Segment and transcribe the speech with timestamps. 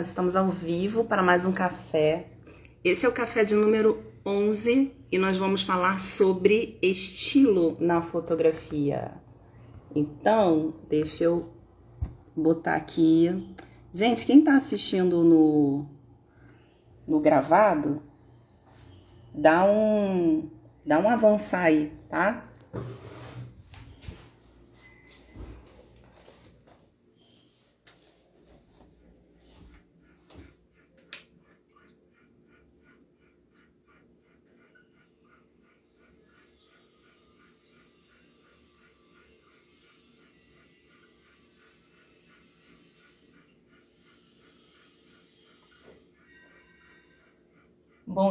[0.00, 2.28] estamos ao vivo para mais um café.
[2.82, 9.12] Esse é o café de número 11 e nós vamos falar sobre estilo na fotografia.
[9.94, 11.50] Então, deixa eu
[12.34, 13.54] botar aqui.
[13.92, 15.84] Gente, quem está assistindo no,
[17.06, 18.02] no gravado,
[19.34, 20.48] dá um,
[20.86, 22.48] dá um avançar aí, tá?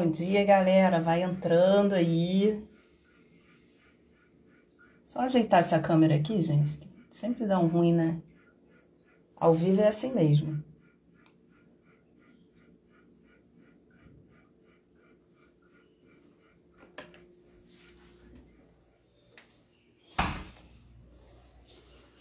[0.10, 1.00] Bom dia, galera.
[1.00, 2.68] Vai entrando aí.
[5.06, 6.80] Só ajeitar essa câmera aqui, gente.
[7.12, 8.20] Sempre dá um ruim, né?
[9.36, 10.64] Ao vivo é assim mesmo.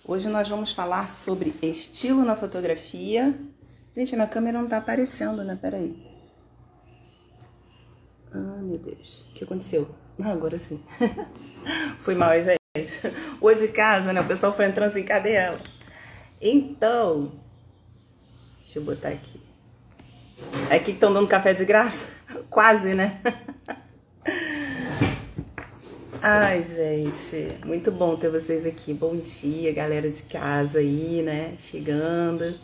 [0.05, 3.35] Hoje nós vamos falar sobre estilo na fotografia.
[3.93, 5.57] Gente, na câmera não tá aparecendo, né?
[5.57, 6.18] Peraí.
[8.69, 9.25] Meu Deus.
[9.31, 9.89] O que aconteceu?
[10.21, 10.79] Ah, agora sim.
[12.01, 12.59] foi mal, gente.
[13.41, 14.21] O de casa, né?
[14.21, 15.59] O pessoal foi entrando assim, cadê ela?
[16.41, 17.33] Então,
[18.63, 19.41] deixa eu botar aqui.
[20.69, 22.09] É aqui que estão dando café de graça?
[22.51, 23.23] Quase, né?
[26.21, 28.93] Ai, gente, muito bom ter vocês aqui.
[28.93, 31.55] Bom dia, galera de casa aí, né?
[31.57, 32.55] Chegando.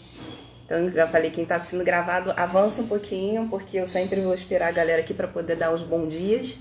[0.64, 4.68] Então, já falei, quem está assistindo gravado, avança um pouquinho, porque eu sempre vou esperar
[4.68, 6.58] a galera aqui para poder dar os bons dias.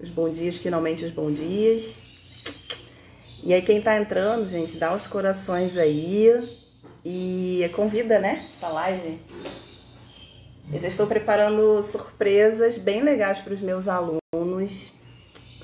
[0.00, 1.96] Os bons dias, finalmente os bons dias.
[3.42, 6.58] E aí, quem está entrando, gente, dá os corações aí.
[7.04, 9.18] E convida, né, pra live.
[10.70, 14.92] Eu já estou preparando surpresas bem legais para os meus alunos.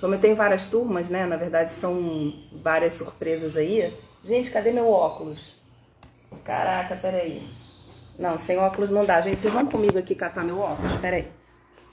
[0.01, 1.27] Como eu tenho várias turmas, né?
[1.27, 3.93] Na verdade, são várias surpresas aí.
[4.23, 5.55] Gente, cadê meu óculos?
[6.45, 7.43] Caraca, peraí.
[8.19, 9.21] Não, sem óculos não dá.
[9.21, 10.97] Gente, vocês vão comigo aqui catar meu óculos?
[11.01, 11.29] Pera aí.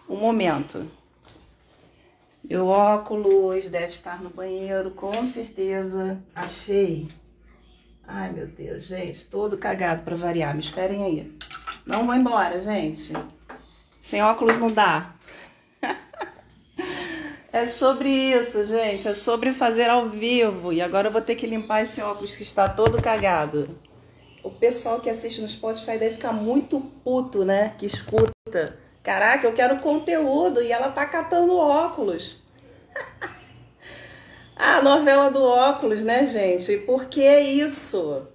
[0.07, 0.85] Um momento.
[2.43, 6.21] Meu óculos deve estar no banheiro, com certeza.
[6.35, 7.07] Achei.
[8.07, 9.25] Ai, meu Deus, gente.
[9.25, 10.53] Todo cagado pra variar.
[10.53, 11.37] Me esperem aí.
[11.85, 13.13] Não vou embora, gente.
[13.99, 15.13] Sem óculos não dá.
[17.51, 19.07] é sobre isso, gente.
[19.07, 20.71] É sobre fazer ao vivo.
[20.71, 23.75] E agora eu vou ter que limpar esse óculos que está todo cagado
[24.43, 27.73] o pessoal que assiste no Spotify deve ficar muito puto, né?
[27.77, 28.77] Que escuta.
[29.03, 32.37] Caraca, eu quero conteúdo e ela tá catando óculos.
[34.55, 36.77] ah, novela do óculos, né, gente?
[36.77, 38.27] Por que isso?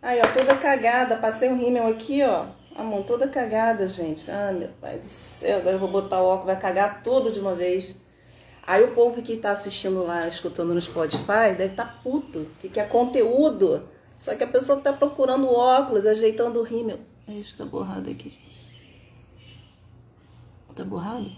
[0.00, 1.16] Aí, ó, toda cagada.
[1.16, 2.46] Passei um rímel aqui, ó.
[2.74, 4.30] A mão toda cagada, gente.
[4.30, 5.58] Ah, meu pai do céu.
[5.58, 7.94] Agora eu vou botar o óculos, vai cagar tudo de uma vez.
[8.66, 12.46] Aí o povo que tá assistindo lá, escutando no Spotify, deve tá puto.
[12.60, 13.88] Que, que é conteúdo.
[14.22, 17.00] Só que a pessoa que tá procurando óculos, ajeitando o rímel.
[17.26, 18.32] É isso que tá borrado aqui.
[20.76, 21.28] Tá borrado?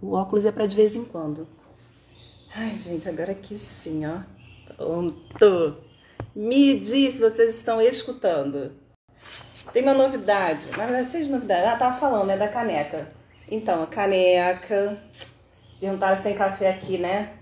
[0.00, 1.46] O óculos é para de vez em quando.
[2.56, 4.20] Ai, gente, agora aqui sim, ó.
[4.74, 5.76] Pronto.
[6.34, 8.72] Me diz se vocês estão escutando.
[9.74, 10.70] Tem uma novidade.
[10.70, 11.66] Na verdade, seja novidade.
[11.66, 12.38] Ah, tava falando, né?
[12.38, 13.12] Da caneca.
[13.50, 14.98] Então, a caneca.
[15.78, 17.37] Perguntaram se tem café aqui, né?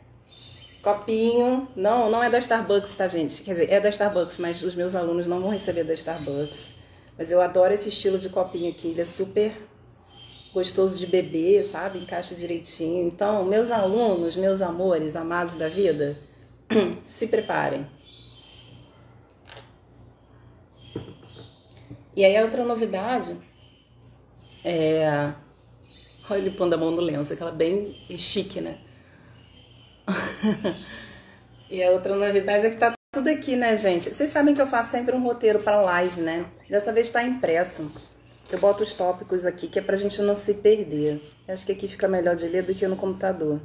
[0.87, 3.43] Copinho, não, não é da Starbucks, tá, gente?
[3.43, 6.75] Quer dizer, é da Starbucks, mas os meus alunos não vão receber da Starbucks.
[7.19, 9.53] Mas eu adoro esse estilo de copinho aqui, ele é super
[10.55, 11.99] gostoso de beber, sabe?
[11.99, 13.05] Encaixa direitinho.
[13.05, 16.17] Então, meus alunos, meus amores, amados da vida,
[17.03, 17.85] se preparem.
[22.15, 23.37] E aí, a outra novidade
[24.65, 25.33] é.
[26.31, 28.86] Olha ele pondo a mão no lenço, aquela bem chique, né?
[31.71, 34.15] e a outra novidade é que tá tudo aqui, né, gente?
[34.15, 36.47] Vocês sabem que eu faço sempre um roteiro para live, né?
[36.69, 37.91] Dessa vez tá impresso.
[38.51, 41.21] Eu boto os tópicos aqui, que é pra gente não se perder.
[41.49, 43.61] Eu acho que aqui fica melhor de ler do que no computador.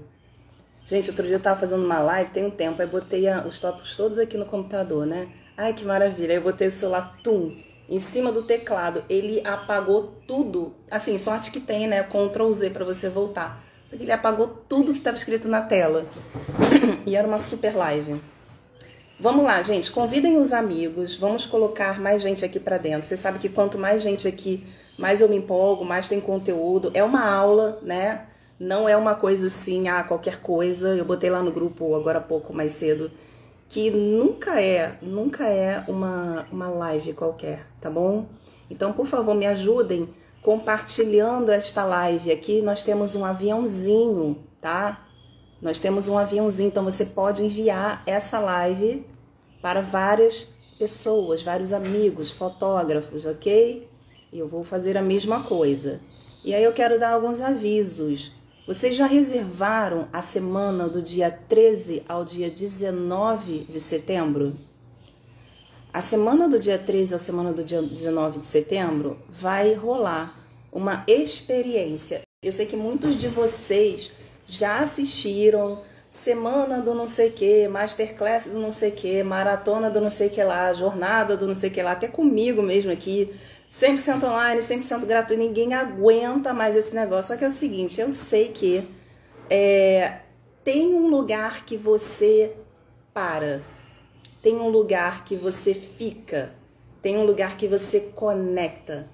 [0.85, 3.95] Gente, outro dia eu tava fazendo uma live, tem um tempo, aí botei os tópicos
[3.95, 5.29] todos aqui no computador, né?
[5.55, 6.31] Ai, que maravilha.
[6.31, 7.55] Aí eu botei o celular, tum,
[7.87, 9.03] em cima do teclado.
[9.07, 10.73] Ele apagou tudo.
[10.89, 12.01] Assim, sorte que tem, né?
[12.03, 13.63] Ctrl Z para você voltar.
[13.91, 16.05] Só que ele apagou tudo que estava escrito na tela.
[17.05, 18.21] e era uma super live.
[19.19, 19.91] Vamos lá, gente.
[19.91, 21.17] Convidem os amigos.
[21.17, 23.05] Vamos colocar mais gente aqui para dentro.
[23.05, 24.65] Você sabe que quanto mais gente aqui,
[24.97, 26.89] mais eu me empolgo, mais tem conteúdo.
[26.93, 28.27] É uma aula, né?
[28.57, 30.95] Não é uma coisa assim, ah, qualquer coisa.
[30.95, 33.11] Eu botei lá no grupo agora há pouco, mais cedo,
[33.67, 38.25] que nunca é, nunca é uma, uma live qualquer, tá bom?
[38.69, 40.07] Então, por favor, me ajudem
[40.41, 42.31] compartilhando esta live.
[42.31, 45.07] Aqui nós temos um aviãozinho, tá?
[45.61, 49.05] Nós temos um aviãozinho, então você pode enviar essa live
[49.61, 50.49] para várias
[50.79, 53.87] pessoas, vários amigos, fotógrafos, ok?
[54.33, 55.99] Eu vou fazer a mesma coisa.
[56.43, 58.31] E aí eu quero dar alguns avisos.
[58.65, 64.53] Vocês já reservaram a semana do dia 13 ao dia 19 de setembro?
[65.93, 70.33] A semana do dia 13 à semana do dia 19 de setembro vai rolar
[70.71, 72.21] uma experiência.
[72.41, 74.09] Eu sei que muitos de vocês
[74.47, 80.09] já assistiram semana do não sei que, masterclass do não sei que, maratona do não
[80.09, 83.33] sei que lá, jornada do não sei que lá, até comigo mesmo aqui,
[83.69, 87.33] 100% online, 100% gratuito, ninguém aguenta mais esse negócio.
[87.33, 88.87] Só que é o seguinte, eu sei que
[89.49, 90.19] é,
[90.63, 92.53] tem um lugar que você
[93.13, 93.61] para,
[94.41, 96.53] tem um lugar que você fica,
[97.01, 99.07] tem um lugar que você conecta.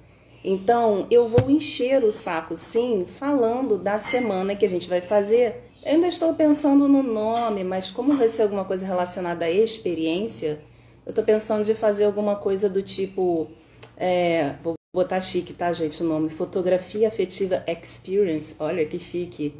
[0.43, 5.63] Então, eu vou encher o saco, sim, falando da semana que a gente vai fazer.
[5.83, 10.59] Eu ainda estou pensando no nome, mas como vai ser alguma coisa relacionada à experiência,
[11.05, 13.49] eu estou pensando de fazer alguma coisa do tipo.
[13.97, 16.01] É, vou botar chique, tá, gente?
[16.01, 18.55] O nome: Fotografia Afetiva Experience.
[18.59, 19.53] Olha que chique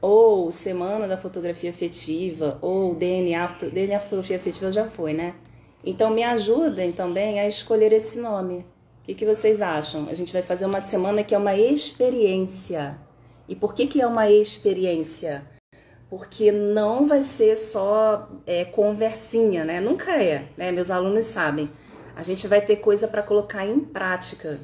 [0.00, 5.34] ou Semana da Fotografia Afetiva, ou DNA, DNA Fotografia Afetiva já foi, né?
[5.84, 8.66] Então me ajudem também a escolher esse nome.
[9.02, 10.08] O que, que vocês acham?
[10.08, 12.98] A gente vai fazer uma semana que é uma experiência.
[13.48, 15.46] E por que, que é uma experiência?
[16.10, 19.80] Porque não vai ser só é, conversinha, né?
[19.80, 20.72] Nunca é, né?
[20.72, 21.70] Meus alunos sabem.
[22.16, 24.58] A gente vai ter coisa para colocar em prática.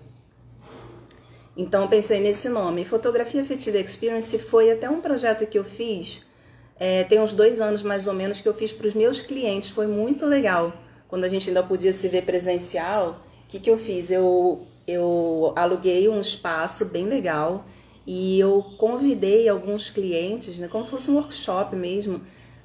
[1.62, 2.84] Então pensei nesse nome.
[2.84, 6.26] Fotografia Afetiva Experience foi até um projeto que eu fiz,
[6.76, 9.70] é, tem uns dois anos mais ou menos, que eu fiz para os meus clientes.
[9.70, 10.72] Foi muito legal.
[11.06, 14.10] Quando a gente ainda podia se ver presencial, o que, que eu fiz?
[14.10, 17.64] Eu, eu aluguei um espaço bem legal
[18.04, 22.22] e eu convidei alguns clientes, né, como se fosse um workshop mesmo,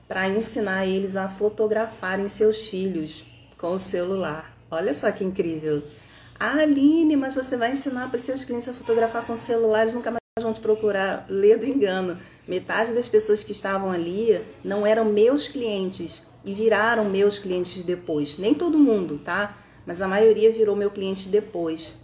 [0.07, 3.23] para ensinar eles a fotografarem seus filhos
[3.59, 4.57] com o celular.
[4.71, 5.83] Olha só que incrível!
[6.39, 10.21] Ah, Aline, mas você vai ensinar para seus clientes a fotografar com celulares, nunca mais
[10.39, 11.25] vão te procurar.
[11.27, 12.15] Lê do engano.
[12.47, 18.37] Metade das pessoas que estavam ali não eram meus clientes e viraram meus clientes depois.
[18.37, 19.57] Nem todo mundo, tá?
[19.85, 21.97] Mas a maioria virou meu cliente depois.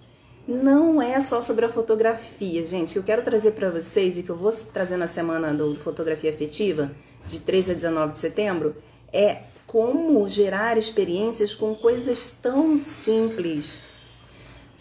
[0.47, 2.94] Não é só sobre a fotografia, gente.
[2.94, 6.31] Que eu quero trazer para vocês e que eu vou trazer na semana do Fotografia
[6.31, 6.91] Afetiva,
[7.27, 8.75] de 13 a 19 de setembro,
[9.13, 13.80] é como gerar experiências com coisas tão simples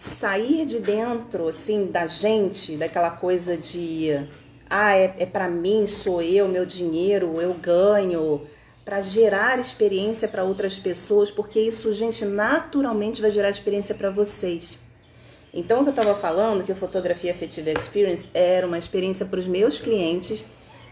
[0.03, 4.11] sair de dentro, assim, da gente, daquela coisa de,
[4.69, 8.43] ah, é, é para mim, sou eu, meu dinheiro, eu ganho,
[8.85, 14.77] para gerar experiência para outras pessoas, porque isso, gente, naturalmente vai gerar experiência para vocês.
[15.55, 19.39] Então, o que eu estava falando, que o Fotografia Afetiva Experience era uma experiência para
[19.39, 20.45] os meus clientes,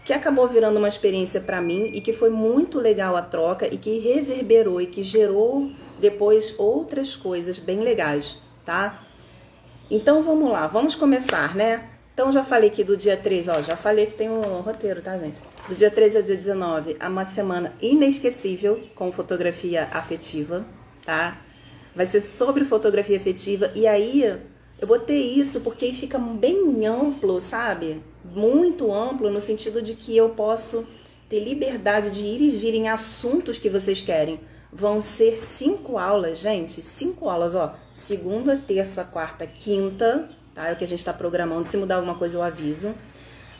[0.05, 3.77] que acabou virando uma experiência para mim e que foi muito legal a troca e
[3.77, 5.69] que reverberou e que gerou
[5.99, 9.03] depois outras coisas bem legais tá?
[9.89, 11.89] Então vamos lá, vamos começar, né?
[12.13, 15.17] Então já falei que do dia 13, ó, já falei que tem um roteiro, tá,
[15.17, 15.39] gente?
[15.67, 20.65] Do dia 13 ao dia 19, é uma semana inesquecível com fotografia afetiva,
[21.05, 21.37] tá?
[21.95, 24.23] Vai ser sobre fotografia afetiva e aí
[24.79, 28.01] eu botei isso porque fica bem amplo, sabe?
[28.23, 30.87] Muito amplo no sentido de que eu posso
[31.29, 34.39] ter liberdade de ir e vir em assuntos que vocês querem.
[34.73, 36.81] Vão ser cinco aulas, gente.
[36.81, 37.75] Cinco aulas, ó.
[37.91, 40.69] Segunda, terça, quarta, quinta, tá?
[40.69, 41.65] É o que a gente está programando.
[41.65, 42.93] Se mudar alguma coisa, eu aviso.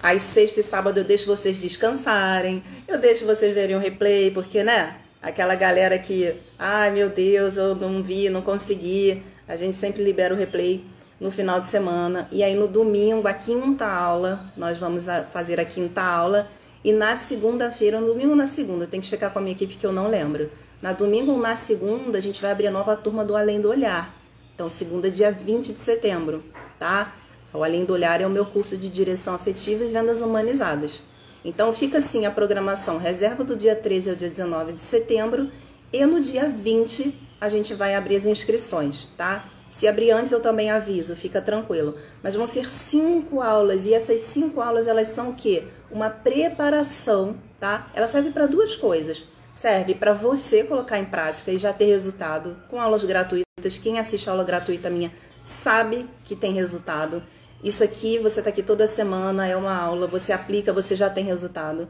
[0.01, 2.63] Aí, sexta e sábado, eu deixo vocês descansarem.
[2.87, 4.97] Eu deixo vocês verem o replay, porque, né?
[5.21, 9.21] Aquela galera que, ai meu Deus, eu não vi, não consegui.
[9.47, 10.83] A gente sempre libera o replay
[11.19, 12.27] no final de semana.
[12.31, 16.47] E aí, no domingo, a quinta aula, nós vamos fazer a quinta aula.
[16.83, 19.85] E na segunda-feira, no domingo na segunda, tem que checar com a minha equipe que
[19.85, 20.49] eu não lembro.
[20.81, 23.69] Na domingo ou na segunda, a gente vai abrir a nova turma do Além do
[23.69, 24.15] Olhar.
[24.55, 26.43] Então, segunda, dia 20 de setembro,
[26.79, 27.13] tá?
[27.53, 31.03] O Além do Olhar é o meu curso de direção afetiva e vendas humanizadas.
[31.45, 35.51] Então, fica assim a programação: reserva do dia 13 ao dia 19 de setembro
[35.93, 39.45] e no dia 20 a gente vai abrir as inscrições, tá?
[39.69, 41.95] Se abrir antes, eu também aviso, fica tranquilo.
[42.23, 45.65] Mas vão ser cinco aulas e essas cinco aulas elas são o quê?
[45.91, 47.87] Uma preparação, tá?
[47.93, 52.57] Ela serve para duas coisas serve para você colocar em prática e já ter resultado
[52.69, 53.77] com aulas gratuitas.
[53.81, 57.23] Quem assiste a aula gratuita minha sabe que tem resultado.
[57.63, 61.25] Isso aqui, você está aqui toda semana, é uma aula, você aplica, você já tem
[61.25, 61.87] resultado.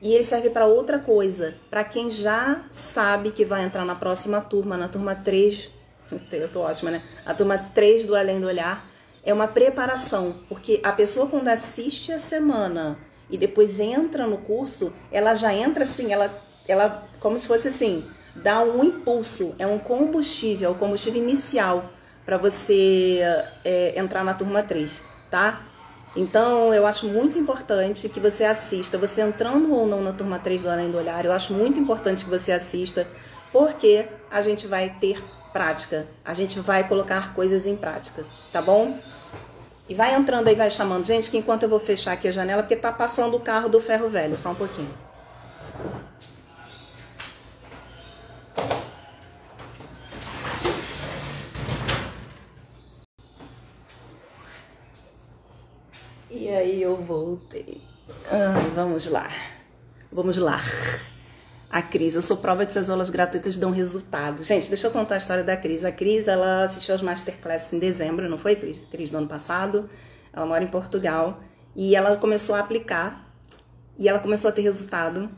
[0.00, 4.40] E ele serve para outra coisa, para quem já sabe que vai entrar na próxima
[4.40, 5.70] turma, na turma 3
[6.32, 7.02] eu tô ótima, né?
[7.24, 8.86] A turma 3 do Além do Olhar
[9.24, 12.98] é uma preparação, porque a pessoa quando assiste a semana
[13.30, 16.34] e depois entra no curso, ela já entra assim, ela,
[16.66, 18.04] ela como se fosse assim,
[18.34, 21.90] dá um impulso, é um combustível, é o combustível inicial
[22.24, 23.20] para você
[23.64, 25.60] é, entrar na turma 3, tá?
[26.14, 30.62] Então, eu acho muito importante que você assista, você entrando ou não na turma 3
[30.62, 33.06] do Além do Olhar, eu acho muito importante que você assista,
[33.50, 38.98] porque a gente vai ter prática, a gente vai colocar coisas em prática, tá bom?
[39.88, 42.62] E vai entrando aí, vai chamando gente, que enquanto eu vou fechar aqui a janela,
[42.62, 44.90] porque tá passando o carro do ferro velho, só um pouquinho.
[56.52, 57.80] E aí eu voltei.
[58.30, 59.26] Ah, vamos lá.
[60.12, 60.60] Vamos lá.
[61.70, 64.42] A Cris, eu sou prova que suas aulas gratuitas dão resultado.
[64.42, 65.82] Gente, deixa eu contar a história da Cris.
[65.82, 68.84] A Cris, ela assistiu aos Masterclass em dezembro, não foi, Cris?
[68.84, 69.88] Cris, do ano passado.
[70.30, 71.40] Ela mora em Portugal.
[71.74, 73.34] E ela começou a aplicar.
[73.98, 75.30] E ela começou a ter resultado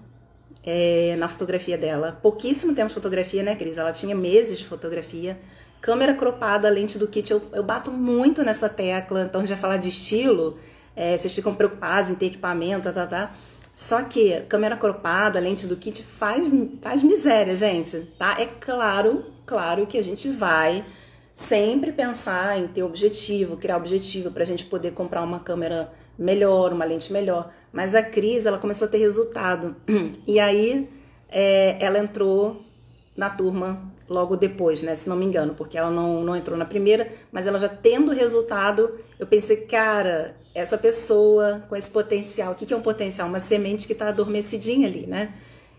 [0.64, 2.18] é, na fotografia dela.
[2.20, 3.78] Pouquíssimo tempo de fotografia, né, Cris?
[3.78, 5.38] Ela tinha meses de fotografia.
[5.80, 7.30] Câmera cropada, lente do kit.
[7.30, 9.22] Eu, eu bato muito nessa tecla.
[9.22, 10.58] Então, vai falar de estilo
[10.96, 13.34] é, vocês ficam preocupados em ter equipamento, tá, tá, tá.
[13.74, 16.46] Só que câmera cropada, lente do kit faz,
[16.80, 18.40] faz miséria, gente, tá?
[18.40, 20.84] É claro, claro que a gente vai
[21.32, 26.72] sempre pensar em ter objetivo, criar objetivo para a gente poder comprar uma câmera melhor,
[26.72, 27.52] uma lente melhor.
[27.72, 29.74] Mas a Cris, ela começou a ter resultado.
[30.26, 30.88] E aí
[31.28, 32.62] é, ela entrou
[33.16, 34.94] na turma logo depois, né?
[34.94, 38.12] Se não me engano, porque ela não, não entrou na primeira, mas ela já tendo
[38.12, 43.28] resultado, eu pensei, cara, essa pessoa com esse potencial, o que, que é um potencial?
[43.28, 45.34] Uma semente que está adormecidinha ali, né?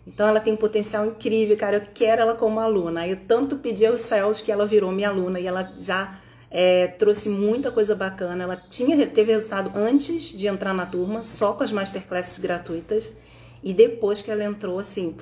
[0.06, 1.78] Então ela tem um potencial incrível, cara.
[1.78, 3.02] Eu quero ela como aluna.
[3.02, 6.20] Aí eu tanto pedi aos céus que ela virou minha aluna e ela já
[6.52, 8.44] é, trouxe muita coisa bacana.
[8.44, 13.14] Ela tinha teve resultado antes de entrar na turma, só com as masterclasses gratuitas.
[13.64, 15.16] E depois que ela entrou, assim,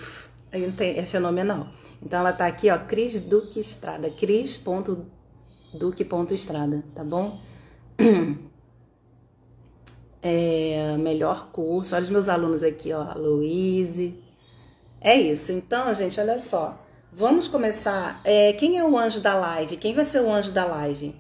[0.52, 1.68] é fenomenal.
[2.02, 7.40] Então ela tá aqui, ó, Cris Duque Estrada, cris.duque.estrada, tá bom?
[10.26, 14.18] É, melhor curso, olha os meus alunos aqui, ó, Louise.
[15.02, 16.82] É isso, então, gente, olha só.
[17.12, 18.22] Vamos começar.
[18.24, 19.76] É, quem é o anjo da live?
[19.76, 21.14] Quem vai ser o anjo da live?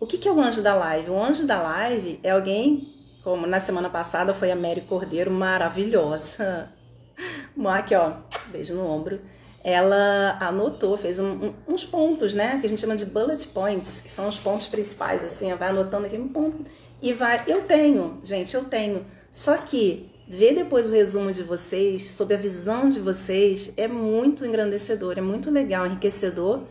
[0.00, 1.10] O que, que é o anjo da live?
[1.10, 2.88] O anjo da live é alguém,
[3.22, 6.72] como na semana passada foi a Mary Cordeiro, maravilhosa.
[7.68, 8.14] Aqui, ó,
[8.50, 9.20] beijo no ombro
[9.62, 12.58] ela anotou, fez um, uns pontos, né?
[12.60, 16.06] Que a gente chama de bullet points, que são os pontos principais, assim, vai anotando
[16.06, 16.64] aqui um ponto
[17.00, 17.44] e vai.
[17.46, 19.04] Eu tenho, gente, eu tenho.
[19.30, 24.46] Só que ver depois o resumo de vocês, sobre a visão de vocês, é muito
[24.46, 26.62] engrandecedor, é muito legal, enriquecedor.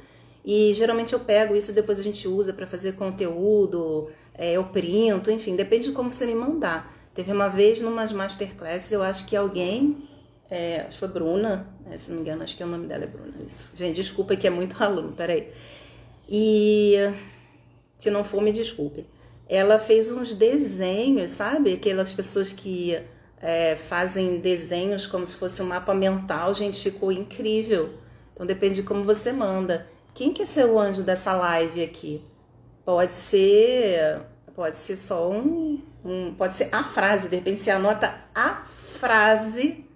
[0.45, 4.63] E geralmente eu pego isso e depois a gente usa para fazer conteúdo, é, eu
[4.63, 6.95] printo, enfim, depende de como você me mandar.
[7.13, 10.09] Teve uma vez numas masterclass, eu acho que alguém
[10.50, 13.03] é, acho que foi Bruna, é, se não me engano, acho que o nome dela
[13.03, 13.33] é Bruna.
[13.45, 13.69] Isso.
[13.75, 15.48] Gente, desculpa que é muito aluno, peraí.
[16.27, 16.95] E
[17.98, 19.05] se não for, me desculpe.
[19.49, 21.73] Ela fez uns desenhos, sabe?
[21.73, 22.97] Aquelas pessoas que
[23.41, 27.95] é, fazem desenhos como se fosse um mapa mental, gente, ficou incrível.
[28.33, 29.89] Então depende de como você manda.
[30.13, 32.23] Quem quer ser o anjo dessa live aqui?
[32.85, 34.21] Pode ser,
[34.55, 39.89] pode ser só um, um pode ser a frase, de repente você anota a frase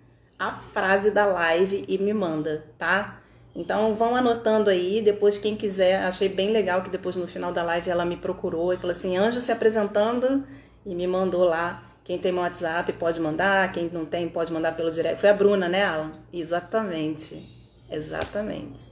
[0.44, 3.22] a frase da live e me manda, tá?
[3.56, 7.62] Então vão anotando aí, depois quem quiser, achei bem legal que depois no final da
[7.62, 10.44] live ela me procurou e falou assim, Anjo se apresentando
[10.86, 11.84] e me mandou lá.
[12.04, 15.22] Quem tem meu WhatsApp pode mandar, quem não tem pode mandar pelo direct.
[15.22, 16.12] Foi a Bruna, né, Alan?
[16.34, 17.50] Exatamente.
[17.90, 18.92] Exatamente.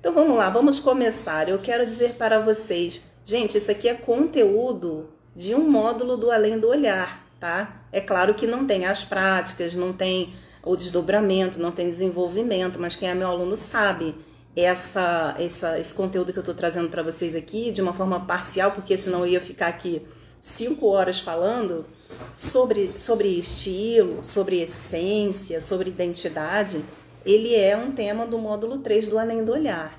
[0.00, 1.48] Então vamos lá, vamos começar.
[1.48, 6.58] Eu quero dizer para vocês, gente, isso aqui é conteúdo de um módulo do Além
[6.58, 7.82] do Olhar, tá?
[7.92, 10.34] É claro que não tem as práticas, não tem
[10.64, 14.14] o desdobramento, não tem desenvolvimento, mas quem é meu aluno sabe
[14.54, 18.72] essa, essa esse conteúdo que eu estou trazendo para vocês aqui de uma forma parcial,
[18.72, 20.02] porque senão eu ia ficar aqui
[20.40, 21.86] cinco horas falando
[22.34, 26.84] sobre, sobre estilo, sobre essência, sobre identidade.
[27.24, 29.98] Ele é um tema do módulo 3 do Além do Olhar.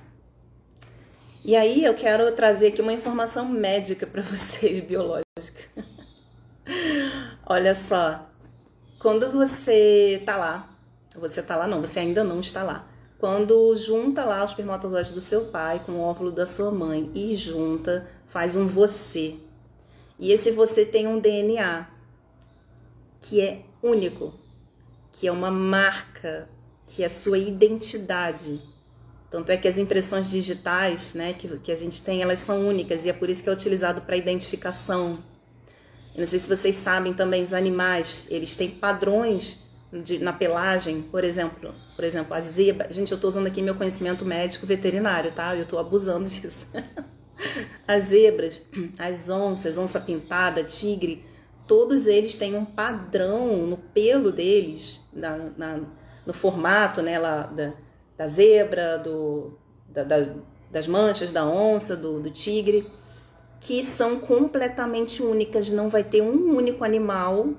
[1.44, 5.24] E aí eu quero trazer aqui uma informação médica para vocês, biológica.
[7.46, 8.30] Olha só,
[9.04, 10.76] quando você tá lá,
[11.16, 12.88] você tá lá não, você ainda não está lá.
[13.20, 17.36] Quando junta lá os espermatozoides do seu pai com o óvulo da sua mãe e
[17.36, 19.36] junta, faz um você.
[20.18, 21.88] E esse você tem um DNA
[23.22, 24.34] que é único,
[25.12, 26.50] que é uma marca,
[26.88, 28.60] que é sua identidade,
[29.34, 33.04] Tanto é que as impressões digitais né, que, que a gente tem, elas são únicas
[33.04, 35.18] e é por isso que é utilizado para identificação.
[36.14, 39.58] Eu não sei se vocês sabem também, os animais, eles têm padrões
[39.92, 42.92] de, na pelagem, por exemplo, por exemplo, a zebra.
[42.92, 45.56] Gente, eu estou usando aqui meu conhecimento médico veterinário, tá?
[45.56, 46.72] Eu estou abusando disso.
[47.88, 48.62] as zebras,
[48.98, 51.26] as onças, onça pintada, tigre,
[51.68, 55.80] todos eles têm um padrão no pelo deles, na, na
[56.26, 57.74] no formato né, lá, da,
[58.18, 59.58] da zebra, do,
[59.90, 60.28] da, da,
[60.72, 62.90] das manchas da onça, do, do tigre,
[63.64, 65.70] que são completamente únicas.
[65.70, 67.50] Não vai ter um único animal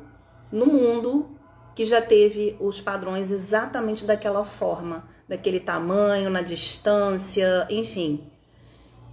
[0.52, 1.30] no mundo
[1.74, 8.30] que já teve os padrões exatamente daquela forma, daquele tamanho, na distância, enfim.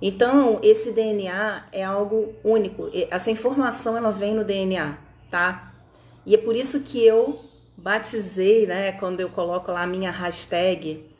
[0.01, 2.89] Então, esse DNA é algo único.
[3.10, 4.98] Essa informação ela vem no DNA,
[5.29, 5.74] tá?
[6.25, 7.39] E é por isso que eu
[7.77, 11.11] batizei, né, quando eu coloco lá a minha hashtag,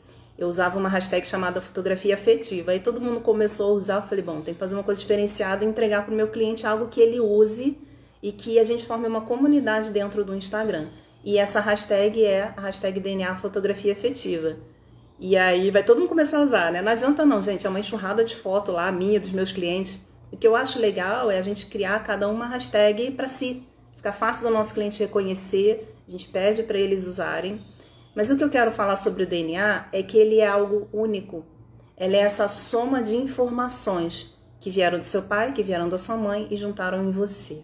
[0.42, 2.72] eu usava uma hashtag chamada fotografia afetiva.
[2.72, 5.64] Aí todo mundo começou a usar, eu falei, bom, tem que fazer uma coisa diferenciada
[5.64, 7.78] e entregar para o meu cliente algo que ele use
[8.22, 10.88] e que a gente forme uma comunidade dentro do Instagram.
[11.24, 14.56] E essa hashtag é a hashtag DNA fotografia afetiva.
[15.18, 16.82] E aí vai todo mundo começar a usar, né?
[16.82, 20.00] Não adianta não, gente, é uma enxurrada de foto lá, minha, dos meus clientes.
[20.32, 23.62] O que eu acho legal é a gente criar cada uma hashtag para si.
[23.96, 27.60] Ficar fácil do nosso cliente reconhecer, a gente pede para eles usarem.
[28.14, 31.44] Mas o que eu quero falar sobre o DNA é que ele é algo único.
[31.96, 36.16] Ele é essa soma de informações que vieram do seu pai, que vieram da sua
[36.16, 37.62] mãe e juntaram em você.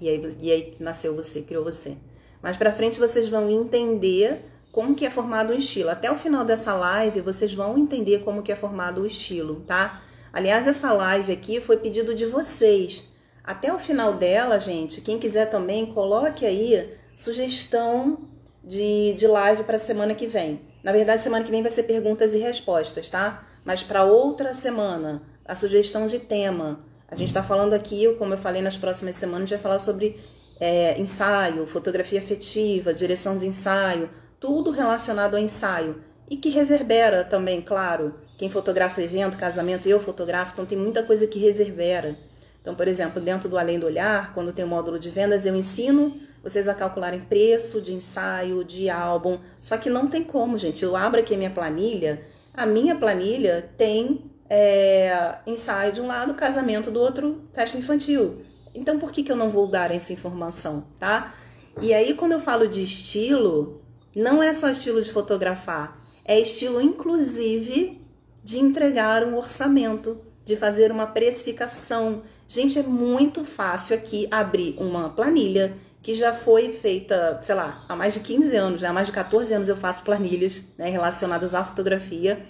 [0.00, 1.96] E aí, e aí nasceu você, criou você.
[2.42, 5.88] Mais para frente vocês vão entender como que é formado o estilo.
[5.88, 10.02] Até o final dessa live vocês vão entender como que é formado o estilo, tá?
[10.32, 13.02] Aliás, essa live aqui foi pedido de vocês.
[13.42, 18.28] Até o final dela, gente, quem quiser também, coloque aí sugestão
[18.66, 20.60] de, de live para semana que vem.
[20.82, 23.46] Na verdade, semana que vem vai ser perguntas e respostas, tá?
[23.64, 26.80] Mas para outra semana, a sugestão de tema.
[27.08, 29.78] A gente está falando aqui, como eu falei nas próximas semanas, a gente vai falar
[29.78, 30.20] sobre
[30.58, 37.62] é, ensaio, fotografia afetiva, direção de ensaio, tudo relacionado ao ensaio e que reverbera também,
[37.62, 38.14] claro.
[38.36, 42.16] Quem fotografa evento, casamento, eu fotografo, então tem muita coisa que reverbera.
[42.60, 45.54] Então, por exemplo, dentro do Além do Olhar, quando tem o módulo de vendas, eu
[45.54, 49.38] ensino vocês a calcularem preço de ensaio, de álbum.
[49.60, 50.84] Só que não tem como, gente.
[50.84, 52.22] Eu abro aqui a minha planilha,
[52.54, 58.42] a minha planilha tem é, ensaio de um lado, casamento do outro, festa infantil.
[58.72, 61.34] Então, por que, que eu não vou dar essa informação, tá?
[61.80, 63.82] E aí, quando eu falo de estilo,
[64.14, 68.00] não é só estilo de fotografar, é estilo, inclusive,
[68.44, 72.22] de entregar um orçamento, de fazer uma precificação.
[72.46, 77.96] Gente, é muito fácil aqui abrir uma planilha que já foi feita, sei lá, há
[77.96, 81.52] mais de 15 anos, já há mais de 14 anos eu faço planilhas né, relacionadas
[81.52, 82.46] à fotografia.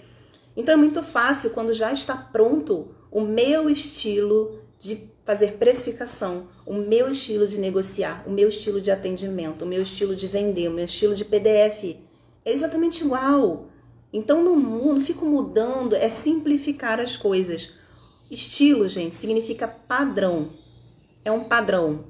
[0.55, 6.73] Então é muito fácil quando já está pronto o meu estilo de fazer precificação, o
[6.75, 10.73] meu estilo de negociar, o meu estilo de atendimento, o meu estilo de vender, o
[10.73, 11.97] meu estilo de PDF.
[12.45, 13.69] É exatamente igual.
[14.13, 17.71] Então no mundo fico mudando, é simplificar as coisas.
[18.29, 20.51] Estilo, gente, significa padrão.
[21.25, 22.05] É um padrão,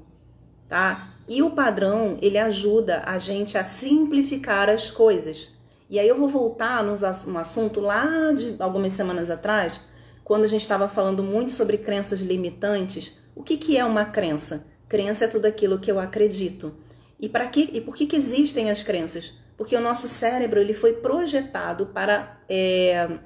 [0.68, 1.07] tá?
[1.28, 5.50] E o padrão, ele ajuda a gente a simplificar as coisas.
[5.90, 6.94] E aí eu vou voltar num
[7.38, 9.78] assunto lá de algumas semanas atrás,
[10.24, 14.66] quando a gente estava falando muito sobre crenças limitantes, o que, que é uma crença?
[14.88, 16.74] Crença é tudo aquilo que eu acredito.
[17.20, 19.32] E, para que, e por que, que existem as crenças?
[19.56, 23.18] Porque o nosso cérebro ele foi projetado para é,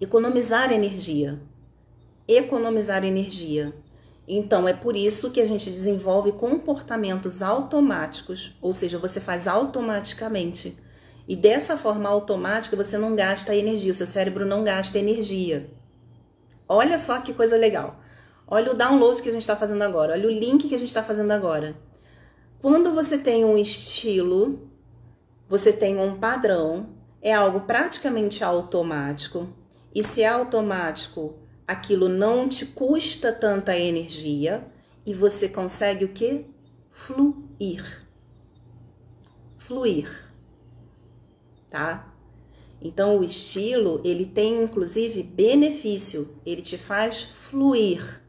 [0.00, 1.40] economizar energia.
[2.26, 3.74] Economizar energia.
[4.32, 10.78] Então, é por isso que a gente desenvolve comportamentos automáticos, ou seja, você faz automaticamente.
[11.26, 15.68] E dessa forma automática você não gasta energia, o seu cérebro não gasta energia.
[16.68, 17.98] Olha só que coisa legal.
[18.46, 20.12] Olha o download que a gente está fazendo agora.
[20.12, 21.74] Olha o link que a gente está fazendo agora.
[22.62, 24.70] Quando você tem um estilo,
[25.48, 26.90] você tem um padrão,
[27.20, 29.48] é algo praticamente automático.
[29.92, 31.34] E se é automático,
[31.70, 34.66] aquilo não te custa tanta energia
[35.06, 36.44] e você consegue o que?
[36.90, 38.08] Fluir.
[39.56, 40.10] Fluir.
[41.70, 42.12] Tá?
[42.82, 48.20] Então o estilo, ele tem inclusive benefício, ele te faz fluir.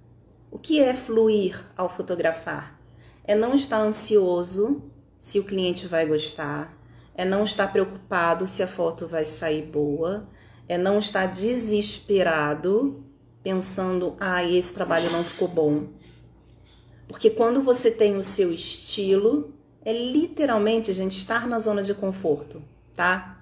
[0.52, 2.80] O que é fluir ao fotografar?
[3.24, 4.84] É não estar ansioso
[5.18, 6.78] se o cliente vai gostar,
[7.16, 10.30] é não estar preocupado se a foto vai sair boa,
[10.68, 13.10] é não estar desesperado
[13.44, 15.88] pensando, ah, esse trabalho não ficou bom.
[17.08, 19.52] Porque quando você tem o seu estilo,
[19.84, 22.62] é literalmente a gente estar na zona de conforto,
[22.96, 23.42] tá?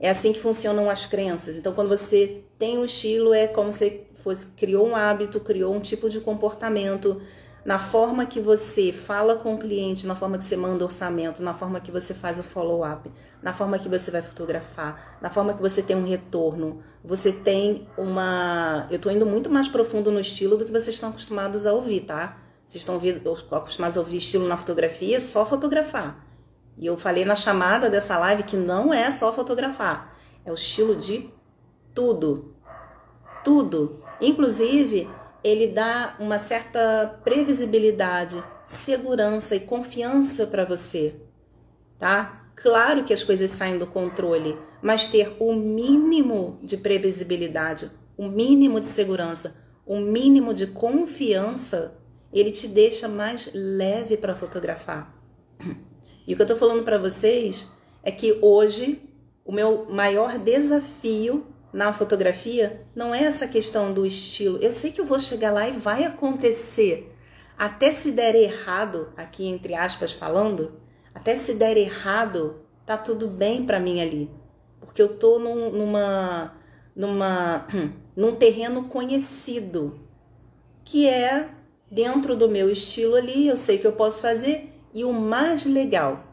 [0.00, 1.56] É assim que funcionam as crenças.
[1.56, 5.80] Então, quando você tem um estilo, é como se fosse criou um hábito, criou um
[5.80, 7.20] tipo de comportamento
[7.64, 11.54] na forma que você fala com o cliente, na forma que você manda orçamento, na
[11.54, 13.10] forma que você faz o follow-up,
[13.42, 16.82] na forma que você vai fotografar, na forma que você tem um retorno.
[17.04, 18.88] Você tem uma.
[18.90, 22.00] Eu tô indo muito mais profundo no estilo do que vocês estão acostumados a ouvir,
[22.00, 22.38] tá?
[22.66, 22.98] Vocês estão
[23.58, 26.26] acostumados a ouvir estilo na fotografia, só fotografar.
[26.78, 30.96] E eu falei na chamada dessa live que não é só fotografar, é o estilo
[30.96, 31.30] de
[31.94, 32.54] tudo.
[33.44, 34.02] Tudo.
[34.18, 35.08] Inclusive,
[35.42, 41.14] ele dá uma certa previsibilidade, segurança e confiança para você,
[41.98, 42.46] tá?
[42.56, 48.78] Claro que as coisas saem do controle, mas ter o mínimo de previsibilidade, o mínimo
[48.78, 51.98] de segurança, o mínimo de confiança,
[52.30, 55.18] ele te deixa mais leve para fotografar.
[56.26, 57.66] E o que eu tô falando para vocês
[58.02, 59.02] é que hoje
[59.42, 64.58] o meu maior desafio na fotografia não é essa questão do estilo.
[64.58, 67.10] Eu sei que eu vou chegar lá e vai acontecer.
[67.56, 70.78] Até se der errado, aqui entre aspas falando,
[71.14, 74.43] até se der errado, tá tudo bem para mim ali.
[74.94, 76.54] Porque eu tô num, numa
[76.94, 77.66] numa
[78.14, 79.98] num terreno conhecido,
[80.84, 81.48] que é
[81.90, 86.24] dentro do meu estilo ali, eu sei que eu posso fazer e o mais legal,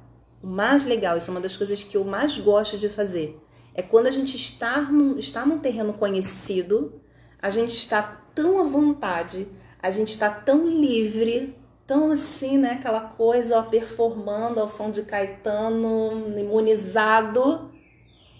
[0.43, 3.41] o mais legal, isso é uma das coisas que eu mais gosto de fazer
[3.74, 7.02] é quando a gente está num, está num terreno conhecido,
[7.41, 9.47] a gente está tão à vontade,
[9.82, 11.56] a gente está tão livre,
[11.88, 12.74] tão assim, né?
[12.74, 17.71] Aquela coisa, ó, performando ao som de Caetano, imunizado,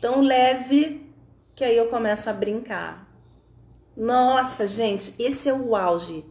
[0.02, 1.08] tão leve,
[1.56, 3.08] que aí eu começo a brincar.
[3.96, 6.26] Nossa, gente, esse é o auge,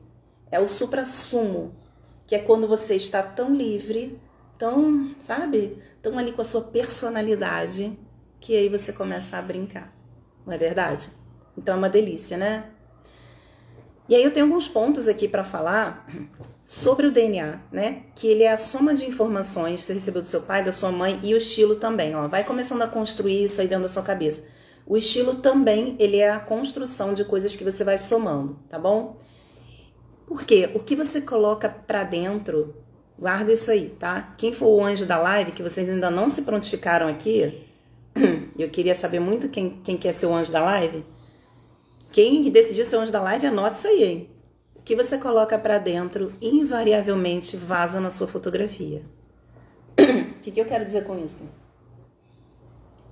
[0.50, 1.74] é o supra-sumo,
[2.26, 4.20] que é quando você está tão livre,
[4.58, 7.96] tão, sabe, tão ali com a sua personalidade
[8.40, 9.94] que aí você começa a brincar,
[10.44, 11.10] não é verdade?
[11.56, 12.70] Então é uma delícia, né?
[14.10, 16.04] E aí eu tenho alguns pontos aqui para falar
[16.64, 18.02] sobre o DNA, né?
[18.16, 20.90] Que ele é a soma de informações que você recebeu do seu pai, da sua
[20.90, 22.26] mãe e o estilo também, ó.
[22.26, 24.48] Vai começando a construir isso aí dentro da sua cabeça.
[24.84, 29.16] O estilo também, ele é a construção de coisas que você vai somando, tá bom?
[30.26, 32.74] Porque o que você coloca para dentro,
[33.16, 34.34] guarda isso aí, tá?
[34.36, 37.64] Quem for o anjo da live, que vocês ainda não se prontificaram aqui,
[38.58, 41.04] eu queria saber muito quem, quem quer ser o anjo da live.
[42.12, 44.30] Quem decidir ser o anjo da live, anota isso aí, hein?
[44.74, 49.02] O que você coloca para dentro, invariavelmente vaza na sua fotografia.
[50.40, 51.50] O que, que eu quero dizer com isso?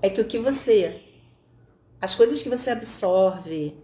[0.00, 1.02] É que o que você.
[2.00, 3.74] As coisas que você absorve,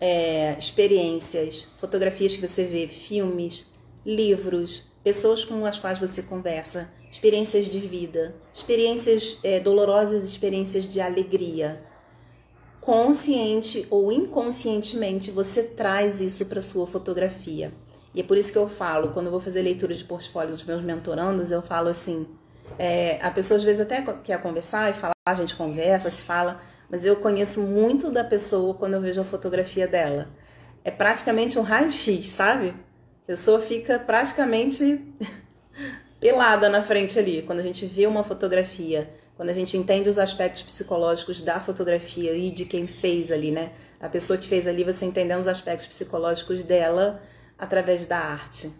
[0.00, 3.70] é, experiências, fotografias que você vê, filmes,
[4.04, 11.00] livros, pessoas com as quais você conversa, experiências de vida, experiências é, dolorosas, experiências de
[11.00, 11.80] alegria.
[12.82, 17.72] Consciente ou inconscientemente, você traz isso para sua fotografia.
[18.12, 20.64] E é por isso que eu falo, quando eu vou fazer leitura de portfólio dos
[20.64, 22.26] meus mentorandos, eu falo assim:
[22.76, 26.60] é, a pessoa às vezes até quer conversar e falar, a gente conversa, se fala,
[26.90, 30.28] mas eu conheço muito da pessoa quando eu vejo a fotografia dela.
[30.84, 32.70] É praticamente um raio-x, sabe?
[33.22, 35.00] A pessoa fica praticamente
[36.18, 40.18] pelada na frente ali, quando a gente vê uma fotografia, quando a gente entende os
[40.18, 43.72] aspectos psicológicos da fotografia e de quem fez ali, né?
[44.00, 47.22] A pessoa que fez ali, você entendendo os aspectos psicológicos dela
[47.58, 48.72] através da arte.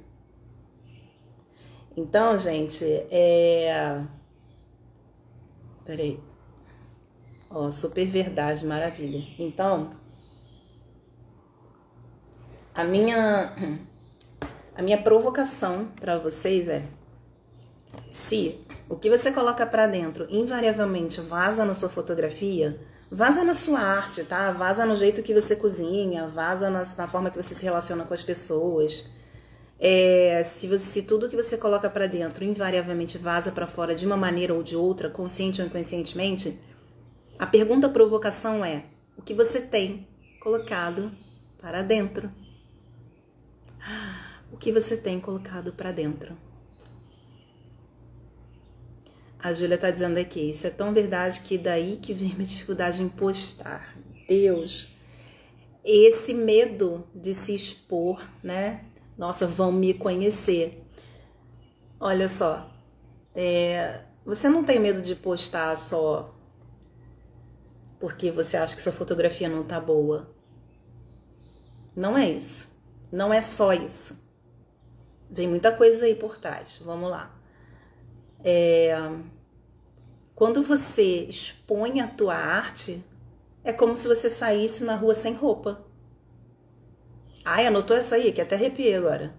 [1.97, 4.03] Então, gente, é.
[5.85, 6.19] Peraí.
[7.51, 9.23] Ó, super verdade, maravilha.
[9.39, 9.95] Então,
[12.75, 13.55] a minha
[14.75, 16.83] a minha provocação para vocês é
[18.11, 18.59] se
[18.93, 22.79] o que você coloca para dentro invariavelmente vaza na sua fotografia,
[23.11, 24.53] vaza na sua arte, tá?
[24.53, 28.13] Vaza no jeito que você cozinha, vaza na, na forma que você se relaciona com
[28.13, 29.07] as pessoas.
[29.81, 34.05] É, se, você, se tudo que você coloca para dentro invariavelmente vaza para fora de
[34.05, 36.61] uma maneira ou de outra, consciente ou inconscientemente,
[37.39, 38.85] a pergunta provocação é:
[39.17, 40.07] o que você tem
[40.39, 41.11] colocado
[41.59, 42.31] para dentro?
[44.53, 46.37] O que você tem colocado para dentro?
[49.43, 53.03] A Júlia está dizendo aqui, isso é tão verdade que daí que vem minha dificuldade
[53.03, 53.97] em postar.
[54.29, 54.89] Deus,
[55.85, 58.85] esse medo de se expor, né?
[59.19, 60.87] Nossa, vão me conhecer.
[61.99, 62.71] Olha só,
[63.35, 66.33] é, você não tem medo de postar só
[67.99, 70.29] porque você acha que sua fotografia não tá boa.
[71.95, 72.77] Não é isso.
[73.11, 74.21] Não é só isso.
[75.31, 76.81] Vem muita coisa aí por trás.
[76.85, 77.42] Vamos lá.
[78.45, 78.93] É,
[80.35, 83.05] quando você expõe a tua arte,
[83.63, 85.85] é como se você saísse na rua sem roupa.
[87.45, 89.35] Ai, anotou essa aí, que até arrepiei agora.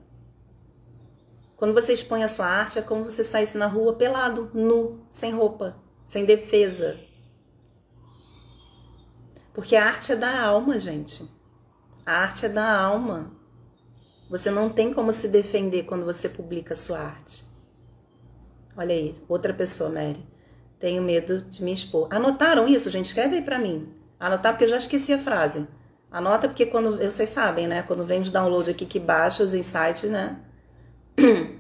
[1.56, 5.06] Quando você expõe a sua arte, é como se você saísse na rua pelado, nu,
[5.10, 7.00] sem roupa, sem defesa.
[9.54, 11.30] Porque a arte é da alma, gente.
[12.06, 13.32] A arte é da alma.
[14.30, 17.46] Você não tem como se defender quando você publica a sua arte.
[18.76, 20.26] Olha aí, outra pessoa, Mary.
[20.80, 22.08] Tenho medo de me expor.
[22.12, 23.06] Anotaram isso, gente?
[23.06, 23.94] Escreve aí pra mim.
[24.20, 25.68] Anotar porque eu já esqueci a frase.
[26.12, 27.84] Anota porque quando, vocês sabem, né?
[27.84, 30.40] Quando vem de download aqui que baixa os insights, né?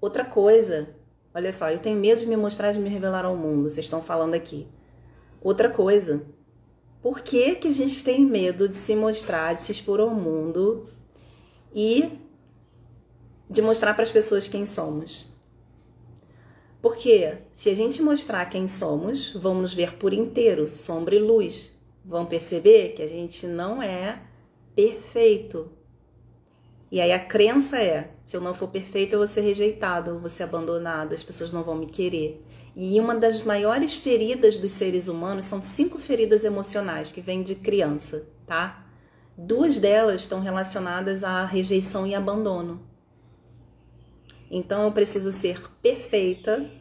[0.00, 0.90] Outra coisa,
[1.34, 4.00] olha só, eu tenho medo de me mostrar, de me revelar ao mundo, vocês estão
[4.00, 4.68] falando aqui.
[5.40, 6.22] Outra coisa,
[7.02, 10.88] por que, que a gente tem medo de se mostrar, de se expor ao mundo
[11.74, 12.18] e
[13.50, 15.27] de mostrar para as pessoas quem somos?
[16.88, 21.78] Porque se a gente mostrar quem somos, vamos nos ver por inteiro, sombra e luz.
[22.02, 24.22] Vão perceber que a gente não é
[24.74, 25.70] perfeito.
[26.90, 30.30] E aí a crença é: se eu não for perfeito, eu vou ser rejeitado, vou
[30.30, 32.42] ser abandonado, as pessoas não vão me querer.
[32.74, 37.54] E uma das maiores feridas dos seres humanos são cinco feridas emocionais que vêm de
[37.54, 38.86] criança, tá?
[39.36, 42.80] Duas delas estão relacionadas à rejeição e abandono.
[44.50, 46.77] Então eu preciso ser perfeita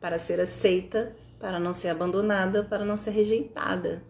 [0.00, 4.02] para ser aceita, para não ser abandonada, para não ser rejeitada.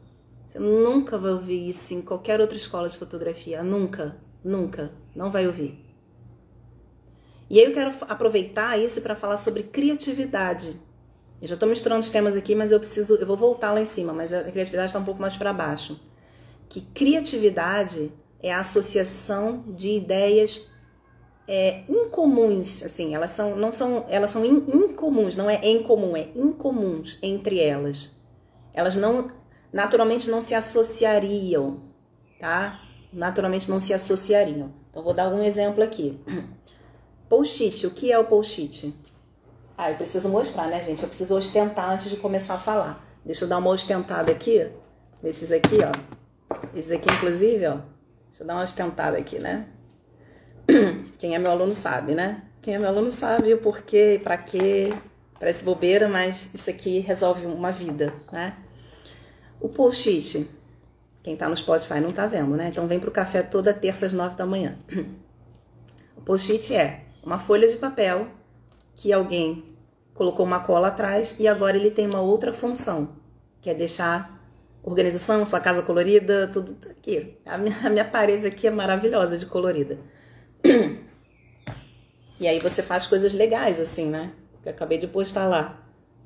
[0.47, 3.63] Você nunca vai ouvir isso em qualquer outra escola de fotografia.
[3.63, 4.93] Nunca, nunca.
[5.15, 5.85] Não vai ouvir.
[7.49, 10.81] E aí eu quero aproveitar isso para falar sobre criatividade.
[11.41, 13.85] Eu já estou misturando os temas aqui, mas eu preciso, eu vou voltar lá em
[13.85, 16.01] cima, mas a criatividade está um pouco mais para baixo.
[16.69, 20.63] Que criatividade é a associação de ideias
[21.49, 26.17] é, incomuns, assim, elas são, não são, elas são in, incomuns, não é em comum,
[26.17, 28.11] é incomuns entre elas.
[28.75, 29.31] Elas não,
[29.73, 31.83] naturalmente não se associariam,
[32.41, 32.81] tá?
[33.13, 34.73] Naturalmente não se associariam.
[34.91, 36.21] Então vou dar um exemplo aqui.
[37.29, 38.95] Post-it, o que é o post-it?
[39.77, 41.03] Ah, eu preciso mostrar, né, gente?
[41.03, 43.05] Eu preciso ostentar antes de começar a falar.
[43.25, 44.71] Deixa eu dar uma ostentada aqui,
[45.21, 46.57] nesses aqui, ó.
[46.73, 47.79] Esses aqui, inclusive, ó.
[48.29, 49.67] Deixa eu dar uma ostentada aqui, né?
[51.19, 52.43] Quem é meu aluno sabe, né?
[52.61, 54.93] Quem é meu aluno sabe o porquê, para quê.
[55.39, 58.57] Parece bobeira, mas isso aqui resolve uma vida, né?
[59.61, 60.49] O post-it,
[61.23, 62.69] quem tá no Spotify não tá vendo, né?
[62.69, 64.77] Então vem pro café toda terça às nove da manhã.
[66.17, 68.27] O post-it é uma folha de papel
[68.97, 69.77] que alguém
[70.13, 73.11] colocou uma cola atrás e agora ele tem uma outra função,
[73.61, 74.37] que é deixar
[74.83, 77.37] organização, sua casa colorida, tudo aqui.
[77.45, 79.99] A minha, a minha parede aqui é maravilhosa de colorida.
[82.39, 84.33] E aí você faz coisas legais, assim, né?
[84.65, 85.83] Eu acabei de postar lá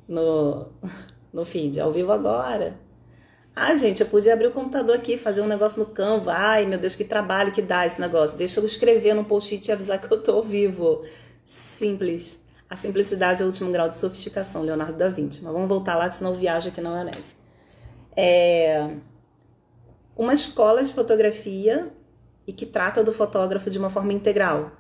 [0.09, 0.67] no,
[1.33, 2.77] no feed, ao vivo agora.
[3.55, 6.33] Ah, gente, eu podia abrir o computador aqui, fazer um negócio no Canva.
[6.33, 8.39] Ai, meu Deus, que trabalho que dá esse negócio.
[8.39, 11.05] Deixa eu escrever no post-it e avisar que eu tô ao vivo.
[11.45, 12.41] Simples.
[12.69, 15.43] A simplicidade é o último grau de sofisticação, Leonardo da Vinci.
[15.43, 17.35] Mas vamos voltar lá, que senão viaja aqui na maionese.
[18.17, 18.89] É
[20.17, 21.91] uma escola de fotografia
[22.47, 24.73] e que trata do fotógrafo de uma forma integral.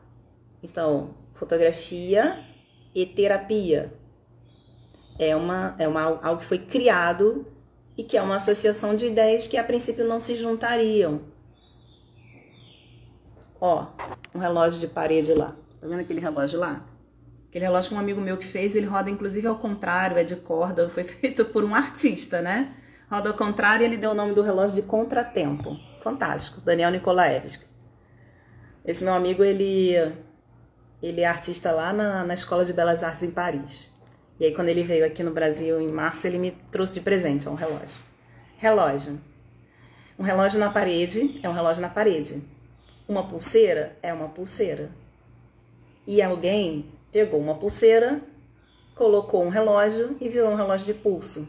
[0.63, 2.45] Então, fotografia
[2.95, 3.93] e terapia
[5.19, 7.47] é uma é uma algo que foi criado
[7.97, 11.21] e que é uma associação de ideias que a princípio não se juntariam.
[13.61, 13.87] Ó,
[14.35, 15.49] um relógio de parede lá.
[15.81, 16.87] Tá vendo aquele relógio lá?
[17.49, 20.37] Aquele relógio que um amigo meu que fez, ele roda inclusive ao contrário, é de
[20.37, 22.75] corda, foi feito por um artista, né?
[23.11, 25.77] Roda ao contrário e ele deu o nome do relógio de contratempo.
[26.01, 27.65] Fantástico, Daniel Nikolaevski.
[28.85, 29.95] Esse meu amigo, ele,
[31.03, 33.91] ele é artista lá na, na Escola de Belas Artes em Paris.
[34.39, 37.47] E aí, quando ele veio aqui no Brasil em março, ele me trouxe de presente
[37.49, 38.01] um relógio.
[38.57, 39.21] Relógio.
[40.19, 42.43] Um relógio na parede é um relógio na parede.
[43.07, 44.91] Uma pulseira é uma pulseira.
[46.07, 48.23] E alguém pegou uma pulseira,
[48.95, 51.47] colocou um relógio e virou um relógio de pulso.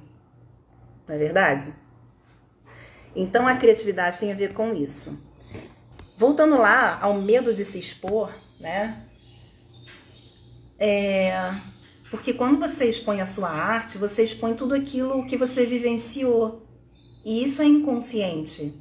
[1.08, 1.74] Não é verdade?
[3.16, 5.22] Então a criatividade tem a ver com isso.
[6.18, 9.06] Voltando lá ao medo de se expor, né?
[10.78, 11.54] É,
[12.10, 16.66] porque quando você expõe a sua arte, você expõe tudo aquilo que você vivenciou.
[17.24, 18.74] E isso é inconsciente.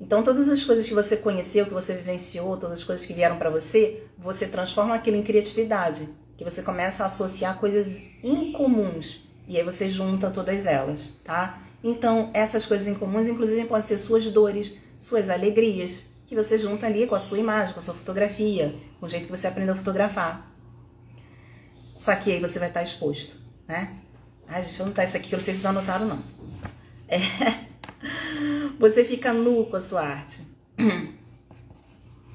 [0.00, 3.38] Então, todas as coisas que você conheceu, que você vivenciou, todas as coisas que vieram
[3.38, 6.08] para você, você transforma aquilo em criatividade.
[6.36, 9.22] Que você começa a associar coisas incomuns.
[9.48, 11.62] E aí você junta todas elas, tá?
[11.88, 17.06] Então, essas coisas incomuns, inclusive, podem ser suas dores, suas alegrias, que você junta ali
[17.06, 19.76] com a sua imagem, com a sua fotografia, com o jeito que você aprendeu a
[19.76, 20.50] fotografar.
[21.96, 23.36] Só que aí você vai estar exposto,
[23.68, 23.96] né?
[24.48, 26.22] Ai, gente, eu não tá isso aqui que eu não sei se vocês anotaram, não.
[27.06, 27.18] É.
[28.80, 30.42] Você fica nu com a sua arte.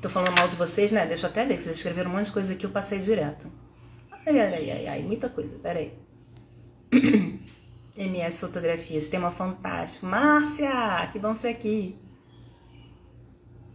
[0.02, 1.06] Tô falando mal de vocês, né?
[1.06, 3.52] Deixa eu até ler, que vocês escreveram um monte de coisa aqui, eu passei direto.
[4.26, 5.94] Ai, ai, ai, ai, ai muita coisa, peraí.
[7.96, 10.06] MS Fotografias, tema fantástico.
[10.06, 12.00] Márcia, que bom ser aqui.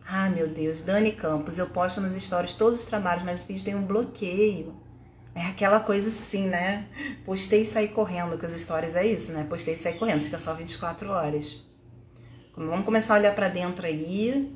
[0.08, 3.74] Ai, meu Deus, Dani Campos, eu posto nos stories todos os trabalhos, mas vídeo tem
[3.74, 4.74] um bloqueio.
[5.34, 6.86] É aquela coisa assim, né?
[7.24, 9.44] Postei e saí correndo, que as stories é isso, né?
[9.48, 11.62] Postei e saí correndo, fica só 24 horas.
[12.56, 14.50] Vamos começar a olhar para dentro aí.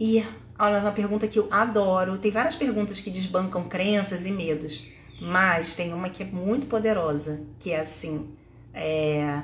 [0.00, 0.24] E
[0.58, 2.16] olha, uma pergunta que eu adoro.
[2.16, 4.88] Tem várias perguntas que desbancam crenças e medos,
[5.20, 8.37] mas tem uma que é muito poderosa, que é assim:
[8.74, 9.42] é...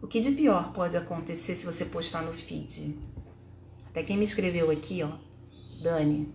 [0.00, 2.98] o que de pior pode acontecer se você postar no feed?
[3.88, 5.10] Até quem me escreveu aqui, ó,
[5.82, 6.34] Dani.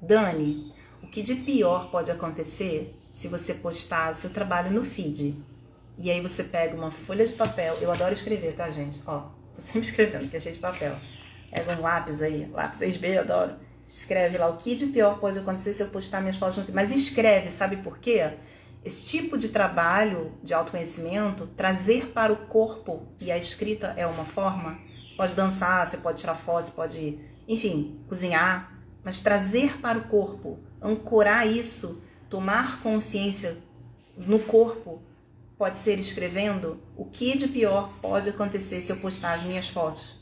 [0.00, 0.72] Dani,
[1.02, 5.36] o que de pior pode acontecer se você postar seu trabalho no feed?
[5.98, 7.76] E aí você pega uma folha de papel.
[7.80, 9.02] Eu adoro escrever, tá, gente?
[9.06, 10.96] Ó, tô sempre escrevendo, que é cheio de papel.
[11.50, 13.56] Pega um lápis aí, lápis 6B, eu adoro.
[13.86, 16.74] Escreve lá o que de pior pode acontecer se eu postar minhas fotos no feed.
[16.74, 18.30] Mas escreve, sabe por quê?
[18.84, 24.24] Esse tipo de trabalho de autoconhecimento, trazer para o corpo e a escrita é uma
[24.24, 24.78] forma
[25.20, 28.72] pode dançar, você pode tirar foto, você pode, enfim, cozinhar,
[29.04, 33.58] mas trazer para o corpo, ancorar isso, tomar consciência
[34.16, 35.02] no corpo,
[35.58, 40.18] pode ser escrevendo o que de pior pode acontecer se eu postar as minhas fotos.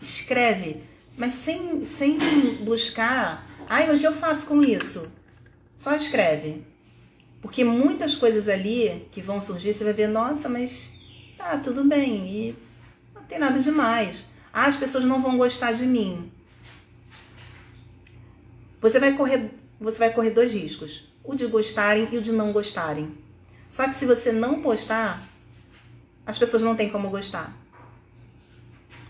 [0.00, 0.84] Escreve,
[1.16, 2.20] mas sem, sem
[2.60, 5.12] buscar, ai, o que eu faço com isso?
[5.76, 6.64] Só escreve.
[7.40, 10.90] Porque muitas coisas ali que vão surgir, você vai ver, nossa, mas
[11.36, 12.26] tá, tudo bem.
[12.26, 12.56] E
[13.28, 14.24] tem nada demais.
[14.52, 16.32] Ah, as pessoas não vão gostar de mim.
[18.80, 22.52] Você vai correr, você vai correr dois riscos: o de gostarem e o de não
[22.52, 23.16] gostarem.
[23.68, 25.28] Só que se você não postar,
[26.24, 27.54] as pessoas não têm como gostar.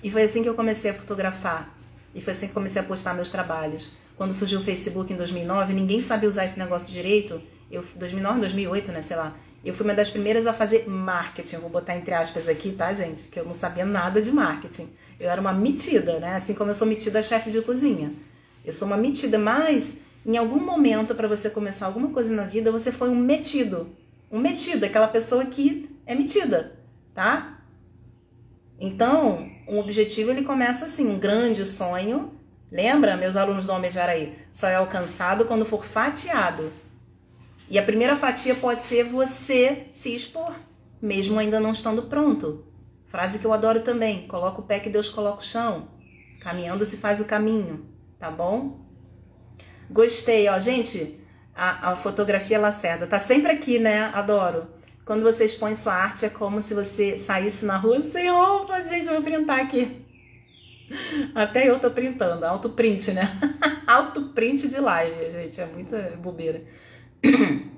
[0.03, 1.75] E foi assim que eu comecei a fotografar.
[2.15, 3.91] E foi assim que comecei a postar meus trabalhos.
[4.17, 7.41] Quando surgiu o Facebook em 2009, ninguém sabia usar esse negócio direito.
[7.71, 9.37] Eu 2009, 2008, né, sei lá.
[9.65, 13.29] Eu fui uma das primeiras a fazer marketing, vou botar entre aspas aqui, tá, gente?
[13.29, 14.89] Que eu não sabia nada de marketing.
[15.19, 16.37] Eu era uma metida, né?
[16.37, 18.13] Assim como eu sou metida chefe de cozinha.
[18.65, 22.71] Eu sou uma metida, mas em algum momento para você começar alguma coisa na vida,
[22.71, 23.89] você foi um metido.
[24.31, 26.79] Um metido, aquela pessoa que é metida,
[27.15, 27.59] tá?
[28.79, 32.33] Então, um objetivo ele começa assim, um grande sonho.
[32.71, 34.39] Lembra, meus alunos do Homem Jaraí?
[34.53, 36.71] Só é alcançado quando for fatiado.
[37.71, 40.55] E a primeira fatia pode ser você se expor,
[41.01, 42.65] mesmo ainda não estando pronto.
[43.07, 45.89] Frase que eu adoro também: coloca o pé que Deus coloca o chão.
[46.41, 47.87] Caminhando se faz o caminho,
[48.19, 48.87] tá bom?
[49.91, 51.21] Gostei, ó, gente.
[51.55, 54.11] A, a fotografia Lacerda tá sempre aqui, né?
[54.15, 54.69] Adoro.
[55.05, 58.81] Quando você expõe sua arte, é como se você saísse na rua sem roupa.
[58.83, 60.07] Gente, vou printar aqui.
[61.35, 63.23] Até eu tô printando, auto print, né?
[63.87, 66.63] auto print de live, gente, é muita bobeira.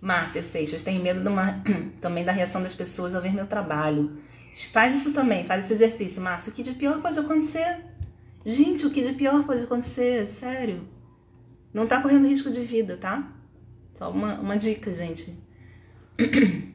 [0.00, 1.62] Márcia Seixas, tenho medo uma,
[2.00, 4.18] também da reação das pessoas ao ver meu trabalho.
[4.72, 6.52] Faz isso também, faz esse exercício, Márcia.
[6.52, 7.78] O que de pior pode acontecer?
[8.44, 10.26] Gente, o que de pior pode acontecer?
[10.28, 10.86] Sério.
[11.72, 13.32] Não tá correndo risco de vida, tá?
[13.94, 15.42] Só uma, uma dica, gente.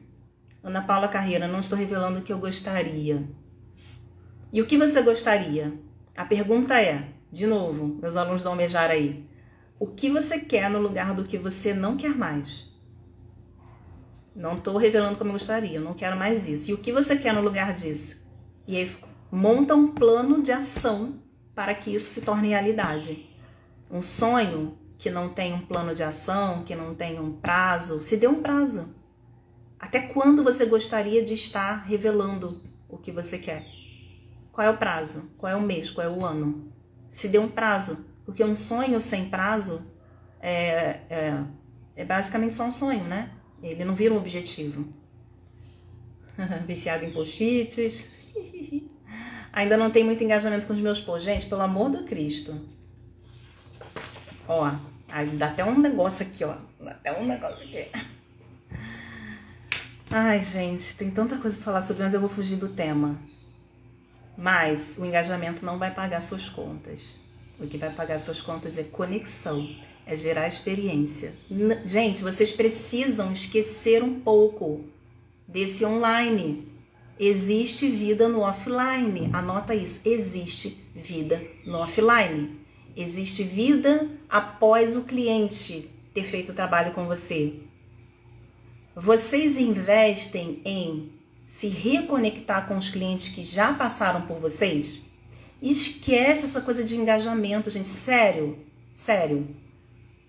[0.62, 3.24] Ana Paula Carreira, não estou revelando o que eu gostaria.
[4.52, 5.72] E o que você gostaria?
[6.14, 9.29] A pergunta é, de novo, meus alunos do Almejar aí
[9.80, 12.68] o que você quer no lugar do que você não quer mais.
[14.36, 16.70] Não estou revelando como eu gostaria, eu não quero mais isso.
[16.70, 18.28] E o que você quer no lugar disso?
[18.68, 18.94] E aí
[19.32, 21.22] monta um plano de ação
[21.54, 23.26] para que isso se torne realidade.
[23.90, 28.18] Um sonho que não tem um plano de ação, que não tem um prazo, se
[28.18, 28.94] dê um prazo.
[29.78, 33.64] Até quando você gostaria de estar revelando o que você quer?
[34.52, 35.30] Qual é o prazo?
[35.38, 35.90] Qual é o mês?
[35.90, 36.70] Qual é o ano?
[37.08, 38.09] Se dê um prazo.
[38.30, 39.84] Porque um sonho sem prazo
[40.40, 41.44] é, é,
[41.96, 43.28] é basicamente só um sonho, né?
[43.60, 44.86] Ele não vira um objetivo.
[46.64, 48.06] Viciado em post-its.
[49.52, 51.24] Ainda não tem muito engajamento com os meus posts.
[51.24, 52.54] Gente, pelo amor do Cristo.
[54.46, 54.76] Ó,
[55.08, 56.54] aí dá até um negócio aqui, ó.
[56.78, 57.88] Dá até um negócio aqui.
[60.08, 63.18] Ai, gente, tem tanta coisa pra falar sobre, mas eu vou fugir do tema.
[64.38, 67.18] Mas o engajamento não vai pagar suas contas.
[67.60, 69.68] O que vai pagar suas contas é conexão,
[70.06, 71.34] é gerar experiência.
[71.84, 74.86] Gente, vocês precisam esquecer um pouco
[75.46, 76.66] desse online.
[77.18, 79.28] Existe vida no offline.
[79.30, 80.00] Anota isso.
[80.08, 82.58] Existe vida no offline.
[82.96, 87.60] Existe vida após o cliente ter feito o trabalho com você.
[88.96, 91.12] Vocês investem em
[91.46, 95.09] se reconectar com os clientes que já passaram por vocês?
[95.62, 97.88] Esquece essa coisa de engajamento, gente.
[97.88, 98.58] Sério,
[98.94, 99.46] sério.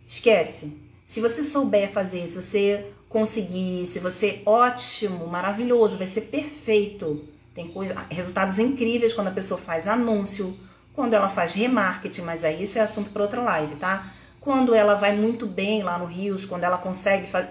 [0.06, 0.78] Esquece.
[1.06, 7.28] Se você souber fazer, se você conseguir, se você ótimo, maravilhoso, vai ser perfeito.
[7.54, 10.58] Tem coisa, resultados incríveis quando a pessoa faz anúncio,
[10.94, 14.14] quando ela faz remarketing, mas aí isso é assunto para outra live, tá?
[14.40, 17.50] Quando ela vai muito bem lá no Rios, quando ela consegue fazer.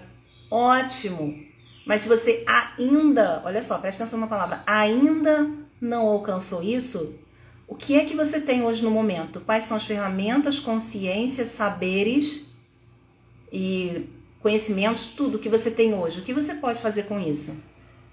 [0.50, 1.38] Ótimo!
[1.86, 5.50] Mas se você ainda, olha só, presta atenção na palavra, ainda
[5.80, 7.14] não alcançou isso,
[7.70, 9.40] o que é que você tem hoje no momento?
[9.40, 12.44] Quais são as ferramentas, consciências, saberes
[13.52, 14.06] e
[14.40, 16.18] conhecimentos, tudo que você tem hoje?
[16.18, 17.62] O que você pode fazer com isso?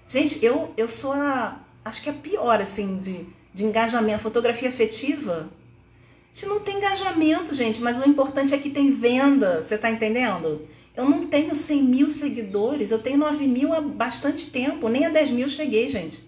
[0.06, 1.60] Gente, eu, eu sou a.
[1.84, 4.22] Acho que a pior, assim, de, de engajamento.
[4.22, 5.50] Fotografia afetiva.
[5.50, 9.64] A gente não tem engajamento, gente, mas o importante é que tem venda.
[9.64, 10.68] Você tá entendendo?
[10.96, 15.10] Eu não tenho 100 mil seguidores, eu tenho 9 mil há bastante tempo, nem a
[15.10, 16.27] 10 mil cheguei, gente.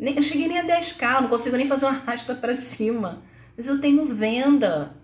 [0.00, 3.22] Nem, eu cheguei nem a 10k, não consigo nem fazer uma rasta para cima.
[3.56, 4.96] Mas eu tenho venda.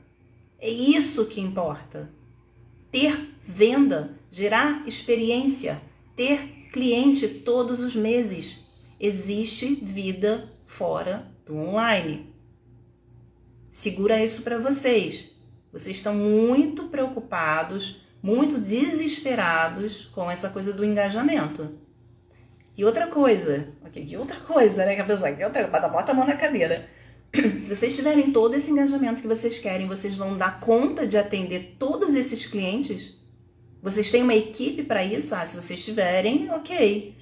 [0.59, 2.11] É isso que importa.
[2.91, 5.83] Ter venda, gerar experiência,
[6.17, 8.57] ter cliente todos os meses.
[8.99, 12.33] Existe vida fora do online.
[13.69, 15.31] Segura isso para vocês.
[15.71, 21.71] Vocês estão muito preocupados muito desesperados com essa coisa do engajamento.
[22.77, 26.15] E outra coisa, ok, e outra coisa, né, que a pessoa, que outra, bota a
[26.15, 26.89] mão na cadeira.
[27.35, 31.77] Se vocês tiverem todo esse engajamento que vocês querem, vocês vão dar conta de atender
[31.79, 33.15] todos esses clientes?
[33.83, 35.35] Vocês têm uma equipe para isso?
[35.35, 37.15] Ah, se vocês tiverem, ok.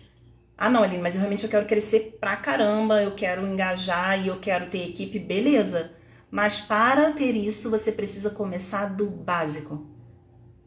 [0.57, 4.29] Ah, não, Aline, mas eu realmente eu quero crescer pra caramba, eu quero engajar e
[4.29, 5.93] eu quero ter equipe, beleza.
[6.31, 9.87] Mas para ter isso, você precisa começar do básico.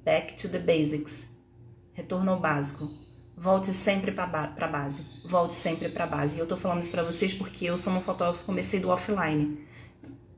[0.03, 1.35] Back to the basics.
[1.93, 3.06] Retorno ao básico.
[3.39, 5.05] Volte sempre para a base.
[5.23, 6.38] Volte sempre para a base.
[6.38, 9.59] E eu tô falando isso para vocês porque eu sou um fotógrafo, comecei do offline.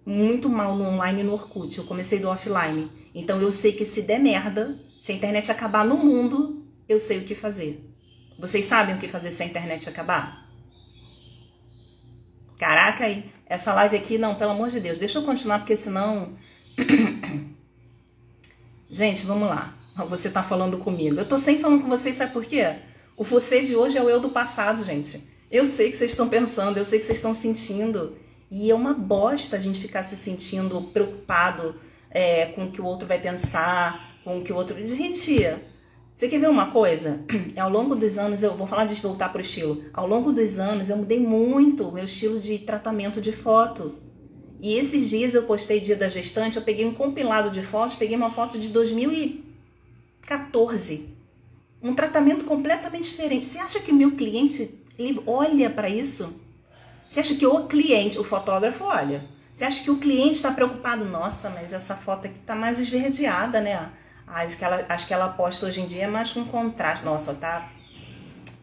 [0.05, 1.77] Muito mal no online e no Orkut.
[1.77, 2.91] Eu comecei do offline.
[3.15, 7.19] Então eu sei que se der merda, se a internet acabar no mundo, eu sei
[7.19, 7.89] o que fazer.
[8.37, 10.49] Vocês sabem o que fazer se a internet acabar?
[12.57, 16.33] Caraca, aí, essa live aqui, não, pelo amor de Deus, deixa eu continuar, porque senão
[18.89, 19.77] Gente, vamos lá.
[20.09, 21.17] Você tá falando comigo.
[21.17, 22.75] Eu tô sem falando com vocês, sabe por quê?
[23.19, 25.21] O você de hoje é o eu do passado, gente.
[25.51, 28.15] Eu sei que vocês estão pensando, eu sei que vocês estão sentindo.
[28.49, 31.75] E é uma bosta a gente ficar se sentindo preocupado
[32.09, 34.73] é, com o que o outro vai pensar, com o que o outro.
[34.95, 35.53] Gente,
[36.15, 37.19] você quer ver uma coisa?
[37.59, 39.83] Ao longo dos anos, eu vou falar de voltar pro estilo.
[39.93, 43.95] Ao longo dos anos, eu mudei muito o meu estilo de tratamento de foto.
[44.61, 48.15] E esses dias eu postei dia da gestante, eu peguei um compilado de fotos, peguei
[48.15, 51.18] uma foto de 2014.
[51.81, 53.45] Um tratamento completamente diferente.
[53.45, 56.41] Você acha que meu cliente ele olha para isso?
[57.07, 59.23] Você acha que o cliente, o fotógrafo olha?
[59.55, 61.03] Você acha que o cliente está preocupado?
[61.05, 63.89] Nossa, mas essa foto aqui tá mais esverdeada, né?
[64.27, 67.03] Acho que ela, acho que ela posta hoje em dia é mais com contraste.
[67.03, 67.69] Nossa, tá,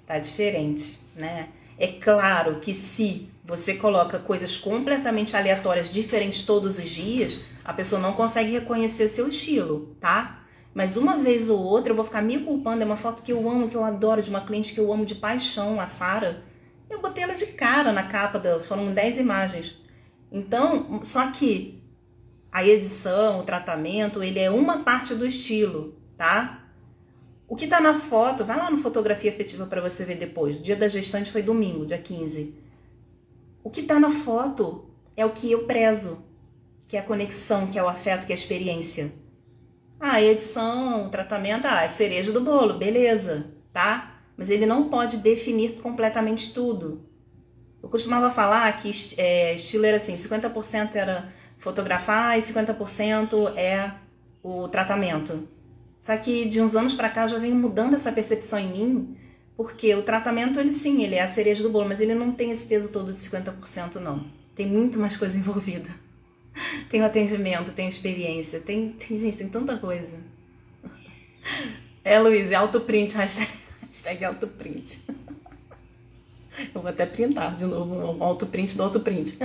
[0.07, 1.49] tá diferente, né?
[1.79, 8.01] É claro que se você coloca coisas completamente aleatórias, diferentes todos os dias, a pessoa
[8.01, 10.46] não consegue reconhecer seu estilo, tá?
[10.77, 12.83] Mas uma vez ou outra eu vou ficar me culpando.
[12.83, 15.07] É uma foto que eu amo, que eu adoro, de uma cliente que eu amo
[15.07, 16.43] de paixão, a Sara.
[16.91, 19.75] Eu botei ela de cara na capa, da, foram 10 imagens.
[20.31, 21.83] Então, só que
[22.53, 26.69] a edição, o tratamento, ele é uma parte do estilo, tá?
[27.49, 30.63] O que tá na foto, vai lá no fotografia afetiva para você ver depois.
[30.63, 32.55] Dia da gestante foi domingo, dia 15.
[33.65, 36.23] O que está na foto é o que eu prezo,
[36.87, 39.25] que é a conexão, que é o afeto, que é a experiência.
[39.99, 44.21] Ah, edição, tratamento, ah, é cereja do bolo, beleza, tá?
[44.37, 47.09] Mas ele não pode definir completamente tudo.
[47.83, 53.93] Eu costumava falar que é, estilo era assim, 50% era fotografar e 50% é
[54.43, 55.49] o tratamento.
[56.01, 59.17] Só que de uns anos para cá já venho mudando essa percepção em mim
[59.57, 62.51] porque o tratamento, ele sim, ele é a cereja do bolo, mas ele não tem
[62.51, 64.27] esse peso todo de 50% não.
[64.55, 65.89] Tem muito mais coisa envolvida.
[66.89, 70.17] Tem o atendimento, tem experiência, tem, tem gente, tem tanta coisa.
[72.03, 73.51] É, Luiz, é autoprint, hashtag,
[73.83, 75.01] hashtag autoprint.
[76.75, 79.39] Eu vou até printar de novo um autoprint do autoprint.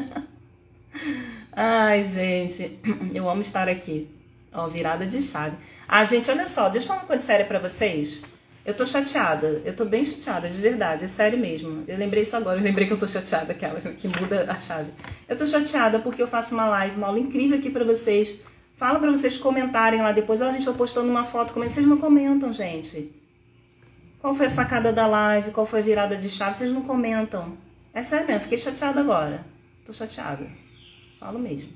[1.51, 2.79] Ai, gente,
[3.13, 4.07] eu amo estar aqui.
[4.53, 5.57] Ó, virada de chave.
[5.87, 8.21] Ah, gente, olha só, deixa eu falar uma coisa séria pra vocês.
[8.63, 11.83] Eu tô chateada, eu tô bem chateada, de verdade, é sério mesmo.
[11.87, 14.91] Eu lembrei isso agora, eu lembrei que eu tô chateada, aquela que muda a chave.
[15.27, 18.39] Eu tô chateada porque eu faço uma live, uma aula incrível aqui pra vocês.
[18.75, 20.41] Fala pra vocês comentarem lá depois.
[20.41, 23.11] Ó, a gente tá postando uma foto, como vocês não comentam, gente?
[24.19, 25.49] Qual foi a sacada da live?
[25.51, 26.55] Qual foi a virada de chave?
[26.55, 27.57] Vocês não comentam.
[27.91, 29.43] É sério mesmo, fiquei chateada agora.
[29.83, 30.47] Tô chateada.
[31.19, 31.69] Falo mesmo.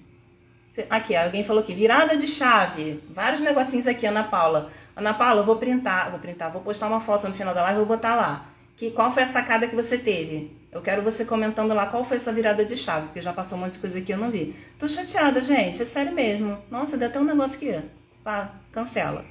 [0.89, 3.01] Aqui, alguém falou aqui, virada de chave.
[3.09, 4.71] Vários negocinhos aqui, Ana Paula.
[4.95, 7.79] Ana Paula, eu vou printar, vou printar, vou postar uma foto no final da live,
[7.79, 8.45] vou botar lá.
[8.77, 10.55] Que, qual foi a sacada que você teve?
[10.71, 13.61] Eu quero você comentando lá qual foi essa virada de chave, porque já passou um
[13.61, 14.55] monte de coisa aqui eu não vi.
[14.77, 16.57] Tô chateada, gente, é sério mesmo.
[16.69, 17.81] Nossa, deu até um negócio aqui.
[18.23, 19.23] Pá, cancela.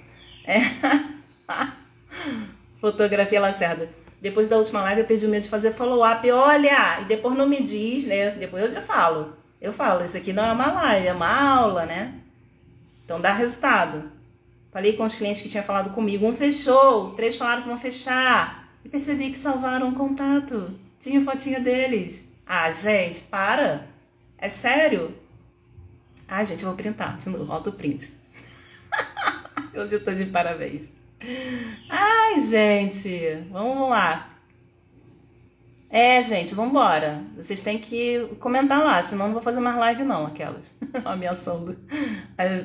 [0.46, 0.60] É.
[2.80, 3.88] Fotografia Lacerda.
[4.20, 6.30] Depois da última live eu perdi o medo de fazer follow-up.
[6.30, 7.00] Olha!
[7.02, 8.30] E depois não me diz, né?
[8.30, 9.36] Depois eu já falo.
[9.60, 12.14] Eu falo, isso aqui não é uma live, é uma aula, né?
[13.04, 14.13] Então dá resultado.
[14.74, 16.26] Falei com os clientes que tinham falado comigo.
[16.26, 18.68] Um fechou, três falaram que vão fechar.
[18.84, 20.74] E percebi que salvaram o contato.
[20.98, 22.28] Tinha fotinha deles.
[22.44, 23.86] Ah, gente, para.
[24.36, 25.14] É sério?
[26.26, 28.12] Ah, gente, eu vou printar de novo, auto print.
[29.72, 30.90] Hoje eu tô de parabéns.
[31.88, 34.33] Ai, gente, vamos lá.
[35.94, 37.22] É, gente, vamos embora.
[37.36, 40.74] Vocês têm que comentar lá, senão não vou fazer mais live não, aquelas.
[41.04, 41.78] Ameaçando.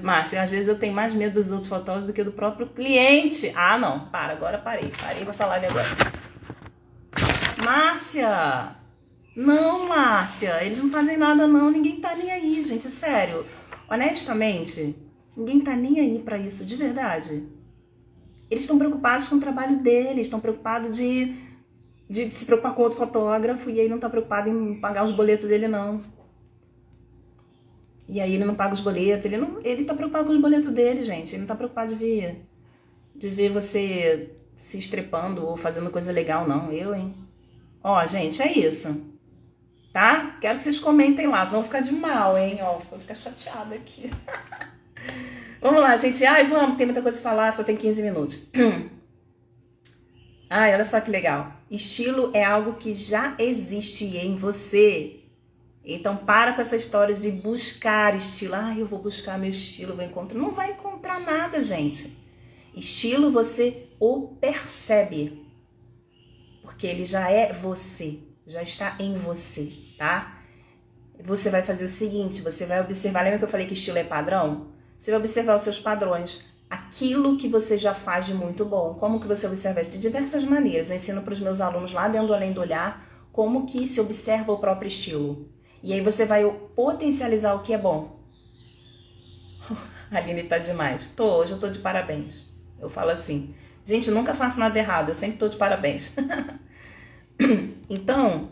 [0.02, 3.54] Márcia, às vezes eu tenho mais medo dos outros fotógrafos do que do próprio cliente.
[3.56, 4.92] Ah, não, para, agora parei.
[5.00, 5.88] Parei com essa live agora.
[7.64, 8.76] Márcia!
[9.36, 13.46] Não, Márcia, eles não fazem nada não, ninguém tá nem aí, gente, sério.
[13.88, 14.96] Honestamente,
[15.38, 17.48] ninguém tá nem aí para isso, de verdade.
[18.50, 21.49] Eles estão preocupados com o trabalho deles, estão preocupados de,
[22.10, 25.48] de se preocupar com outro fotógrafo e aí não tá preocupado em pagar os boletos
[25.48, 26.02] dele, não.
[28.08, 30.72] E aí ele não paga os boletos, ele, não, ele tá preocupado com os boletos
[30.72, 31.36] dele, gente.
[31.36, 32.44] Ele não tá preocupado de ver,
[33.16, 36.72] de ver você se estrepando ou fazendo coisa legal, não.
[36.72, 37.14] Eu, hein?
[37.84, 39.08] Ó, gente, é isso.
[39.94, 40.38] Tá?
[40.42, 42.58] Quero que vocês comentem lá, senão ficar de mal, hein?
[42.62, 44.12] Ó, vou ficar chateada aqui.
[45.62, 46.26] Vamos lá, gente.
[46.26, 48.48] Ai, vamos, tem muita coisa pra falar, só tem 15 minutos.
[50.50, 51.54] Ai, olha só que legal.
[51.70, 55.20] Estilo é algo que já existe em você.
[55.86, 58.56] Então para com essa história de buscar estilo.
[58.56, 60.40] Ah, eu vou buscar meu estilo, vou encontrar.
[60.40, 62.18] Não vai encontrar nada, gente.
[62.76, 65.46] Estilo você o percebe.
[66.64, 70.44] Porque ele já é você, já está em você, tá?
[71.22, 74.04] Você vai fazer o seguinte, você vai observar, lembra que eu falei que estilo é
[74.04, 74.72] padrão?
[74.98, 76.46] Você vai observar os seus padrões,
[76.90, 78.96] aquilo que você já faz de muito bom.
[78.96, 79.92] Como que você observa isso?
[79.92, 80.90] De diversas maneiras.
[80.90, 84.02] Eu ensino para os meus alunos lá dentro do Além do Olhar como que se
[84.02, 85.48] observa o próprio estilo.
[85.84, 86.44] E aí você vai
[86.76, 88.20] potencializar o que é bom.
[90.12, 91.14] Aline tá demais.
[91.16, 92.44] Tô, hoje eu tô de parabéns.
[92.80, 93.54] Eu falo assim,
[93.86, 96.12] gente, nunca faço nada errado, eu sempre tô de parabéns.
[97.90, 98.50] então,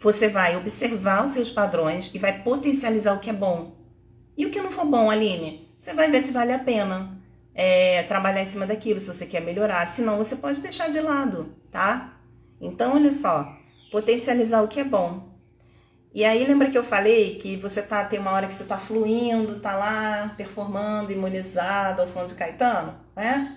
[0.00, 3.76] você vai observar os seus padrões e vai potencializar o que é bom.
[4.36, 7.16] E o que não for bom, Aline, você vai ver se vale a pena
[7.54, 9.86] é, trabalhar em cima daquilo, se você quer melhorar.
[9.86, 12.18] Senão, você pode deixar de lado, tá?
[12.60, 13.56] Então, olha só,
[13.92, 15.28] potencializar o que é bom.
[16.12, 18.78] E aí, lembra que eu falei que você tá, tem uma hora que você tá
[18.78, 23.56] fluindo, tá lá, performando, imunizado ao som de Caetano, né?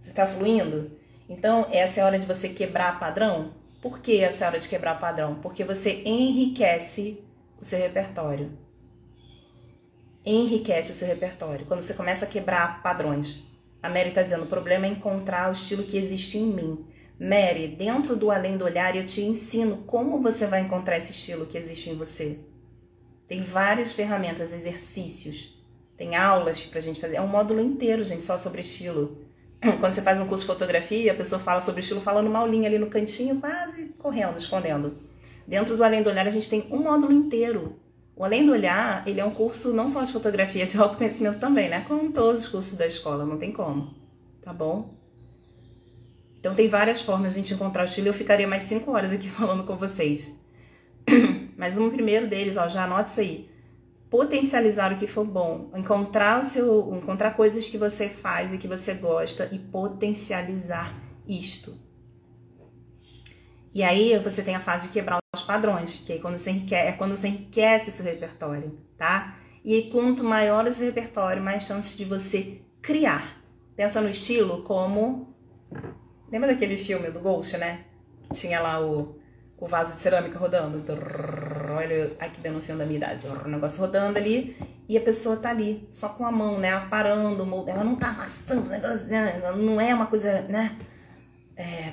[0.00, 0.98] Você tá fluindo?
[1.28, 3.52] Então, essa é a hora de você quebrar padrão.
[3.80, 5.36] Por que essa é a hora de quebrar padrão?
[5.36, 7.22] Porque você enriquece
[7.60, 8.69] o seu repertório
[10.24, 11.66] enriquece o seu repertório.
[11.66, 13.42] Quando você começa a quebrar padrões.
[13.82, 16.84] A Mary está dizendo: o problema é encontrar o estilo que existe em mim.
[17.18, 21.46] Mary, dentro do Além do Olhar, eu te ensino como você vai encontrar esse estilo
[21.46, 22.38] que existe em você.
[23.28, 25.54] Tem várias ferramentas, exercícios,
[25.96, 27.16] tem aulas pra gente fazer.
[27.16, 29.18] É um módulo inteiro, gente, só sobre estilo.
[29.60, 32.68] Quando você faz um curso de fotografia, a pessoa fala sobre estilo, fala numa aulinha
[32.68, 34.96] ali no cantinho, quase correndo, escondendo.
[35.46, 37.78] Dentro do Além do Olhar, a gente tem um módulo inteiro
[38.20, 41.70] o Além do Olhar, ele é um curso não só de fotografia, de autoconhecimento também,
[41.70, 41.86] né?
[41.88, 43.94] Como todos os cursos da escola, não tem como,
[44.42, 44.92] tá bom?
[46.38, 49.10] Então tem várias formas de a gente encontrar o estilo, eu ficaria mais cinco horas
[49.10, 50.38] aqui falando com vocês.
[51.56, 53.48] Mas um primeiro deles, ó, já anota isso aí.
[54.10, 58.68] Potencializar o que for bom, encontrar o seu, encontrar coisas que você faz e que
[58.68, 60.94] você gosta e potencializar
[61.26, 61.74] isto.
[63.72, 66.92] E aí você tem a fase de quebrar os padrões, que quando você enriquece, é
[66.92, 69.36] quando você enriquece seu repertório, tá?
[69.64, 73.40] E quanto maior o seu repertório, mais chances de você criar.
[73.76, 75.32] Pensa no estilo como.
[76.32, 77.84] Lembra daquele filme do Ghost, né?
[78.24, 79.20] Que tinha lá o,
[79.56, 80.82] o vaso de cerâmica rodando.
[81.76, 83.28] Olha aqui denunciando a minha idade.
[83.28, 84.56] O negócio rodando ali
[84.88, 86.72] e a pessoa tá ali, só com a mão, né?
[86.72, 89.40] Aparando, ela não tá amassando o negócio, né?
[89.56, 90.76] Não é uma coisa, né?
[91.56, 91.92] É,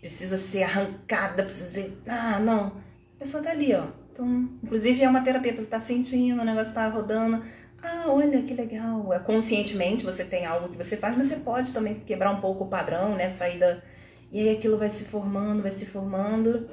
[0.00, 2.02] precisa ser arrancada, precisa ser.
[2.06, 2.68] Ah, não.
[3.16, 3.86] A pessoa tá ali, ó.
[4.12, 7.42] Então, inclusive é uma terapia, você tá sentindo, o negócio tá rodando,
[7.82, 9.12] Ah, olha que legal.
[9.12, 12.64] É, conscientemente você tem algo que você faz, mas você pode também quebrar um pouco
[12.64, 13.28] o padrão, né?
[13.28, 13.80] Sair da.
[14.32, 16.68] E aí aquilo vai se formando, vai se formando.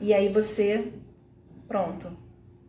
[0.00, 0.92] E aí você.
[1.68, 2.10] Pronto.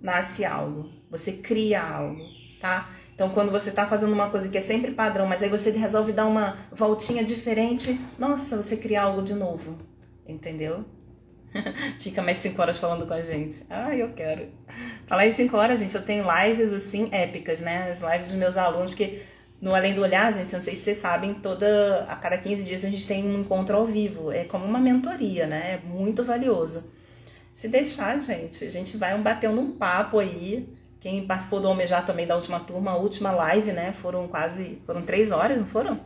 [0.02, 0.90] Nasce algo.
[1.10, 2.22] Você cria algo,
[2.60, 2.90] tá?
[3.14, 6.12] Então, quando você está fazendo uma coisa que é sempre padrão, mas aí você resolve
[6.14, 9.78] dar uma voltinha diferente, nossa, você cria algo de novo.
[10.28, 10.86] Entendeu?
[12.00, 13.64] Fica mais 5 horas falando com a gente.
[13.70, 14.48] Ah, eu quero.
[15.08, 17.92] Falar em 5 horas, gente, eu tenho lives assim épicas, né?
[17.92, 19.24] As lives dos meus alunos, porque
[19.62, 22.84] no Além do Olhar, gente, não sei se vocês sabem, toda a cada 15 dias
[22.84, 24.32] a gente tem um encontro ao vivo.
[24.32, 25.74] É como uma mentoria, né?
[25.74, 26.92] É muito valioso.
[27.54, 30.68] Se deixar, gente, a gente vai batendo um papo aí.
[31.00, 33.92] Quem participou do Almejar também da última turma, a última live, né?
[34.02, 34.82] Foram quase.
[34.86, 36.00] Foram três horas, não foram?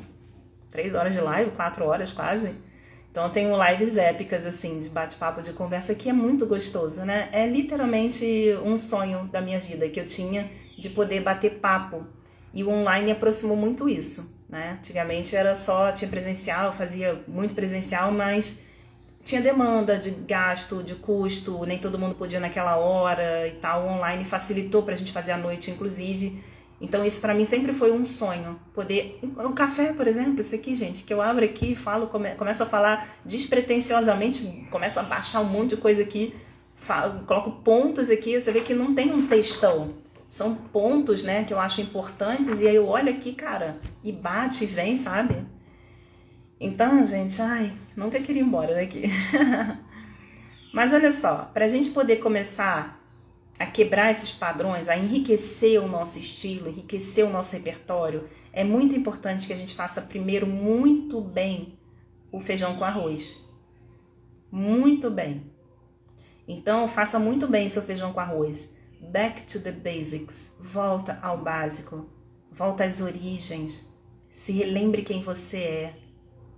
[0.71, 2.53] Três horas de live, quatro horas quase.
[3.15, 7.29] Então tenho lives épicas, assim, de bate-papo, de conversa, que é muito gostoso, né?
[7.31, 8.25] É literalmente
[8.61, 12.05] um sonho da minha vida que eu tinha de poder bater papo.
[12.53, 14.79] E o online aproximou muito isso, né?
[14.79, 18.59] Antigamente era só, tinha presencial, fazia muito presencial, mas
[19.23, 23.85] tinha demanda de gasto, de custo, nem todo mundo podia naquela hora e tal.
[23.85, 26.43] O online facilitou para a gente fazer à noite, inclusive.
[26.85, 30.75] Então isso para mim sempre foi um sonho, poder o café, por exemplo, isso aqui,
[30.75, 35.45] gente, que eu abro aqui, falo, come, começo a falar despretensiosamente, começo a baixar um
[35.45, 36.35] monte de coisa aqui,
[36.75, 39.95] falo, coloco pontos aqui, você vê que não tem um textão.
[40.29, 44.65] São pontos, né, que eu acho importantes e aí eu olho aqui, cara, e bate
[44.65, 45.43] e vem, sabe?
[46.59, 49.09] Então, gente, ai, nunca queria ir embora daqui.
[50.71, 52.99] Mas olha só, para a gente poder começar
[53.57, 58.95] a quebrar esses padrões, a enriquecer o nosso estilo, enriquecer o nosso repertório, é muito
[58.95, 61.77] importante que a gente faça primeiro muito bem
[62.31, 63.37] o feijão com arroz.
[64.51, 65.51] Muito bem.
[66.47, 68.75] Então, faça muito bem seu feijão com arroz.
[69.01, 70.55] Back to the basics.
[70.59, 72.09] Volta ao básico.
[72.51, 73.73] Volta às origens.
[74.31, 75.93] Se relembre quem você é.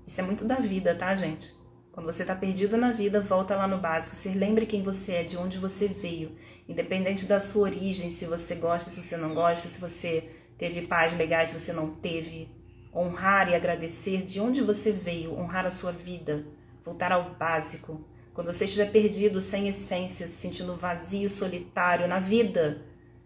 [0.06, 1.56] Isso é muito da vida, tá, gente?
[1.92, 4.16] Quando você está perdido na vida, volta lá no básico.
[4.16, 6.36] Se lembre quem você é, de onde você veio.
[6.68, 11.16] Independente da sua origem, se você gosta, se você não gosta, se você teve pais
[11.18, 12.50] legais, se você não teve.
[12.94, 16.46] Honrar e agradecer de onde você veio, honrar a sua vida,
[16.84, 18.06] voltar ao básico.
[18.34, 22.82] Quando você estiver perdido, sem essência, se sentindo vazio, solitário na vida,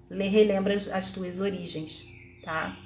[0.10, 2.06] relembra as tuas origens,
[2.44, 2.78] tá?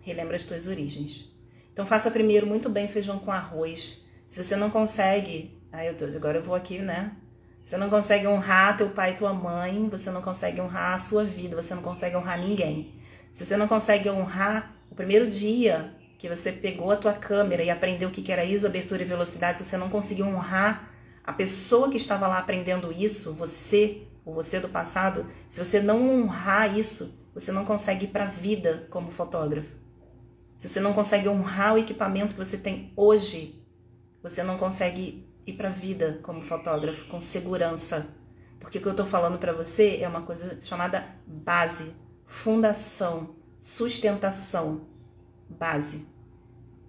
[0.00, 1.28] Relembra as tuas origens.
[1.72, 4.02] Então faça primeiro muito bem feijão com arroz.
[4.26, 7.16] Se você não consegue, aí eu tô, agora eu vou aqui, né?
[7.68, 11.22] Você não consegue honrar teu pai e tua mãe, você não consegue honrar a sua
[11.22, 12.94] vida, você não consegue honrar ninguém.
[13.30, 17.68] Se você não consegue honrar o primeiro dia que você pegou a tua câmera e
[17.68, 20.90] aprendeu o que era ISO, abertura e velocidade, se você não conseguiu honrar
[21.22, 26.22] a pessoa que estava lá aprendendo isso, você, ou você do passado, se você não
[26.22, 29.76] honrar isso, você não consegue ir para a vida como fotógrafo.
[30.56, 33.62] Se você não consegue honrar o equipamento que você tem hoje,
[34.22, 38.08] você não consegue ir para a vida como fotógrafo com segurança.
[38.60, 41.92] Porque o que eu estou falando para você é uma coisa chamada base,
[42.26, 44.82] fundação, sustentação.
[45.48, 46.06] Base.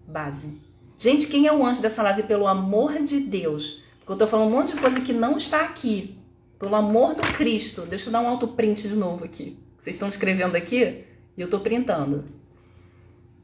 [0.07, 0.61] Base.
[0.97, 3.81] Gente, quem é o anjo dessa live, pelo amor de Deus?
[3.99, 6.17] Porque eu estou falando um monte de coisa que não está aqui.
[6.57, 7.83] Pelo amor do Cristo.
[7.83, 9.57] Deixa eu dar um auto print de novo aqui.
[9.79, 11.05] Vocês estão escrevendo aqui
[11.37, 12.25] e eu estou printando.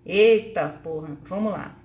[0.05, 1.77] Eita porra, vamos lá.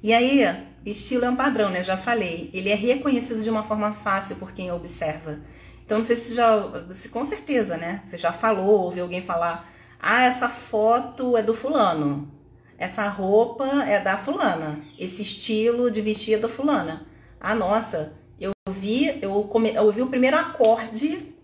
[0.00, 0.42] E aí,
[0.90, 1.82] estilo é um padrão, né?
[1.82, 2.50] Já falei.
[2.52, 5.38] Ele é reconhecido de uma forma fácil por quem observa.
[5.84, 6.56] Então, não sei se já.
[6.88, 8.02] Você, com certeza, né?
[8.04, 9.70] Você já falou, ouviu alguém falar:
[10.00, 12.30] ah, essa foto é do fulano.
[12.76, 14.80] Essa roupa é da fulana.
[14.98, 17.06] Esse estilo de vestir é da fulana.
[17.40, 21.34] Ah, nossa, eu vi, eu, come, eu ouvi o primeiro acorde.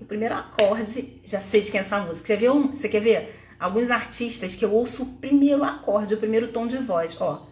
[0.00, 2.26] O primeiro acorde, já sei de quem é essa música.
[2.26, 3.40] Você, viu, você quer ver?
[3.58, 7.16] Alguns artistas que eu ouço o primeiro acorde, o primeiro tom de voz.
[7.20, 7.46] Ó,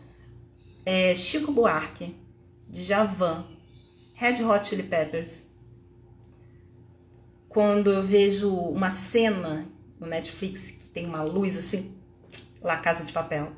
[0.85, 2.17] é Chico Buarque,
[2.69, 3.47] Djavan,
[4.15, 5.47] Red Hot Chili Peppers.
[7.49, 9.67] Quando eu vejo uma cena
[10.01, 11.95] no Netflix que tem uma luz assim,
[12.63, 13.53] lá Casa de Papel.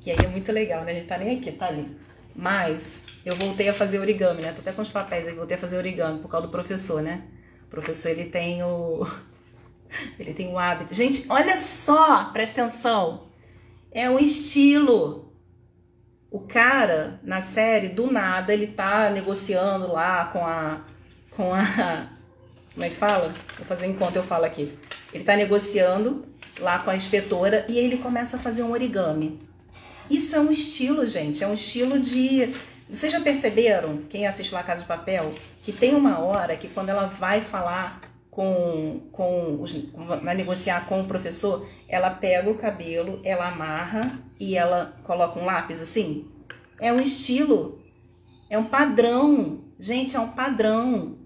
[0.00, 0.92] Que aí é muito legal, né?
[0.92, 1.96] A gente tá nem aqui, tá ali.
[2.34, 4.52] Mas eu voltei a fazer origami, né?
[4.52, 7.22] Tô até com os papéis aí, voltei a fazer origami por causa do professor, né?
[7.66, 9.06] O professor, ele tem o...
[10.18, 10.92] Ele tem o hábito.
[10.92, 13.28] Gente, olha só, presta atenção.
[13.92, 15.32] É um estilo.
[16.34, 20.80] O cara, na série, do nada, ele tá negociando lá com a.
[21.30, 22.08] com a.
[22.74, 23.32] Como é que fala?
[23.56, 24.76] Vou fazer enquanto eu falo aqui.
[25.12, 26.26] Ele tá negociando
[26.58, 29.40] lá com a inspetora e ele começa a fazer um origami.
[30.10, 31.44] Isso é um estilo, gente.
[31.44, 32.52] É um estilo de.
[32.90, 35.32] Vocês já perceberam, quem assiste lá Casa de Papel,
[35.62, 38.00] que tem uma hora que quando ela vai falar
[38.34, 44.56] com, com os, vai negociar com o professor, ela pega o cabelo, ela amarra e
[44.56, 46.28] ela coloca um lápis assim.
[46.80, 47.80] É um estilo,
[48.50, 49.60] é um padrão.
[49.78, 51.16] Gente, é um padrão.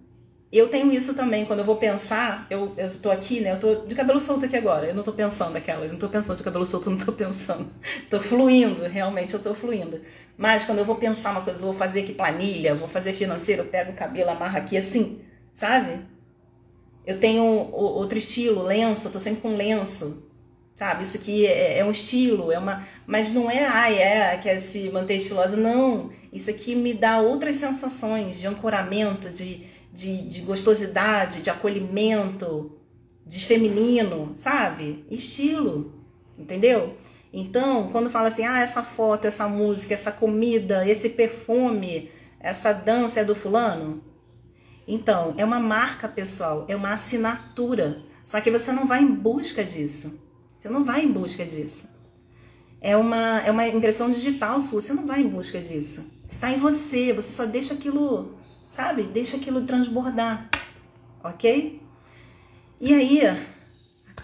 [0.53, 3.53] Eu tenho isso também, quando eu vou pensar, eu, eu tô aqui, né?
[3.53, 4.87] Eu tô de cabelo solto aqui agora.
[4.87, 7.71] Eu não tô pensando aquelas, não tô pensando de cabelo solto, não tô pensando.
[8.11, 9.99] tô fluindo, realmente eu tô fluindo.
[10.37, 13.67] Mas quando eu vou pensar uma coisa, vou fazer aqui planilha, vou fazer financeiro, eu
[13.67, 15.21] pego o cabelo, amarro aqui assim,
[15.55, 16.01] sabe?
[17.09, 17.43] Eu tenho
[17.73, 20.31] outro estilo, lenço, tô sempre com lenço,
[20.77, 21.05] sabe?
[21.05, 22.87] Isso aqui é, é um estilo, é uma.
[23.07, 26.11] Mas não é, ai, é, quer se manter estilosa, não.
[26.33, 29.67] Isso aqui me dá outras sensações de ancoramento, de
[29.99, 32.79] de, de gostosidade, de acolhimento,
[33.27, 35.05] de feminino, sabe?
[35.11, 35.93] Estilo,
[36.39, 36.97] entendeu?
[37.33, 43.21] Então, quando fala assim, ah, essa foto, essa música, essa comida, esse perfume, essa dança
[43.21, 44.03] é do fulano.
[44.89, 48.03] Então, é uma marca pessoal, é uma assinatura.
[48.25, 50.27] Só que você não vai em busca disso.
[50.59, 51.89] Você não vai em busca disso.
[52.81, 56.11] É uma, é uma impressão digital sua, você não vai em busca disso.
[56.29, 58.37] Está em você, você só deixa aquilo
[58.69, 59.05] sabe?
[59.05, 60.49] Deixa aquilo transbordar,
[61.25, 61.83] ok?
[62.81, 63.21] E aí,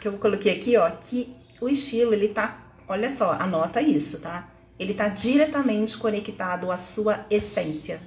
[0.01, 4.51] que eu coloquei aqui, ó, que o estilo ele tá, olha só, anota isso, tá?
[4.79, 8.01] Ele tá diretamente conectado à sua essência,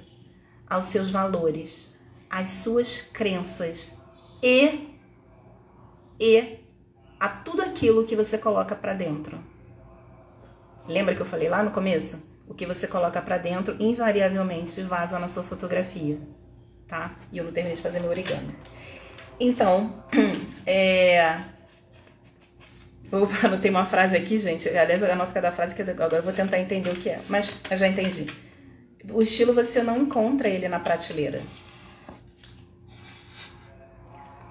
[0.68, 1.87] aos seus valores,
[2.30, 3.94] às suas crenças
[4.42, 4.88] e
[6.20, 6.58] e
[7.18, 9.38] a tudo aquilo que você coloca para dentro.
[10.86, 12.28] Lembra que eu falei lá no começo?
[12.48, 16.18] o que você coloca para dentro invariavelmente vaza na sua fotografia,
[16.88, 17.14] tá?
[17.30, 18.54] E eu não terminei de fazer meu origami.
[19.38, 20.02] Então,
[20.66, 21.40] é...
[23.10, 24.68] Eu anotei uma frase aqui, gente.
[24.68, 27.20] Aliás, eu anoto cada frase que agora eu vou tentar entender o que é.
[27.28, 28.26] Mas eu já entendi.
[29.10, 31.42] O estilo você não encontra ele na prateleira.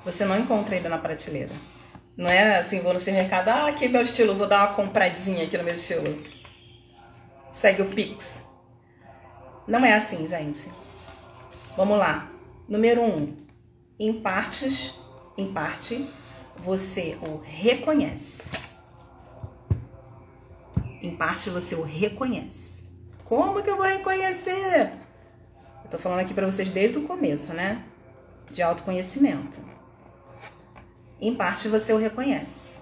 [0.07, 1.53] Você não encontra ele na prateleira.
[2.17, 5.43] Não é assim, vou no supermercado, ah, aqui é meu estilo, vou dar uma compradinha
[5.43, 6.17] aqui no meu estilo
[7.57, 8.45] segue o Pix.
[9.67, 10.71] Não é assim, gente.
[11.75, 12.31] Vamos lá.
[12.67, 13.35] Número um,
[13.99, 14.93] em partes,
[15.35, 16.07] em parte,
[16.57, 18.47] você o reconhece.
[21.01, 22.87] Em parte você o reconhece.
[23.25, 24.93] Como que eu vou reconhecer?
[25.83, 27.83] Eu tô falando aqui para vocês desde o começo, né?
[28.51, 29.59] De autoconhecimento.
[31.19, 32.77] Em parte você o reconhece.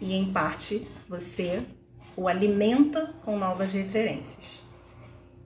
[0.00, 1.62] E em parte você
[2.16, 4.60] o alimenta com novas referências.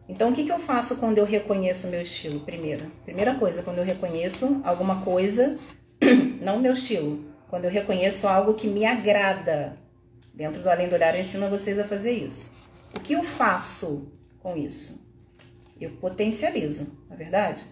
[0.08, 2.40] Então, o que, que eu faço quando eu reconheço meu estilo?
[2.40, 5.58] Primeiro, primeira coisa, quando eu reconheço alguma coisa,
[6.42, 9.78] não meu estilo, quando eu reconheço algo que me agrada,
[10.34, 12.54] dentro do Além do Olhar eu ensino vocês a fazer isso.
[12.94, 15.02] O que eu faço com isso?
[15.80, 17.64] Eu potencializo, na é verdade?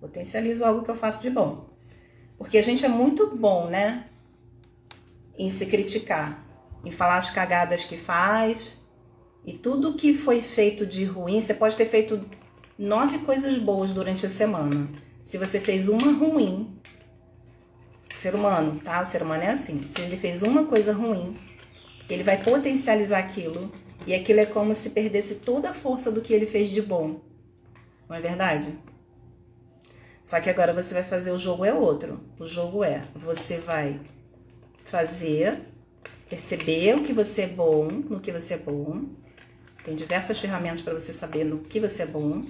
[0.00, 1.75] Potencializo algo que eu faço de bom.
[2.38, 4.06] Porque a gente é muito bom, né?
[5.38, 6.46] Em se criticar
[6.86, 8.76] em falar as cagadas que faz.
[9.44, 12.24] E tudo que foi feito de ruim, você pode ter feito
[12.78, 14.88] nove coisas boas durante a semana.
[15.24, 16.78] Se você fez uma ruim,
[18.18, 19.02] ser humano, tá?
[19.02, 19.84] O ser humano é assim.
[19.86, 21.36] Se ele fez uma coisa ruim,
[22.08, 23.72] ele vai potencializar aquilo
[24.06, 27.20] e aquilo é como se perdesse toda a força do que ele fez de bom.
[28.08, 28.78] Não é verdade?
[30.26, 32.20] Só que agora você vai fazer o jogo é outro.
[32.36, 34.00] O jogo é, você vai
[34.86, 35.60] fazer
[36.28, 39.04] perceber o que você é bom, no que você é bom.
[39.84, 42.42] Tem diversas ferramentas para você saber no que você é bom.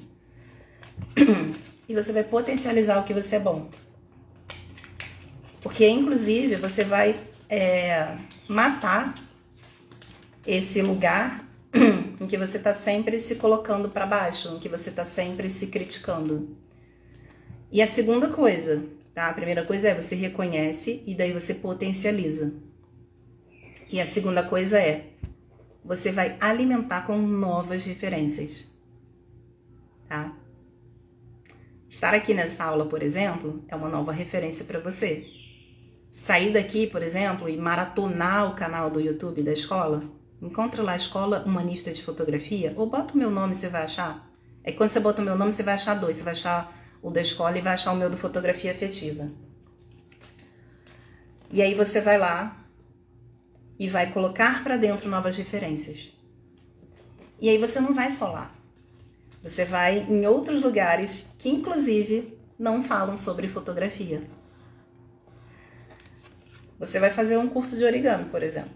[1.88, 3.70] E você vai potencializar o que você é bom.
[5.62, 7.14] Porque, inclusive, você vai
[7.48, 8.16] é,
[8.48, 9.14] matar
[10.44, 11.48] esse lugar
[12.20, 15.68] em que você está sempre se colocando para baixo, em que você está sempre se
[15.68, 16.65] criticando.
[17.76, 19.28] E a segunda coisa, tá?
[19.28, 22.54] A primeira coisa é você reconhece e daí você potencializa.
[23.92, 25.10] E a segunda coisa é,
[25.84, 28.66] você vai alimentar com novas referências,
[30.08, 30.32] tá?
[31.86, 35.26] Estar aqui nessa aula, por exemplo, é uma nova referência para você.
[36.08, 40.02] Sair daqui, por exemplo, e maratonar o canal do YouTube da escola,
[40.40, 44.26] encontra lá a Escola Humanista de Fotografia, ou bota o meu nome, você vai achar.
[44.64, 46.75] É que quando você bota o meu nome, você vai achar dois, você vai achar
[47.06, 49.30] o da escola e vai achar o meu do Fotografia Afetiva.
[51.52, 52.66] E aí você vai lá,
[53.78, 56.12] e vai colocar para dentro novas referências.
[57.40, 58.50] E aí você não vai só lá.
[59.40, 64.22] Você vai em outros lugares que, inclusive, não falam sobre fotografia.
[66.78, 68.74] Você vai fazer um curso de origami, por exemplo.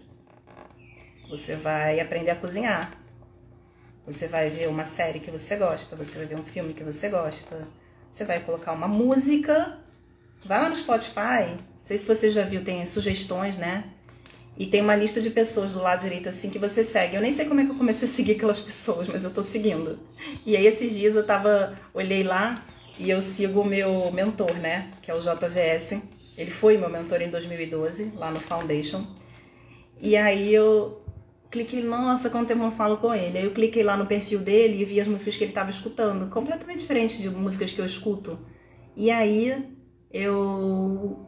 [1.29, 2.97] Você vai aprender a cozinhar.
[4.05, 5.95] Você vai ver uma série que você gosta.
[5.97, 7.67] Você vai ver um filme que você gosta.
[8.11, 9.81] Você vai colocar uma música
[10.45, 11.51] Vai lá no Spotify.
[11.51, 13.85] Não sei se você já viu, tem sugestões, né?
[14.57, 17.15] E tem uma lista de pessoas do lado direito assim que você segue.
[17.15, 19.41] Eu nem sei como é que eu comecei a seguir aquelas pessoas, mas eu tô
[19.41, 19.99] seguindo.
[20.45, 22.63] E aí esses dias eu tava, olhei lá
[22.99, 24.91] e eu sigo o meu mentor, né?
[25.01, 26.01] Que é o JVS.
[26.37, 29.05] Ele foi meu mentor em 2012, lá no Foundation.
[29.99, 31.00] E aí eu
[31.51, 33.37] cliquei, nossa, quanto tempo eu falo com ele.
[33.37, 36.29] Aí eu cliquei lá no perfil dele e vi as músicas que ele estava escutando,
[36.29, 38.39] completamente diferente de músicas que eu escuto.
[38.95, 39.67] E aí
[40.09, 41.27] eu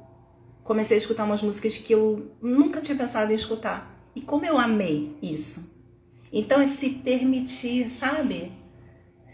[0.64, 4.10] comecei a escutar umas músicas que eu nunca tinha pensado em escutar.
[4.16, 5.74] E como eu amei isso.
[6.32, 8.54] Então é se permitir, sabe?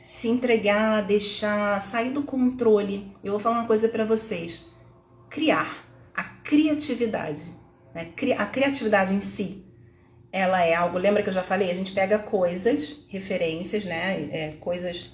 [0.03, 3.15] Se entregar, deixar, sair do controle.
[3.23, 4.65] Eu vou falar uma coisa para vocês.
[5.29, 7.43] Criar, a criatividade,
[7.93, 8.11] né?
[8.37, 9.68] a criatividade em si
[10.31, 10.97] ela é algo.
[10.97, 11.71] Lembra que eu já falei?
[11.71, 14.29] A gente pega coisas, referências, né?
[14.31, 15.11] É, coisas.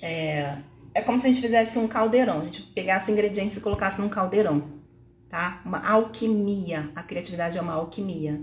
[0.00, 0.58] É,
[0.94, 2.40] é como se a gente fizesse um caldeirão.
[2.40, 4.62] A gente pegasse ingredientes e colocasse num caldeirão,
[5.28, 5.60] tá?
[5.64, 6.90] Uma alquimia.
[6.94, 8.40] A criatividade é uma alquimia.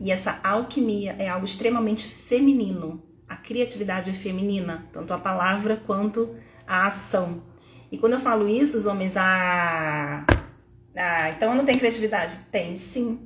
[0.00, 3.02] E essa alquimia é algo extremamente feminino.
[3.28, 6.36] A criatividade é feminina, tanto a palavra quanto
[6.66, 7.42] a ação.
[7.90, 10.24] E quando eu falo isso, os homens, ah,
[10.96, 12.38] ah então não tem criatividade?
[12.52, 13.25] Tem sim.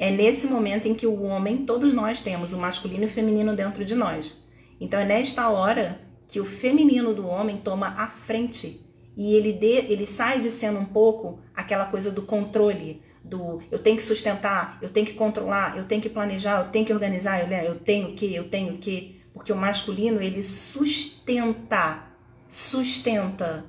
[0.00, 3.54] É nesse momento em que o homem, todos nós temos o masculino e o feminino
[3.54, 4.34] dentro de nós.
[4.80, 8.80] Então é nesta hora que o feminino do homem toma a frente
[9.14, 13.98] e ele, ele sai de sendo um pouco aquela coisa do controle, do eu tenho
[13.98, 17.54] que sustentar, eu tenho que controlar, eu tenho que planejar, eu tenho que organizar, eu,
[17.58, 22.04] eu tenho que, eu tenho que, porque o masculino ele sustenta,
[22.48, 23.66] sustenta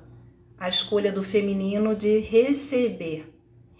[0.58, 3.31] a escolha do feminino de receber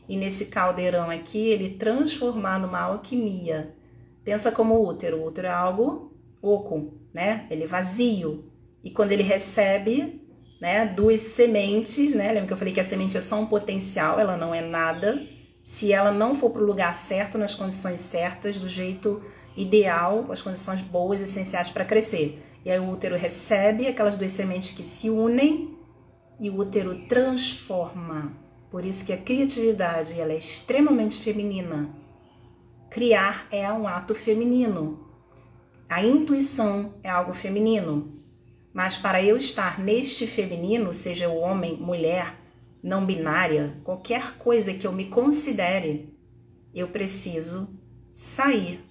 [0.09, 3.74] e nesse caldeirão aqui ele transformar numa alquimia.
[4.24, 5.18] Pensa como o útero.
[5.18, 7.46] O útero é algo oco, né?
[7.50, 8.50] Ele é vazio.
[8.82, 10.20] E quando ele recebe,
[10.61, 12.32] né, duas sementes, né?
[12.32, 15.22] Lembra que eu falei que a semente é só um potencial, ela não é nada.
[15.62, 19.22] Se ela não for para o lugar certo, nas condições certas, do jeito
[19.57, 22.42] ideal, as condições boas, essenciais para crescer.
[22.64, 25.76] E aí o útero recebe aquelas duas sementes que se unem
[26.40, 28.41] e o útero transforma
[28.72, 31.94] por isso que a criatividade ela é extremamente feminina.
[32.88, 35.10] Criar é um ato feminino.
[35.86, 38.18] A intuição é algo feminino.
[38.72, 42.34] Mas para eu estar neste feminino, seja o homem, mulher,
[42.82, 46.16] não binária, qualquer coisa que eu me considere,
[46.74, 47.78] eu preciso
[48.10, 48.82] sair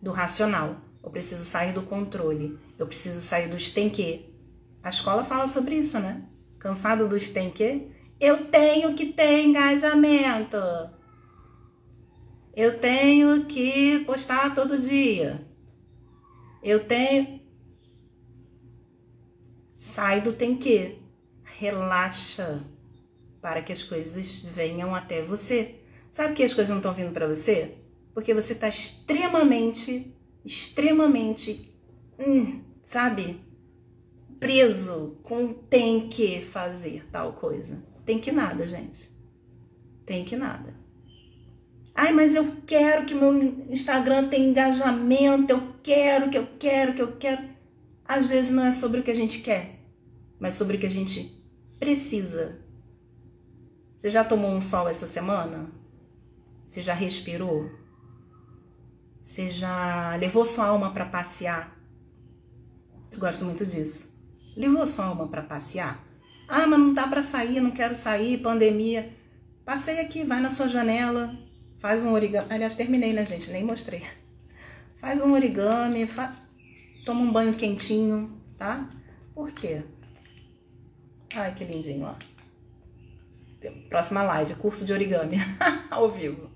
[0.00, 0.76] do racional.
[1.02, 2.56] Eu preciso sair do controle.
[2.78, 4.32] Eu preciso sair dos tem que.
[4.84, 6.22] A escola fala sobre isso, né?
[6.60, 7.98] Cansado dos tem que?
[8.20, 10.58] Eu tenho que ter engajamento.
[12.54, 15.46] Eu tenho que postar todo dia.
[16.62, 17.40] Eu tenho.
[19.74, 20.98] Sai do tem que.
[21.42, 22.62] Relaxa
[23.40, 25.76] para que as coisas venham até você.
[26.10, 27.78] Sabe que as coisas não estão vindo para você?
[28.12, 30.14] Porque você está extremamente,
[30.44, 31.74] extremamente,
[32.18, 33.40] hum, sabe?
[34.38, 37.89] Preso com tem que fazer tal coisa.
[38.10, 39.08] Tem que nada, gente.
[40.04, 40.74] Tem que nada.
[41.94, 43.32] Ai, mas eu quero que meu
[43.72, 47.48] Instagram tenha engajamento, eu quero, que eu quero, que eu quero.
[48.04, 49.78] Às vezes não é sobre o que a gente quer,
[50.40, 51.40] mas sobre o que a gente
[51.78, 52.60] precisa.
[53.96, 55.70] Você já tomou um sol essa semana?
[56.66, 57.70] Você já respirou?
[59.22, 61.80] Você já levou sua alma para passear?
[63.12, 64.12] Eu gosto muito disso.
[64.56, 66.09] Levou sua alma para passear?
[66.52, 69.08] Ah, mas não dá para sair, não quero sair, pandemia.
[69.64, 71.32] Passei aqui, vai na sua janela,
[71.78, 72.48] faz um origami.
[72.50, 73.48] Aliás, terminei, né, gente?
[73.52, 74.04] Nem mostrei.
[75.00, 76.34] Faz um origami, fa...
[77.06, 78.90] toma um banho quentinho, tá?
[79.32, 79.84] Por quê?
[81.36, 82.14] Ai, que lindinho, ó.
[83.88, 85.36] Próxima live, curso de origami,
[85.88, 86.50] ao vivo.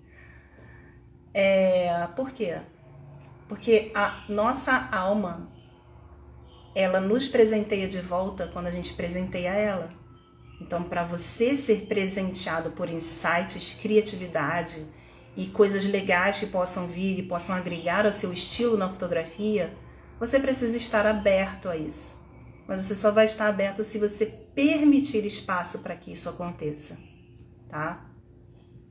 [1.32, 2.58] É, por quê?
[3.46, 5.53] Porque a nossa alma
[6.74, 9.90] ela nos presenteia de volta quando a gente presenteia ela.
[10.60, 14.86] Então, para você ser presenteado por insights, criatividade
[15.36, 19.74] e coisas legais que possam vir e possam agregar ao seu estilo na fotografia,
[20.18, 22.22] você precisa estar aberto a isso.
[22.66, 26.96] Mas você só vai estar aberto se você permitir espaço para que isso aconteça,
[27.68, 28.06] tá?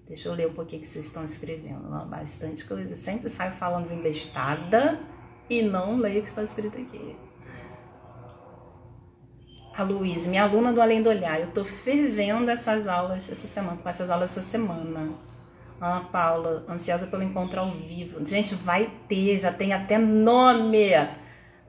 [0.08, 1.90] Deixa eu ler um pouquinho que vocês estão escrevendo.
[2.06, 2.96] Bastante coisa.
[2.96, 5.00] Sempre saio falando embestada
[5.50, 7.16] e não leio o que está escrito aqui.
[9.76, 11.40] A Luísa, minha aluna do Além do Olhar.
[11.40, 15.10] Eu tô fervendo essas aulas essa semana, com essas aulas essa semana.
[15.82, 18.26] Ana Paula, ansiosa pelo encontro ao vivo.
[18.26, 20.92] Gente, vai ter, já tem até nome.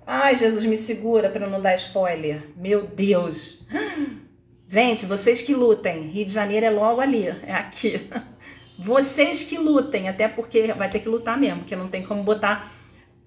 [0.07, 2.43] Ai, Jesus, me segura para não dar spoiler.
[2.57, 3.65] Meu Deus.
[4.69, 6.09] Gente, vocês que lutem.
[6.09, 8.11] Rio de Janeiro é logo ali, é aqui.
[8.77, 12.73] Vocês que lutem, até porque vai ter que lutar mesmo, porque não tem como botar,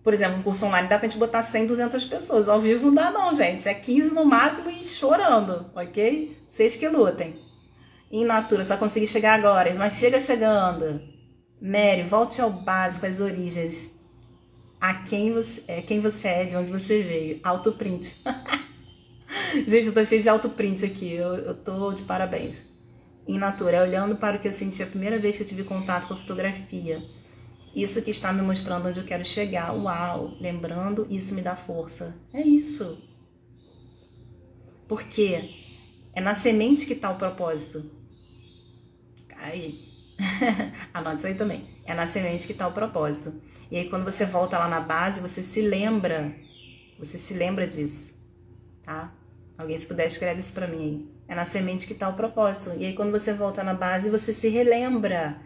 [0.08, 2.47] por exemplo, um curso online dá pra gente botar 100, 200 pessoas.
[2.47, 3.68] Ao vivo não dá não, gente.
[3.68, 6.38] É 15 no máximo e chorando, ok?
[6.49, 7.36] Vocês que lutem.
[8.10, 11.01] Em Natura, só consegui chegar agora, mas chega chegando.
[11.62, 13.99] Mary, volte ao básico, às origens.
[14.80, 17.41] A quem você é, quem você é, de onde você veio.
[17.43, 18.16] Autoprint.
[19.68, 21.16] Gente, eu tô cheio de autoprint aqui.
[21.16, 22.66] Eu, eu tô de parabéns.
[23.28, 26.08] Em Natura, olhando para o que eu senti a primeira vez que eu tive contato
[26.08, 27.03] com a fotografia.
[27.76, 29.74] Isso que está me mostrando onde eu quero chegar.
[29.74, 30.36] Uau!
[30.39, 32.15] Lembrando, isso me dá força.
[32.34, 32.97] É isso.
[34.88, 35.51] Por quê?
[36.13, 37.91] É na semente que está o propósito.
[39.36, 39.88] Aí.
[40.93, 41.70] Anote isso aí também.
[41.86, 43.34] É na semente que está o propósito.
[43.70, 46.34] E aí, quando você volta lá na base, você se lembra.
[46.97, 48.18] Você se lembra disso.
[48.84, 49.13] Tá?
[49.57, 51.18] Alguém, se puder, escreve isso para mim aí.
[51.28, 52.76] É na semente que está o propósito.
[52.80, 55.41] E aí, quando você volta na base, você se relembra.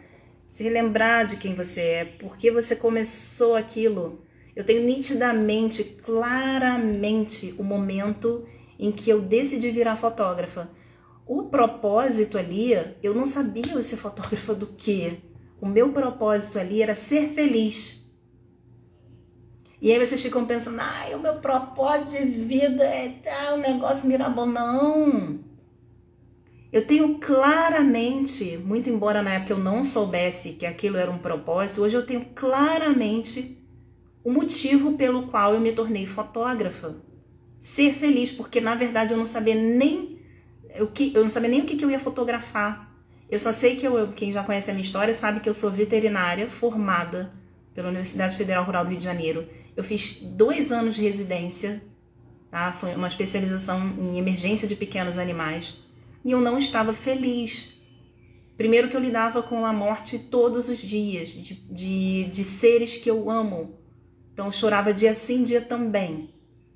[0.52, 4.26] Se relembrar de quem você é, por que você começou aquilo.
[4.54, 8.45] Eu tenho nitidamente, claramente, o momento
[8.78, 10.70] em que eu decidi virar fotógrafa.
[11.26, 15.20] O propósito ali, eu não sabia eu ser fotógrafa do quê.
[15.62, 18.06] O meu propósito ali era ser feliz.
[19.82, 24.06] E aí vocês ficam pensando, ai, o meu propósito de vida é tá, um negócio
[24.06, 24.60] mirabolante.
[24.60, 25.51] Não!
[26.72, 31.82] Eu tenho claramente, muito embora na época eu não soubesse que aquilo era um propósito,
[31.82, 33.57] hoje eu tenho claramente
[34.24, 36.95] o motivo pelo qual eu me tornei fotógrafa.
[37.59, 40.19] Ser feliz, porque na verdade eu não sabia nem
[40.80, 42.89] o que, eu não sabia nem o que, que eu ia fotografar.
[43.30, 45.69] Eu só sei que eu, quem já conhece a minha história sabe que eu sou
[45.69, 47.34] veterinária formada
[47.74, 49.47] pela Universidade Federal Rural do Rio de Janeiro.
[49.76, 51.82] Eu fiz dois anos de residência,
[52.49, 52.74] tá?
[52.95, 55.78] uma especialização em emergência de pequenos animais,
[56.24, 57.72] e eu não estava feliz.
[58.57, 63.09] Primeiro que eu lidava com a morte todos os dias, de, de, de seres que
[63.09, 63.80] eu amo.
[64.34, 66.30] Então eu chorava dia sim, dia também.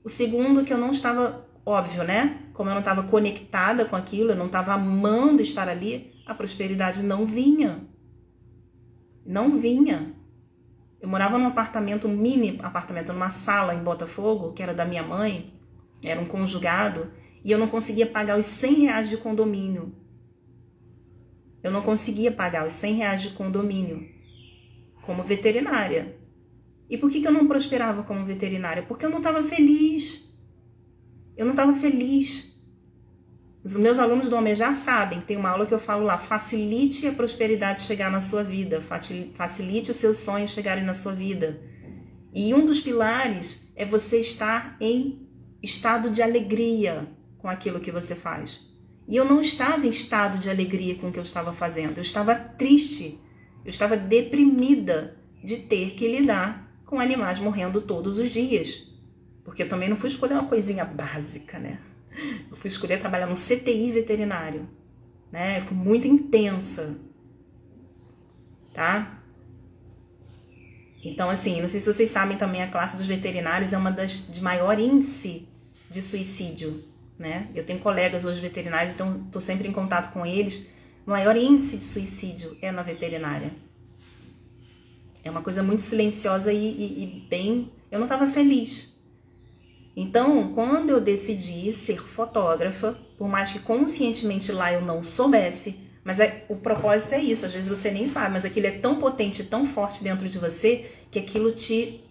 [0.04, 2.40] O segundo que eu não estava, óbvio, né?
[2.54, 7.04] Como eu não estava conectada com aquilo, eu não estava amando estar ali, a prosperidade
[7.04, 7.82] não vinha.
[9.26, 10.14] Não vinha.
[11.00, 15.04] Eu morava num apartamento, um mini apartamento, numa sala em Botafogo, que era da minha
[15.04, 15.54] mãe,
[16.04, 17.12] era um conjugado,
[17.46, 19.94] e eu não conseguia pagar os 100 reais de condomínio.
[21.62, 24.10] Eu não conseguia pagar os 100 reais de condomínio
[25.04, 26.18] como veterinária.
[26.90, 28.82] E por que, que eu não prosperava como veterinária?
[28.82, 30.28] Porque eu não estava feliz.
[31.38, 32.52] Eu não estava feliz.
[33.64, 37.14] Os meus alunos do Almejar sabem, tem uma aula que eu falo lá, facilite a
[37.14, 38.82] prosperidade chegar na sua vida,
[39.36, 41.62] facilite os seus sonhos chegarem na sua vida.
[42.34, 45.30] E um dos pilares é você estar em
[45.62, 47.15] estado de alegria
[47.46, 48.60] com aquilo que você faz.
[49.08, 52.02] E eu não estava em estado de alegria com o que eu estava fazendo, eu
[52.02, 53.20] estava triste,
[53.64, 58.88] eu estava deprimida de ter que lidar com animais morrendo todos os dias.
[59.44, 61.78] Porque eu também não fui escolher uma coisinha básica, né?
[62.50, 64.68] Eu fui escolher trabalhar no CTI veterinário,
[65.32, 65.60] né?
[65.60, 66.98] Eu fui muito intensa,
[68.74, 69.22] tá?
[71.04, 74.14] Então, assim, não sei se vocês sabem também, a classe dos veterinários é uma das
[74.34, 75.48] de maior índice
[75.92, 76.84] de suicídio,
[77.18, 77.50] né?
[77.56, 80.68] Eu tenho colegas hoje veterinários, então estou sempre em contato com eles.
[81.06, 83.52] O maior índice de suicídio é na veterinária.
[85.24, 87.72] É uma coisa muito silenciosa e, e, e bem.
[87.92, 88.96] Eu não estava feliz,
[89.96, 96.20] então, quando eu decidi ser fotógrafa, por mais que conscientemente lá eu não soubesse, mas
[96.20, 99.44] é, o propósito é isso, às vezes você nem sabe, mas aquilo é tão potente,
[99.44, 102.04] tão forte dentro de você, que aquilo te,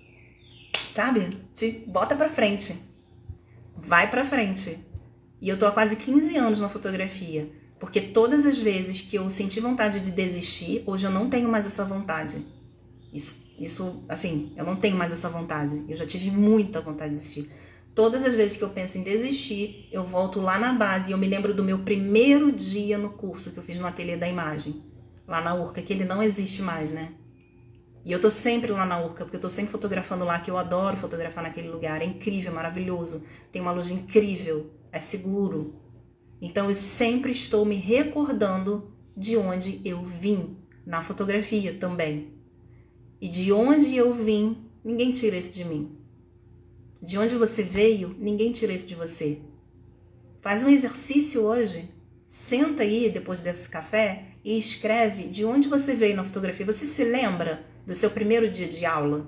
[0.94, 2.74] sabe, te bota pra frente.
[3.76, 4.78] Vai pra frente.
[5.44, 9.28] E eu tô há quase 15 anos na fotografia, porque todas as vezes que eu
[9.28, 12.46] senti vontade de desistir, hoje eu não tenho mais essa vontade.
[13.12, 15.84] Isso, isso, assim, eu não tenho mais essa vontade.
[15.86, 17.50] Eu já tive muita vontade de desistir.
[17.94, 21.18] Todas as vezes que eu penso em desistir, eu volto lá na base e eu
[21.18, 24.82] me lembro do meu primeiro dia no curso que eu fiz no ateliê da imagem,
[25.28, 27.12] lá na Urca, que ele não existe mais, né?
[28.02, 30.56] E eu tô sempre lá na Urca, porque eu tô sempre fotografando lá, que eu
[30.56, 35.74] adoro fotografar naquele lugar, é incrível, é maravilhoso, tem uma luz incrível, é seguro.
[36.40, 42.32] Então eu sempre estou me recordando de onde eu vim, na fotografia também.
[43.20, 45.98] E de onde eu vim, ninguém tira isso de mim.
[47.02, 49.40] De onde você veio, ninguém tira isso de você.
[50.40, 51.88] Faz um exercício hoje.
[52.24, 56.66] Senta aí depois desse café e escreve de onde você veio na fotografia.
[56.66, 59.26] Você se lembra do seu primeiro dia de aula?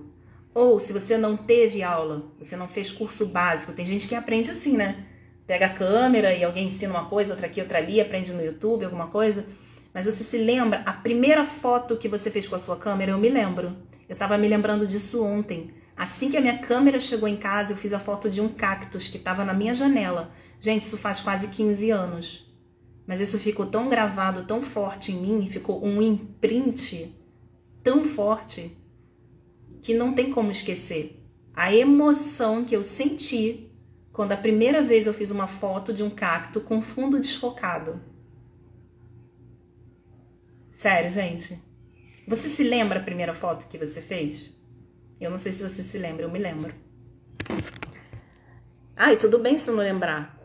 [0.54, 4.50] Ou se você não teve aula, você não fez curso básico, tem gente que aprende
[4.50, 5.15] assim, né?
[5.46, 8.84] Pega a câmera e alguém ensina uma coisa, outra aqui, outra ali, aprende no YouTube,
[8.84, 9.46] alguma coisa.
[9.94, 13.18] Mas você se lembra, a primeira foto que você fez com a sua câmera, eu
[13.18, 13.76] me lembro.
[14.08, 15.72] Eu estava me lembrando disso ontem.
[15.96, 19.08] Assim que a minha câmera chegou em casa, eu fiz a foto de um cactus
[19.08, 20.30] que estava na minha janela.
[20.60, 22.46] Gente, isso faz quase 15 anos.
[23.06, 27.14] Mas isso ficou tão gravado, tão forte em mim, ficou um imprint
[27.82, 28.76] tão forte
[29.80, 31.22] que não tem como esquecer.
[31.54, 33.65] A emoção que eu senti
[34.16, 38.00] quando a primeira vez eu fiz uma foto de um cacto com fundo desfocado.
[40.72, 41.62] Sério, gente.
[42.26, 44.56] Você se lembra a primeira foto que você fez?
[45.20, 46.74] Eu não sei se você se lembra, eu me lembro.
[48.96, 50.40] Ai, tudo bem se não lembrar.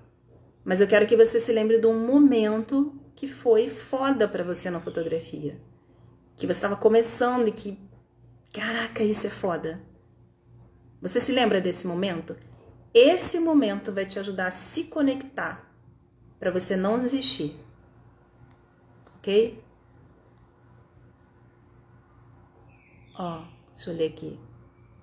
[0.65, 4.69] Mas eu quero que você se lembre de um momento que foi foda para você
[4.69, 5.57] na fotografia.
[6.35, 7.79] Que você estava começando e que,
[8.51, 9.81] caraca, isso é foda.
[11.01, 12.35] Você se lembra desse momento?
[12.93, 15.71] Esse momento vai te ajudar a se conectar
[16.39, 17.57] para você não desistir.
[19.17, 19.63] Ok?
[23.17, 23.43] Ó,
[23.75, 24.39] deixa eu ler aqui.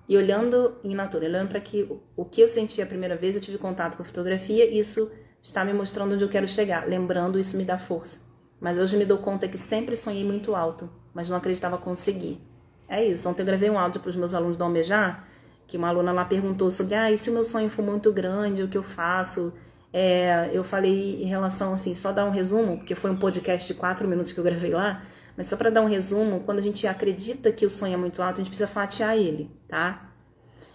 [0.07, 3.41] E olhando em natura, olhando para que o que eu senti a primeira vez, eu
[3.41, 5.11] tive contato com a fotografia, isso
[5.41, 6.87] está me mostrando onde eu quero chegar.
[6.87, 8.19] Lembrando, isso me dá força.
[8.59, 12.41] Mas hoje me dou conta que sempre sonhei muito alto, mas não acreditava conseguir.
[12.87, 13.29] É isso.
[13.29, 15.28] Ontem eu gravei um áudio para os meus alunos do Almejar,
[15.69, 18.63] que uma aluna lá perguntou sobre, ah, e se o meu sonho for muito grande,
[18.63, 19.53] o que eu faço?
[19.93, 23.79] É, eu falei em relação, assim, só dar um resumo, porque foi um podcast de
[23.79, 25.03] quatro minutos que eu gravei lá,
[25.37, 28.19] mas só para dar um resumo, quando a gente acredita que o sonho é muito
[28.21, 30.11] alto, a gente precisa fatiar ele, tá?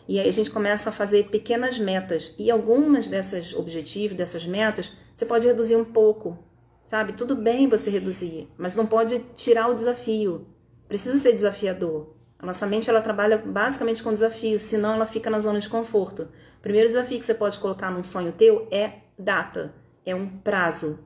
[0.07, 2.33] E aí a gente começa a fazer pequenas metas.
[2.39, 6.39] E algumas dessas objetivos, dessas metas, você pode reduzir um pouco,
[6.85, 7.15] sabe?
[7.15, 10.47] Tudo bem você reduzir, mas não pode tirar o desafio.
[10.87, 12.14] Precisa ser desafiador.
[12.45, 16.29] A nossa mente ela trabalha basicamente com desafios, senão ela fica na zona de conforto.
[16.59, 19.75] O primeiro desafio que você pode colocar num sonho teu é data,
[20.05, 20.99] é um prazo.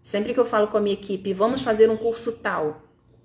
[0.00, 2.82] Sempre que eu falo com a minha equipe, vamos fazer um curso tal.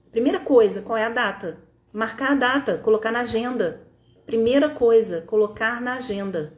[0.10, 1.60] Primeira coisa, qual é a data?
[1.94, 3.86] Marcar a data, colocar na agenda.
[4.26, 6.58] Primeira coisa, colocar na agenda.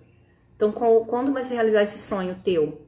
[0.56, 2.88] Então, quando vai se realizar esse sonho teu?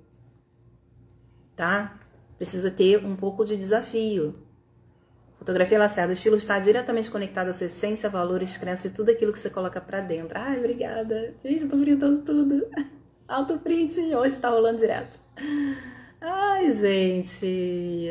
[1.53, 1.99] Tá?
[2.38, 4.36] Precisa ter um pouco de desafio.
[5.45, 9.31] Fotografia Lacerda, o estilo está diretamente conectado à sua essência, valores, crenças e tudo aquilo
[9.31, 10.35] que você coloca para dentro.
[10.35, 11.35] Ai, obrigada.
[11.43, 12.67] Gente, eu tô printando tudo.
[13.29, 15.19] Alto print, hoje tá rolando direto.
[16.19, 18.09] Ai, gente.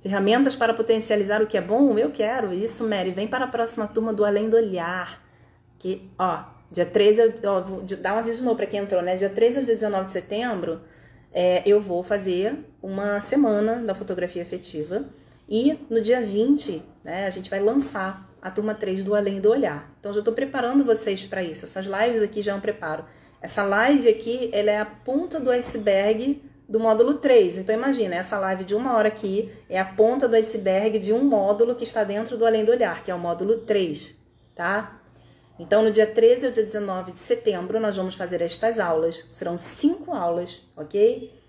[0.00, 1.96] Ferramentas para potencializar o que é bom?
[1.96, 2.52] Eu quero.
[2.52, 3.12] Isso, Mary.
[3.12, 5.22] Vem para a próxima turma do Além do Olhar.
[5.78, 6.42] Que, ó,
[6.72, 9.14] dia 13, ó, vou dar um aviso novo para quem entrou, né?
[9.14, 10.80] Dia 13 ao dia 19 de setembro,
[11.32, 12.52] é, eu vou fazer
[12.82, 15.04] uma semana da fotografia afetiva.
[15.52, 19.50] E no dia 20, né, a gente vai lançar a turma 3 do Além do
[19.50, 19.94] Olhar.
[20.00, 21.66] Então, já estou preparando vocês para isso.
[21.66, 23.04] Essas lives aqui já é um preparo.
[23.38, 27.58] Essa live aqui, ela é a ponta do iceberg do módulo 3.
[27.58, 31.22] Então imagina, essa live de uma hora aqui é a ponta do iceberg de um
[31.22, 34.16] módulo que está dentro do Além do Olhar, que é o módulo 3,
[34.54, 34.98] tá?
[35.58, 39.26] Então no dia 13 ao dia 19 de setembro nós vamos fazer estas aulas.
[39.28, 41.41] Serão cinco aulas, ok?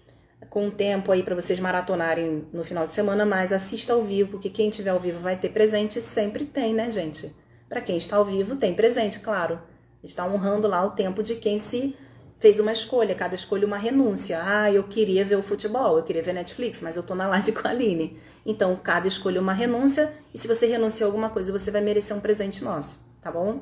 [0.50, 4.50] Com tempo aí para vocês maratonarem no final de semana, mas assista ao vivo, porque
[4.50, 7.34] quem estiver ao vivo vai ter presente, sempre tem, né, gente?
[7.70, 9.60] Para quem está ao vivo, tem presente, claro.
[10.04, 11.96] Está honrando lá o tempo de quem se
[12.39, 14.41] fez uma escolha, cada escolha uma renúncia.
[14.44, 17.52] Ah, eu queria ver o futebol, eu queria ver Netflix, mas eu tô na live
[17.56, 18.20] com a Aline.
[18.46, 22.20] Então, cada escolha uma renúncia, e se você renunciou alguma coisa, você vai merecer um
[22.20, 23.62] presente nosso, tá bom?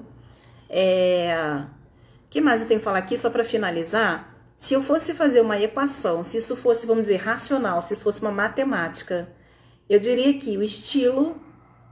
[0.68, 1.62] É...
[2.28, 4.31] Que mais eu tenho que falar aqui, só para finalizar?
[4.62, 8.22] Se eu fosse fazer uma equação, se isso fosse, vamos dizer, racional, se isso fosse
[8.22, 9.28] uma matemática,
[9.90, 11.42] eu diria que o estilo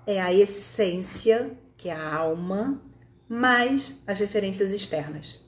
[0.05, 2.79] é a essência, que é a alma,
[3.27, 5.41] mais as referências externas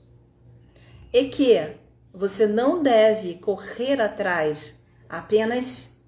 [1.13, 1.75] e que
[2.11, 4.73] você não deve correr atrás
[5.07, 6.03] apenas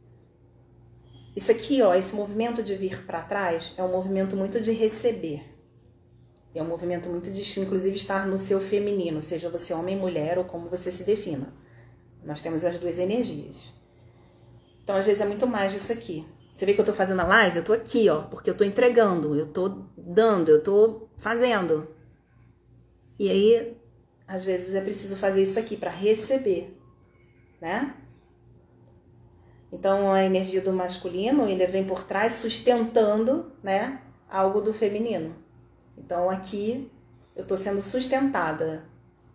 [1.35, 5.52] isso aqui, ó, esse movimento de vir para trás é um movimento muito de receber.
[6.55, 10.45] É um movimento muito de, inclusive, estar no seu feminino, seja você homem, mulher ou
[10.45, 11.51] como você se defina.
[12.23, 13.73] Nós temos as duas energias.
[14.83, 16.25] Então, às vezes, é muito mais disso aqui.
[16.53, 17.57] Você vê que eu tô fazendo a live?
[17.57, 21.87] Eu tô aqui, ó, porque eu tô entregando, eu tô dando, eu tô fazendo.
[23.17, 23.75] E aí,
[24.27, 26.77] às vezes é preciso fazer isso aqui para receber,
[27.59, 27.95] né?
[29.71, 35.35] Então a energia do masculino, ele vem por trás sustentando, né, algo do feminino.
[35.97, 36.91] Então aqui
[37.35, 38.83] eu tô sendo sustentada.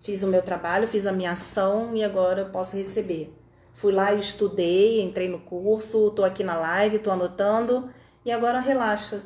[0.01, 3.35] Fiz o meu trabalho, fiz a minha ação e agora eu posso receber.
[3.75, 7.91] Fui lá, estudei, entrei no curso, tô aqui na live, tô anotando
[8.25, 9.23] e agora relaxa.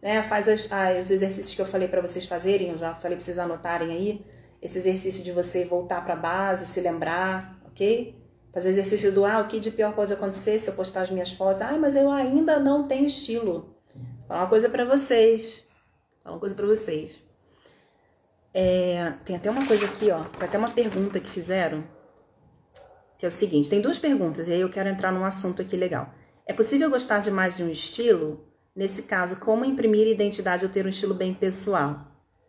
[0.00, 0.22] Né?
[0.22, 3.24] Faz as, ah, os exercícios que eu falei para vocês fazerem, eu já falei para
[3.24, 4.24] vocês anotarem aí
[4.60, 8.16] esse exercício de você voltar para a base, se lembrar, ok?
[8.52, 11.32] Fazer exercício do ah, o que de pior pode acontecer se eu postar as minhas
[11.32, 11.62] fotos?
[11.62, 13.76] Ah, mas eu ainda não tenho estilo.
[14.26, 15.64] Falar uma coisa para vocês.
[16.22, 17.20] Falar uma coisa para vocês.
[18.52, 20.24] É, tem até uma coisa aqui, ó.
[20.24, 21.84] Foi até uma pergunta que fizeram.
[23.18, 25.76] Que é o seguinte: tem duas perguntas, e aí eu quero entrar num assunto aqui
[25.76, 26.12] legal.
[26.46, 28.44] É possível gostar de mais de um estilo?
[28.74, 32.06] Nesse caso, como imprimir identidade ou ter um estilo bem pessoal?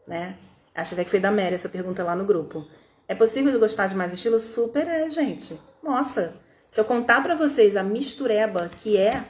[0.08, 0.38] Né?
[0.74, 2.66] Acho até que foi da Mary essa pergunta lá no grupo.
[3.08, 4.40] É possível gostar de mais estilo?
[4.40, 5.60] Super é, gente.
[5.84, 6.36] Nossa,
[6.68, 9.26] se eu contar para vocês a mistureba que é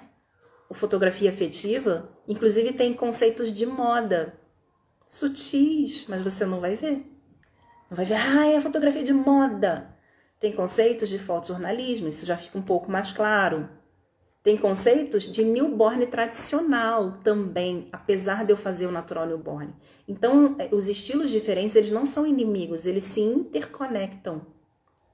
[0.69, 4.39] o fotografia afetiva, inclusive tem conceitos de moda
[5.09, 7.03] sutis, mas você não vai ver.
[7.89, 9.97] Não vai ver, ah, é fotografia de moda.
[10.39, 13.67] Tem conceitos de fotojornalismo, isso já fica um pouco mais claro.
[14.43, 19.73] Tem conceitos de newborn tradicional também, apesar de eu fazer o natural newborn.
[20.07, 24.45] Então, é, os estilos diferentes, eles não são inimigos, eles se interconectam.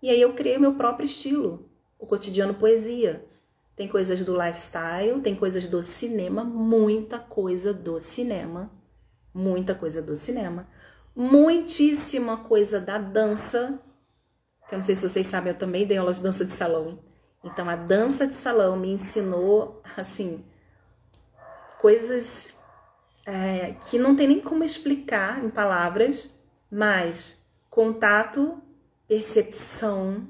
[0.01, 3.25] E aí eu criei o meu próprio estilo, o cotidiano poesia.
[3.75, 8.71] Tem coisas do lifestyle, tem coisas do cinema, muita coisa do cinema
[9.35, 10.65] muita coisa do cinema,
[11.13, 13.77] muitíssima coisa da dança,
[14.69, 16.99] que eu não sei se vocês sabem, eu também dei aulas de dança de salão.
[17.43, 20.43] Então a dança de salão me ensinou, assim,
[21.81, 22.55] coisas
[23.25, 26.31] é, que não tem nem como explicar em palavras,
[26.71, 27.37] mas
[27.69, 28.61] contato,
[29.05, 30.29] percepção,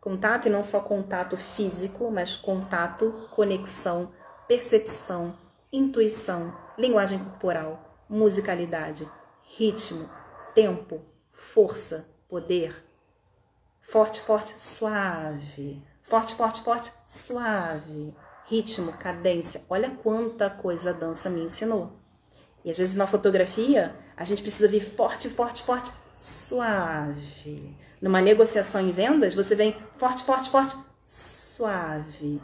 [0.00, 4.12] contato e não só contato físico, mas contato, conexão,
[4.48, 5.36] percepção,
[5.72, 9.08] intuição, linguagem corporal musicalidade,
[9.56, 10.10] ritmo,
[10.52, 11.00] tempo,
[11.32, 12.84] força, poder.
[13.80, 15.80] Forte, forte, suave.
[16.02, 18.12] Forte, forte, forte, suave.
[18.46, 19.62] Ritmo, cadência.
[19.70, 21.92] Olha quanta coisa a dança me ensinou.
[22.64, 27.76] E às vezes na fotografia, a gente precisa vir forte, forte, forte, suave.
[28.00, 32.40] Numa negociação em vendas, você vem forte, forte, forte, suave.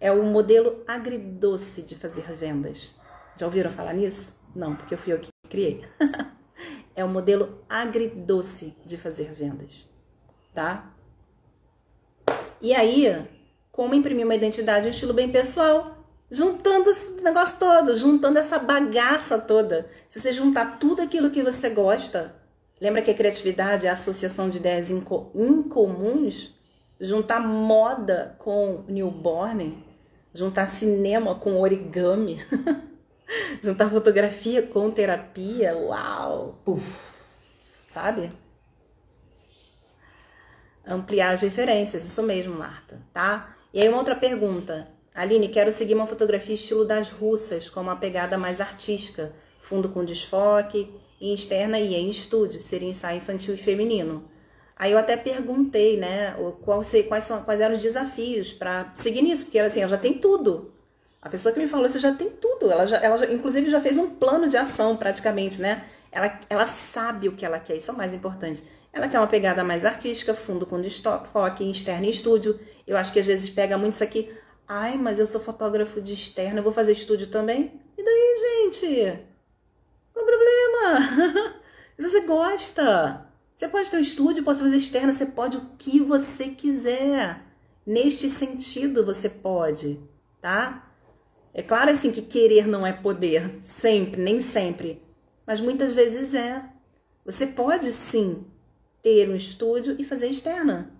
[0.00, 2.94] É o modelo agridoce de fazer vendas.
[3.36, 4.36] Já ouviram falar nisso?
[4.54, 5.84] Não, porque eu fui eu que criei.
[6.96, 9.88] é o modelo agridoce de fazer vendas,
[10.54, 10.92] tá?
[12.60, 13.28] E aí,
[13.70, 15.96] como imprimir uma identidade e um estilo bem pessoal?
[16.30, 19.88] Juntando esse negócio todo, juntando essa bagaça toda.
[20.08, 22.34] Se você juntar tudo aquilo que você gosta,
[22.80, 26.54] lembra que a criatividade é a associação de ideias incomuns?
[27.00, 29.84] Juntar moda com newborn,
[30.34, 32.40] juntar cinema com origami.
[33.62, 36.60] Juntar fotografia com terapia, uau!
[36.64, 37.12] Puf,
[37.84, 38.30] sabe?
[40.86, 43.54] Ampliar as referências, isso mesmo, Marta, tá?
[43.72, 44.88] E aí uma outra pergunta.
[45.14, 50.04] Aline, quero seguir uma fotografia estilo das russas, com uma pegada mais artística, fundo com
[50.04, 50.90] desfoque,
[51.20, 54.24] em externa e em estúdio, seria ensaio infantil e feminino.
[54.76, 59.46] Aí eu até perguntei, né, qual, quais, são, quais eram os desafios para seguir nisso,
[59.46, 60.72] porque assim, eu já tenho tudo.
[61.20, 62.70] A pessoa que me falou isso já tem tudo.
[62.70, 65.84] Ela, já, ela já, inclusive, já fez um plano de ação, praticamente, né?
[66.12, 68.62] Ela, ela sabe o que ela quer, isso é o mais importante.
[68.92, 70.80] Ela quer uma pegada mais artística, fundo com
[71.32, 72.58] foco, externo e estúdio.
[72.86, 74.32] Eu acho que às vezes pega muito isso aqui.
[74.66, 77.80] Ai, mas eu sou fotógrafo de externo, eu vou fazer estúdio também?
[77.96, 79.18] E daí, gente?
[80.18, 81.54] Qual o problema?
[81.98, 83.26] você gosta.
[83.54, 87.40] Você pode ter um estúdio, pode fazer externo, você pode o que você quiser.
[87.86, 90.00] Neste sentido, você pode,
[90.40, 90.92] tá?
[91.54, 95.02] É claro assim que querer não é poder, sempre, nem sempre,
[95.46, 96.62] mas muitas vezes é.
[97.24, 98.44] Você pode sim
[99.02, 100.92] ter um estúdio e fazer externa.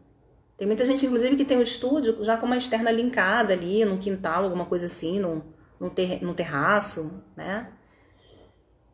[0.57, 3.99] Tem muita gente, inclusive, que tem um estúdio já com uma externa linkada ali, num
[3.99, 5.43] quintal, alguma coisa assim, num,
[5.79, 7.73] num, ter, num terraço, né?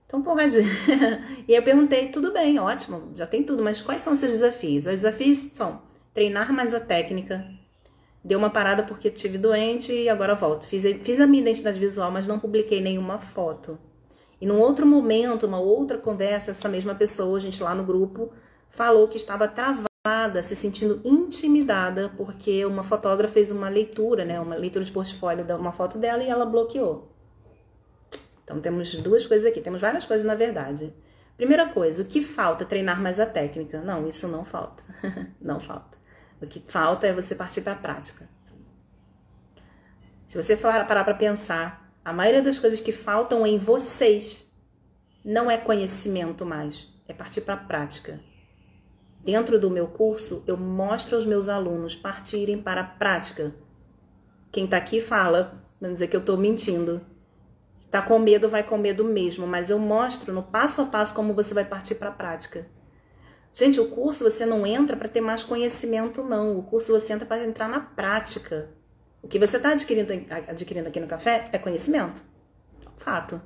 [0.07, 0.55] Então, pô, mas...
[0.57, 0.67] e
[1.49, 4.87] eu perguntei, tudo bem, ótimo, já tem tudo, mas quais são seus desafios?
[4.87, 5.83] Os desafios são
[6.13, 7.45] treinar mais a técnica,
[8.25, 10.67] Deu uma parada porque tive doente e agora volto.
[10.67, 13.79] Fiz, fiz a minha identidade visual, mas não publiquei nenhuma foto.
[14.41, 18.33] E num outro momento, uma outra conversa, essa mesma pessoa, a gente lá no grupo,
[18.71, 24.57] falou que estava travada, se sentindo intimidada, porque uma fotógrafa fez uma leitura, né, uma
[24.57, 27.14] leitura de portfólio de uma foto dela e ela bloqueou.
[28.45, 30.95] Então temos duas coisas aqui, temos várias coisas na verdade.
[31.37, 32.65] Primeira coisa, o que falta?
[32.65, 33.81] Treinar mais a técnica.
[33.81, 34.85] Não, isso não falta.
[35.41, 35.99] não falta.
[36.41, 38.29] O que falta é você partir para a prática.
[40.27, 44.47] Se você parar para pensar, a maioria das coisas que faltam em vocês
[45.25, 48.21] não é conhecimento mais, é partir para a prática.
[49.25, 53.55] Dentro do meu curso, eu mostro aos meus alunos partirem para a prática.
[54.53, 57.01] Quem está aqui fala, vamos dizer que eu estou mentindo.
[57.95, 61.33] Está com medo, vai com medo mesmo, mas eu mostro no passo a passo como
[61.33, 62.67] você vai partir para a prática.
[63.53, 66.59] Gente, o curso você não entra para ter mais conhecimento, não.
[66.59, 68.69] O curso você entra para entrar na prática.
[69.23, 70.13] O que você está adquirindo,
[70.49, 72.25] adquirindo aqui no café é conhecimento.
[72.97, 73.41] Fato.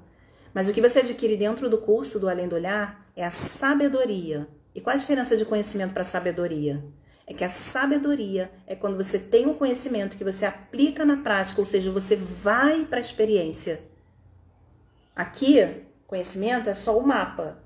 [0.54, 4.48] Mas o que você adquire dentro do curso do Além do Olhar é a sabedoria.
[4.74, 6.82] E qual a diferença de conhecimento para sabedoria?
[7.26, 11.60] É que a sabedoria é quando você tem um conhecimento que você aplica na prática,
[11.60, 13.87] ou seja, você vai para a experiência.
[15.18, 17.58] Aqui, conhecimento é só o mapa.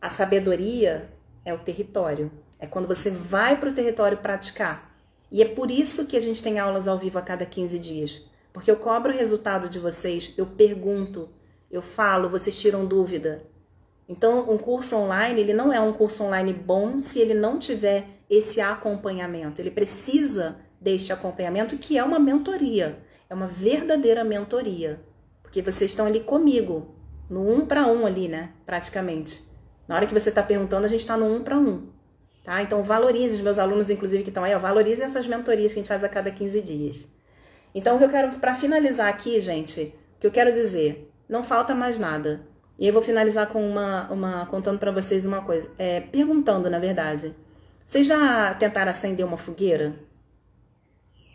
[0.00, 1.10] A sabedoria
[1.44, 2.30] é o território.
[2.60, 4.96] É quando você vai para o território praticar.
[5.32, 8.22] E é por isso que a gente tem aulas ao vivo a cada 15 dias.
[8.52, 11.28] Porque eu cobro o resultado de vocês, eu pergunto,
[11.68, 13.42] eu falo, vocês tiram dúvida.
[14.08, 18.06] Então, um curso online, ele não é um curso online bom se ele não tiver
[18.30, 19.60] esse acompanhamento.
[19.60, 25.04] Ele precisa deste acompanhamento, que é uma mentoria, é uma verdadeira mentoria.
[25.56, 26.94] Porque vocês estão ali comigo,
[27.30, 28.50] no um para um ali, né?
[28.66, 29.42] Praticamente.
[29.88, 31.88] Na hora que você está perguntando, a gente está no um para um.
[32.44, 32.60] Tá?
[32.60, 35.80] Então, valorize os meus alunos, inclusive, que estão aí, ó, valorize essas mentorias que a
[35.80, 37.08] gente faz a cada 15 dias.
[37.74, 41.42] Então, o que eu quero, para finalizar aqui, gente, o que eu quero dizer, não
[41.42, 42.46] falta mais nada.
[42.78, 46.78] E eu vou finalizar com uma, uma contando para vocês uma coisa, é, perguntando, na
[46.78, 47.34] verdade.
[47.82, 49.96] Vocês já tentaram acender uma fogueira?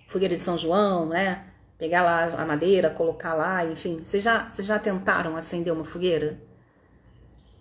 [0.07, 1.47] Fogueira de São João, né?
[1.81, 3.97] Pegar lá a madeira, colocar lá, enfim.
[4.03, 6.39] Vocês já, vocês já tentaram acender uma fogueira?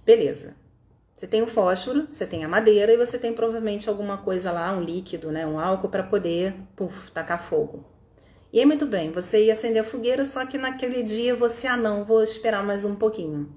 [0.04, 0.54] Beleza.
[1.16, 4.76] Você tem o fósforo, você tem a madeira e você tem provavelmente alguma coisa lá,
[4.76, 7.82] um líquido, né, um álcool para poder, puf, tacar fogo.
[8.52, 11.76] E aí, muito bem, você ia acender a fogueira, só que naquele dia você, ah,
[11.78, 13.50] não, vou esperar mais um pouquinho.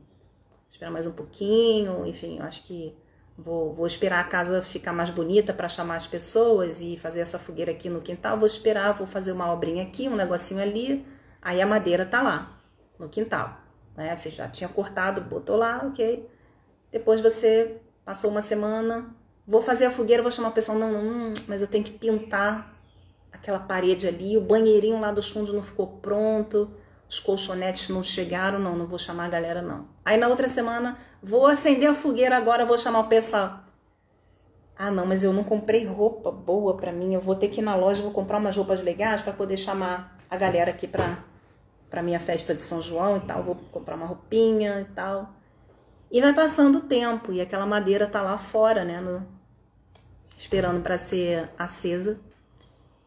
[0.71, 2.95] Esperar mais um pouquinho, enfim, eu acho que
[3.37, 7.39] vou, vou esperar a casa ficar mais bonita para chamar as pessoas e fazer essa
[7.39, 8.37] fogueira aqui no quintal.
[8.37, 11.05] Vou esperar, vou fazer uma obrinha aqui, um negocinho ali.
[11.41, 12.59] Aí a madeira tá lá,
[12.97, 13.57] no quintal.
[13.95, 14.15] Né?
[14.15, 16.29] Você já tinha cortado, botou lá, ok.
[16.91, 19.13] Depois você passou uma semana,
[19.47, 22.73] vou fazer a fogueira, vou chamar a pessoa, não, não, mas eu tenho que pintar
[23.31, 26.71] aquela parede ali, o banheirinho lá dos fundos não ficou pronto,
[27.09, 29.87] os colchonetes não chegaram, não, não vou chamar a galera não.
[30.03, 33.59] Aí na outra semana, vou acender a fogueira agora, vou chamar o pessoal.
[34.75, 37.63] Ah, não, mas eu não comprei roupa boa para mim, eu vou ter que ir
[37.63, 41.23] na loja, vou comprar umas roupas legais para poder chamar a galera aqui para
[41.89, 45.31] para minha festa de São João e tal, vou comprar uma roupinha e tal.
[46.09, 49.23] E vai passando o tempo e aquela madeira tá lá fora, né, no,
[50.35, 52.19] esperando para ser acesa.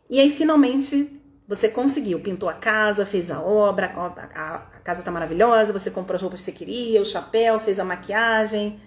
[0.09, 1.16] E aí finalmente
[1.47, 3.87] você conseguiu, pintou a casa, fez a obra,
[4.35, 7.85] a, casa tá maravilhosa, você comprou as roupas que você queria, o chapéu, fez a
[7.85, 8.81] maquiagem.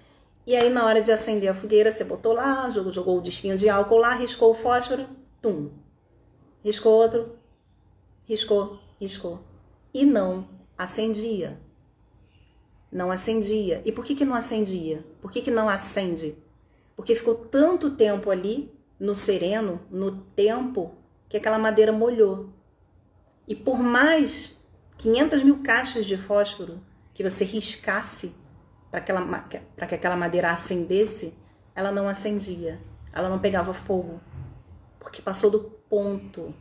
[0.45, 3.57] E aí na hora de acender a fogueira, você botou lá, jogou, jogou o disquinho
[3.57, 5.07] de álcool lá, riscou o fósforo,
[5.41, 5.69] tum.
[6.63, 7.35] Riscou outro,
[8.25, 9.39] riscou, riscou.
[9.93, 11.57] E não acendia
[12.91, 13.81] não acendia.
[13.85, 15.05] E por que, que não acendia?
[15.21, 16.35] Por que, que não acende?
[16.95, 20.93] Porque ficou tanto tempo ali, no sereno, no tempo,
[21.29, 22.49] que aquela madeira molhou.
[23.47, 24.57] E por mais
[24.97, 26.81] 500 mil caixas de fósforo
[27.13, 28.35] que você riscasse
[28.91, 31.33] para que aquela madeira acendesse,
[31.75, 32.81] ela não acendia,
[33.13, 34.19] ela não pegava fogo,
[34.99, 36.53] porque passou do ponto.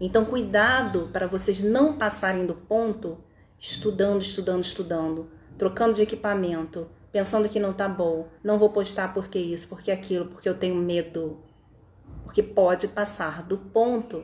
[0.00, 3.18] Então, cuidado para vocês não passarem do ponto
[3.58, 9.38] estudando, estudando, estudando, trocando de equipamento, pensando que não tá bom, não vou postar porque
[9.38, 11.38] isso, porque aquilo, porque eu tenho medo,
[12.36, 14.22] porque pode passar do ponto.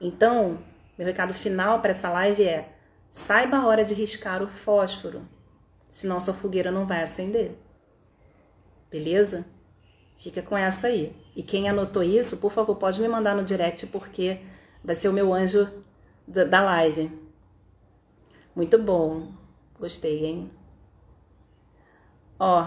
[0.00, 0.58] Então,
[0.96, 2.74] meu recado final para essa live é:
[3.10, 5.28] saiba a hora de riscar o fósforo,
[5.90, 7.54] senão sua fogueira não vai acender.
[8.90, 9.44] Beleza?
[10.16, 11.14] Fica com essa aí.
[11.34, 14.40] E quem anotou isso, por favor, pode me mandar no direct porque
[14.82, 15.70] vai ser o meu anjo
[16.26, 17.12] da live.
[18.54, 19.34] Muito bom.
[19.78, 20.50] Gostei, hein?
[22.38, 22.66] Ó,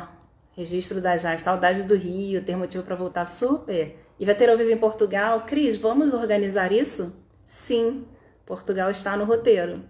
[0.51, 4.07] registro da Jax, saudades do Rio, ter motivo para voltar super.
[4.19, 5.45] E vai ter ao vivo em Portugal.
[5.45, 7.15] Cris, vamos organizar isso?
[7.41, 8.05] Sim,
[8.45, 9.83] Portugal está no roteiro.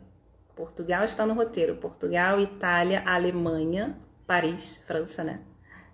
[0.56, 1.78] Portugal está no roteiro.
[1.78, 3.98] Portugal, Itália, Alemanha,
[4.28, 5.42] Paris, França, né?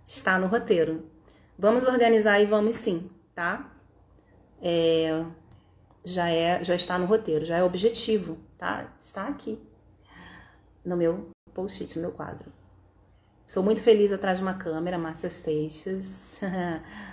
[0.05, 1.09] Está no roteiro.
[1.57, 3.71] Vamos organizar e vamos sim, tá?
[4.61, 5.25] É,
[6.03, 8.93] já é, já está no roteiro, já é objetivo, tá?
[8.99, 9.57] Está aqui
[10.83, 12.51] no meu post-it, no meu quadro.
[13.45, 16.41] Sou muito feliz atrás de uma câmera, Márcia Seixas.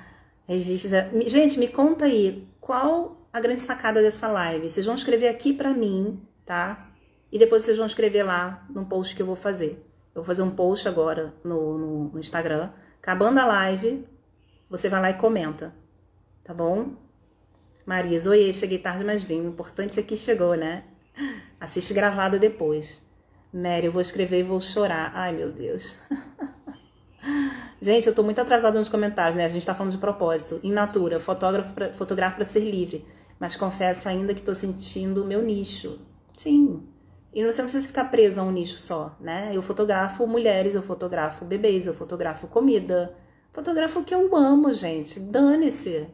[0.53, 0.93] Registros.
[1.27, 4.71] Gente, me conta aí, qual a grande sacada dessa live?
[4.71, 6.91] Vocês vão escrever aqui pra mim, tá?
[7.31, 9.85] E depois vocês vão escrever lá no post que eu vou fazer.
[10.15, 12.71] Eu vou fazer um post agora no, no, no Instagram.
[13.01, 14.07] Acabando a live,
[14.69, 15.75] você vai lá e comenta,
[16.45, 16.95] tá bom?
[17.87, 19.41] Marisa, oi, cheguei tarde, mas vim.
[19.41, 20.85] O importante é que chegou, né?
[21.59, 23.03] Assiste gravada depois.
[23.53, 25.13] Mary, eu vou escrever e vou chorar.
[25.15, 25.97] Ai, meu Deus.
[27.81, 29.45] Gente, eu tô muito atrasada nos comentários, né?
[29.45, 30.61] A gente tá falando de propósito.
[30.63, 33.05] Em natura, fotógrafo pra, para ser livre.
[33.41, 35.99] Mas confesso ainda que tô sentindo o meu nicho.
[36.37, 36.83] Sim.
[37.35, 39.51] E você não precisa ficar presa a um nicho só, né?
[39.53, 43.15] Eu fotografo mulheres, eu fotografo bebês, eu fotografo comida.
[43.53, 45.19] Fotografo que eu amo, gente.
[45.19, 46.07] Dane-se.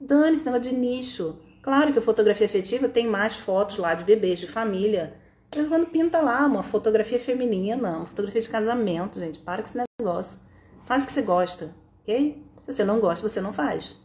[0.00, 1.36] Dane-se, negócio de nicho.
[1.60, 5.14] Claro que a fotografia afetiva tem mais fotos lá de bebês, de família.
[5.54, 9.84] Mas quando pinta lá uma fotografia feminina, uma fotografia de casamento, gente, para com esse
[10.00, 10.38] negócio.
[10.86, 12.44] Faz o que você gosta, ok?
[12.64, 13.96] Se você não gosta, você não faz.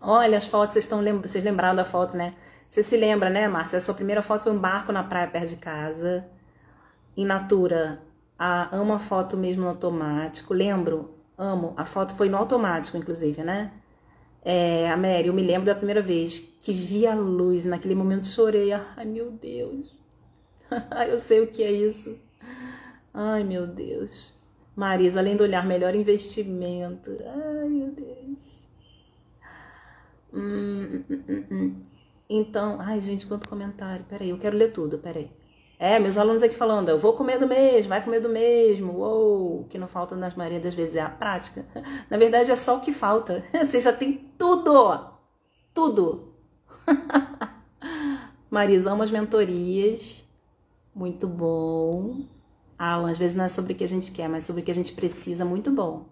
[0.00, 1.28] Olha as fotos, vocês estão lembra...
[1.28, 2.34] vocês lembraram da foto, né?
[2.68, 3.78] Você se lembra, né, Márcia?
[3.78, 6.26] A sua primeira foto foi um barco na praia perto de casa.
[7.16, 8.02] Em Natura,
[8.38, 10.52] a amo a foto mesmo no automático.
[10.54, 11.74] Lembro amo.
[11.76, 13.72] A foto foi no automático, inclusive, né?
[14.44, 18.26] É, a Mary, eu me lembro da primeira vez que vi a luz, naquele momento
[18.26, 18.72] chorei.
[18.72, 19.94] Ai, meu Deus.
[21.08, 22.18] eu sei o que é isso.
[23.12, 24.34] Ai, meu Deus.
[24.74, 27.16] Marisa, além do olhar, melhor investimento.
[27.24, 28.62] Ai, meu Deus.
[30.32, 31.82] Hum, hum, hum, hum.
[32.28, 34.04] Então, ai, gente, quanto comentário.
[34.08, 35.30] Peraí, eu quero ler tudo, peraí.
[35.78, 39.64] É, meus alunos aqui falando, eu vou comer do mesmo, vai comer do mesmo, uou,
[39.68, 41.66] que não falta nas maioria das vezes é a prática.
[42.08, 43.44] Na verdade é só o que falta.
[43.52, 45.10] Você já tem tudo,
[45.74, 46.32] tudo.
[48.50, 50.24] Marisa, amo as mentorias,
[50.94, 52.26] muito bom.
[52.78, 54.70] Alan, às vezes não é sobre o que a gente quer, mas sobre o que
[54.70, 56.06] a gente precisa, muito bom.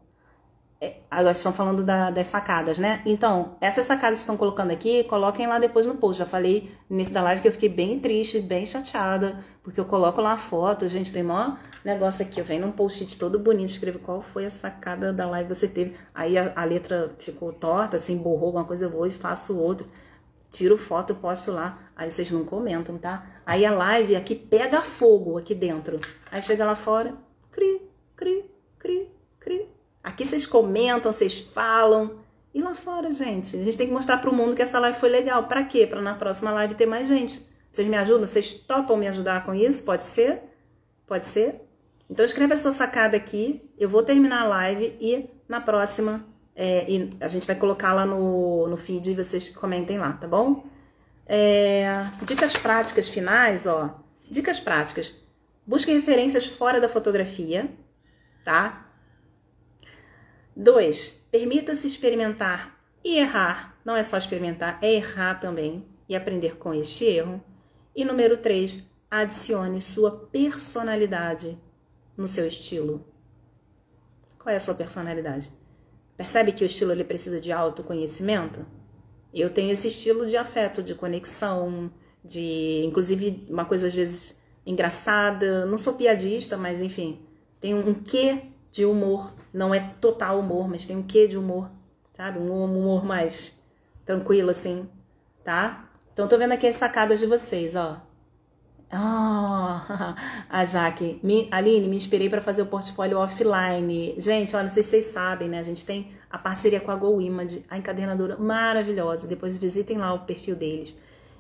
[0.82, 3.02] É, agora estão falando da, das sacadas, né?
[3.04, 6.18] Então, essas sacadas que estão colocando aqui, coloquem lá depois no post.
[6.18, 9.84] Já falei no início da live que eu fiquei bem triste, bem chateada, porque eu
[9.84, 13.70] coloco lá a foto, gente, tem maior negócio aqui, eu venho num post-it todo bonito,
[13.70, 15.96] escrevo qual foi a sacada da live que você teve.
[16.14, 19.86] Aí a, a, letra ficou torta, assim, borrou alguma coisa, eu vou e faço outro.
[20.50, 21.78] Tiro foto, posto lá.
[21.94, 23.24] Aí vocês não comentam, tá?
[23.50, 26.00] Aí a live aqui pega fogo aqui dentro.
[26.30, 27.16] Aí chega lá fora,
[27.50, 27.82] cri,
[28.14, 28.44] cri,
[28.78, 29.08] cri,
[29.40, 29.68] cri.
[30.04, 32.20] Aqui vocês comentam, vocês falam.
[32.54, 34.96] E lá fora, gente, a gente tem que mostrar para o mundo que essa live
[34.96, 35.48] foi legal.
[35.48, 35.84] Para quê?
[35.84, 37.44] Para na próxima live ter mais gente.
[37.68, 38.24] Vocês me ajudam?
[38.24, 39.82] Vocês topam me ajudar com isso?
[39.82, 40.42] Pode ser?
[41.04, 41.60] Pode ser?
[42.08, 43.68] Então escreve a sua sacada aqui.
[43.76, 46.24] Eu vou terminar a live e na próxima
[46.54, 46.86] é,
[47.18, 50.70] a gente vai colocar lá no, no feed e vocês comentem lá, tá bom?
[51.32, 51.84] É,
[52.24, 54.02] dicas práticas finais, ó.
[54.28, 55.14] Dicas práticas.
[55.64, 57.70] Busque referências fora da fotografia,
[58.44, 58.90] tá?
[60.56, 61.28] 2.
[61.30, 63.78] Permita-se experimentar e errar.
[63.84, 67.40] Não é só experimentar, é errar também e aprender com este erro.
[67.94, 68.82] E número 3.
[69.08, 71.56] Adicione sua personalidade
[72.16, 73.06] no seu estilo.
[74.36, 75.52] Qual é a sua personalidade?
[76.16, 78.66] Percebe que o estilo ele precisa de autoconhecimento?
[79.32, 81.90] Eu tenho esse estilo de afeto, de conexão,
[82.24, 85.66] de inclusive uma coisa às vezes engraçada.
[85.66, 87.20] Não sou piadista, mas enfim,
[87.60, 89.34] tem um quê de humor.
[89.52, 91.70] Não é total humor, mas tem um quê de humor,
[92.16, 92.38] sabe?
[92.38, 93.58] Um humor mais
[94.04, 94.88] tranquilo, assim,
[95.44, 95.88] tá?
[96.12, 98.00] Então, tô vendo aqui as sacadas de vocês, ó.
[98.92, 98.96] Oh,
[100.50, 104.14] a Jaque, me, Aline, me inspirei para fazer o portfólio offline.
[104.18, 105.60] Gente, olha, não sei se vocês sabem, né?
[105.60, 109.26] A gente tem a parceria com a Go Image, a encadernadora maravilhosa.
[109.26, 110.96] Depois visitem lá o perfil deles.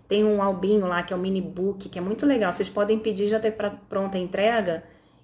[0.08, 2.52] Tem um albinho lá que é o mini book, que é muito legal.
[2.52, 4.82] Vocês podem pedir já ter pra, pronta a entrega.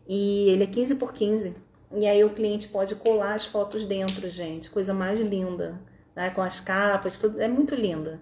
[0.08, 1.56] E ele é 15 por 15.
[1.98, 4.70] E aí o cliente pode colar as fotos dentro, gente.
[4.70, 5.80] Coisa mais linda.
[6.14, 6.30] Né?
[6.30, 7.40] Com as capas, tudo.
[7.40, 8.20] É muito linda.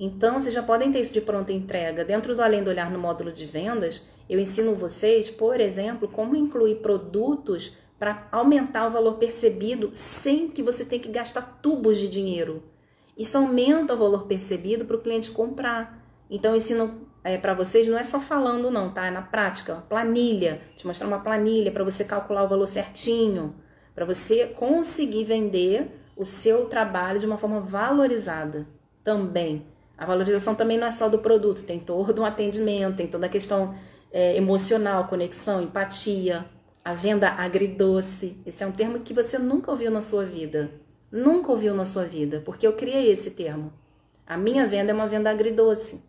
[0.00, 2.04] Então, vocês já podem ter isso de pronta entrega.
[2.04, 6.36] Dentro do Além do Olhar no módulo de vendas, eu ensino vocês, por exemplo, como
[6.36, 12.08] incluir produtos para aumentar o valor percebido sem que você tenha que gastar tubos de
[12.08, 12.62] dinheiro.
[13.16, 16.06] Isso aumenta o valor percebido para o cliente comprar.
[16.30, 19.06] Então, ensino é, para vocês não é só falando não, tá?
[19.06, 23.56] É na prática, planilha, te mostrar uma planilha para você calcular o valor certinho,
[23.94, 28.68] para você conseguir vender o seu trabalho de uma forma valorizada
[29.02, 29.66] também.
[29.96, 33.28] A valorização também não é só do produto, tem todo um atendimento, tem toda a
[33.28, 33.74] questão
[34.12, 36.46] é, emocional, conexão, empatia,
[36.88, 38.40] a venda agridoce.
[38.46, 40.70] Esse é um termo que você nunca ouviu na sua vida.
[41.12, 43.70] Nunca ouviu na sua vida, porque eu criei esse termo.
[44.26, 46.02] A minha venda é uma venda agridoce.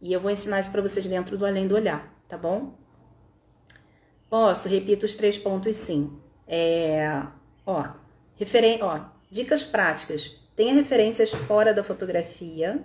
[0.00, 2.78] E eu vou ensinar isso para vocês dentro do Além do Olhar, tá bom?
[4.28, 6.16] Posso, repito os três pontos sim.
[6.46, 7.24] É,
[7.66, 7.88] ó,
[8.36, 9.00] referen ó,
[9.32, 10.32] dicas práticas.
[10.54, 12.84] Tenha referências fora da fotografia,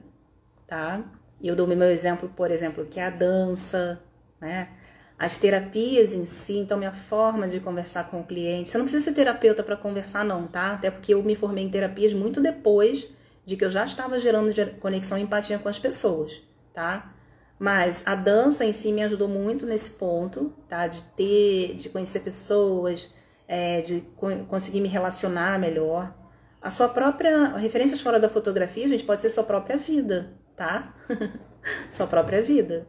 [0.65, 1.03] tá?
[1.39, 4.01] Eu dou meu exemplo, por exemplo, que é a dança,
[4.41, 4.69] né?
[5.18, 8.68] As terapias em si, então minha forma de conversar com o cliente.
[8.70, 10.74] Você não precisa ser terapeuta para conversar, não, tá?
[10.74, 13.10] Até porque eu me formei em terapias muito depois
[13.46, 16.44] de que eu já estava gerando conexão e empatia com as pessoas
[16.76, 17.14] tá?
[17.58, 20.86] Mas a dança em si me ajudou muito nesse ponto, tá?
[20.86, 23.12] De ter, de conhecer pessoas,
[23.48, 24.02] é, de
[24.50, 26.14] conseguir me relacionar melhor.
[26.62, 27.56] A sua própria.
[27.56, 30.94] Referências fora da fotografia, gente pode ser sua própria vida, tá?
[31.90, 32.86] sua própria vida.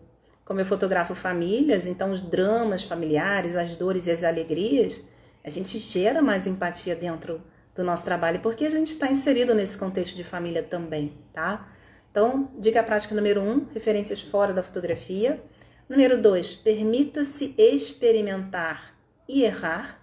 [0.46, 5.04] Como eu fotografo famílias, então os dramas familiares, as dores e as alegrias,
[5.44, 7.42] a gente gera mais empatia dentro
[7.74, 11.68] do nosso trabalho, porque a gente está inserido nesse contexto de família também, tá?
[12.12, 15.42] Então, dica prática número um, referências fora da fotografia.
[15.88, 18.94] Número dois, permita-se experimentar
[19.28, 20.00] e errar,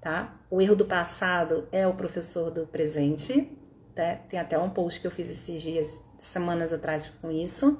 [0.00, 0.36] tá?
[0.48, 3.50] O erro do passado é o professor do presente,
[3.92, 4.14] tá?
[4.28, 7.76] Tem até um post que eu fiz esses dias, semanas atrás com isso.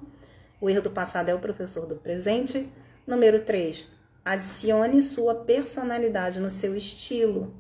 [0.65, 2.73] O erro do passado é o professor do presente.
[3.07, 3.87] Número três,
[4.25, 7.55] adicione sua personalidade no seu estilo.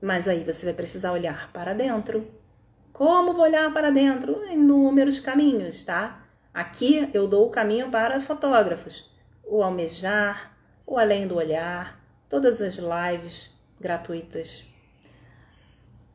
[0.00, 2.24] Mas aí você vai precisar olhar para dentro,
[2.92, 4.44] como vou olhar para dentro?
[4.44, 6.24] Inúmeros caminhos, tá?
[6.54, 9.10] Aqui eu dou o caminho para fotógrafos.
[9.44, 13.50] O almejar, o além do olhar, todas as lives
[13.80, 14.64] gratuitas.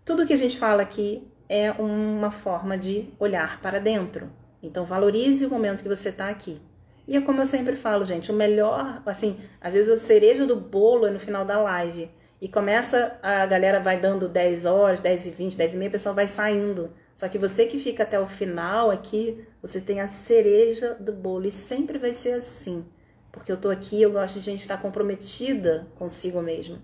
[0.06, 4.39] Tudo que a gente fala aqui é uma forma de olhar para dentro.
[4.62, 6.62] Então valorize o momento que você está aqui.
[7.08, 10.56] E é como eu sempre falo, gente, o melhor, assim, às vezes a cereja do
[10.56, 12.12] bolo é no final da live.
[12.42, 15.92] E começa, a galera vai dando 10 horas, 10 e 20, 10 e meia, o
[15.92, 16.92] pessoal vai saindo.
[17.16, 21.48] Só que você que fica até o final aqui, você tem a cereja do bolo.
[21.48, 22.86] E sempre vai ser assim.
[23.32, 26.78] Porque eu tô aqui, eu gosto de gente estar comprometida consigo mesmo.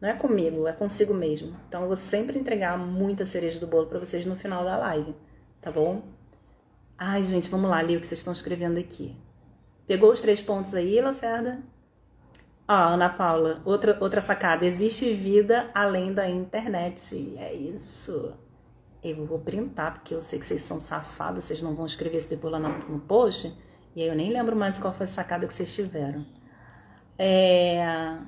[0.00, 1.54] Não é comigo, é consigo mesmo.
[1.68, 5.14] Então eu vou sempre entregar muita cereja do bolo para vocês no final da live,
[5.60, 6.02] tá bom?
[7.02, 9.16] Ai, gente, vamos lá, ler o que vocês estão escrevendo aqui.
[9.86, 11.62] Pegou os três pontos aí, Lacerda?
[12.68, 14.66] Ó, Ana Paula, outra, outra sacada.
[14.66, 17.38] Existe vida além da internet.
[17.38, 18.34] É isso.
[19.02, 22.28] Eu vou printar, porque eu sei que vocês são safados, vocês não vão escrever isso
[22.28, 23.50] depois lá no, no post.
[23.96, 26.26] E aí eu nem lembro mais qual foi a sacada que vocês tiveram.
[27.18, 28.18] É...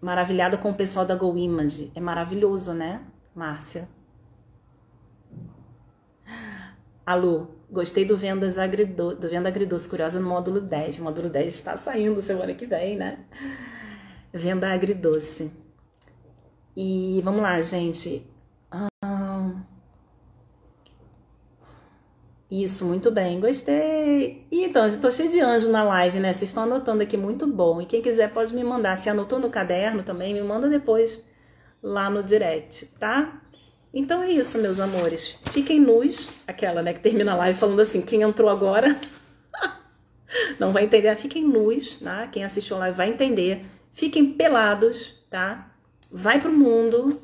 [0.00, 1.90] Maravilhada com o pessoal da Go Image.
[1.96, 3.04] É maravilhoso, né,
[3.34, 3.88] Márcia?
[7.04, 10.98] Alô, Gostei do Vendas Agridoce, do Venda Agridoce, curiosa no módulo 10.
[10.98, 13.24] O módulo 10 está saindo semana que vem, né?
[14.30, 15.50] Venda Agridoce.
[16.76, 18.30] E vamos lá, gente.
[22.50, 24.46] Isso, muito bem, gostei.
[24.52, 26.34] Então, estou cheio de anjo na live, né?
[26.34, 27.80] Vocês estão anotando aqui, muito bom.
[27.80, 28.98] E quem quiser pode me mandar.
[28.98, 31.24] Se anotou no caderno também, me manda depois
[31.82, 33.40] lá no direct, tá?
[33.94, 35.38] Então é isso, meus amores.
[35.50, 38.98] Fiquem nus, aquela, né, que termina a live falando assim, quem entrou agora
[40.58, 41.14] não vai entender.
[41.16, 42.26] Fiquem nus, tá?
[42.26, 43.66] Quem assistiu a live vai entender.
[43.92, 45.70] Fiquem pelados, tá?
[46.10, 47.20] Vai pro mundo.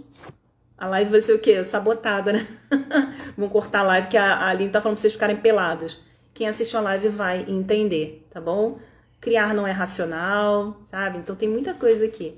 [0.77, 1.65] A live vai ser o quê?
[1.65, 2.47] Sabotada, né?
[3.37, 5.99] Vamos cortar a live, porque a, a Aline tá falando pra vocês ficarem pelados.
[6.35, 8.79] Quem assistiu a live vai entender, tá bom?
[9.21, 11.19] Criar não é racional, sabe?
[11.19, 12.35] Então tem muita coisa aqui.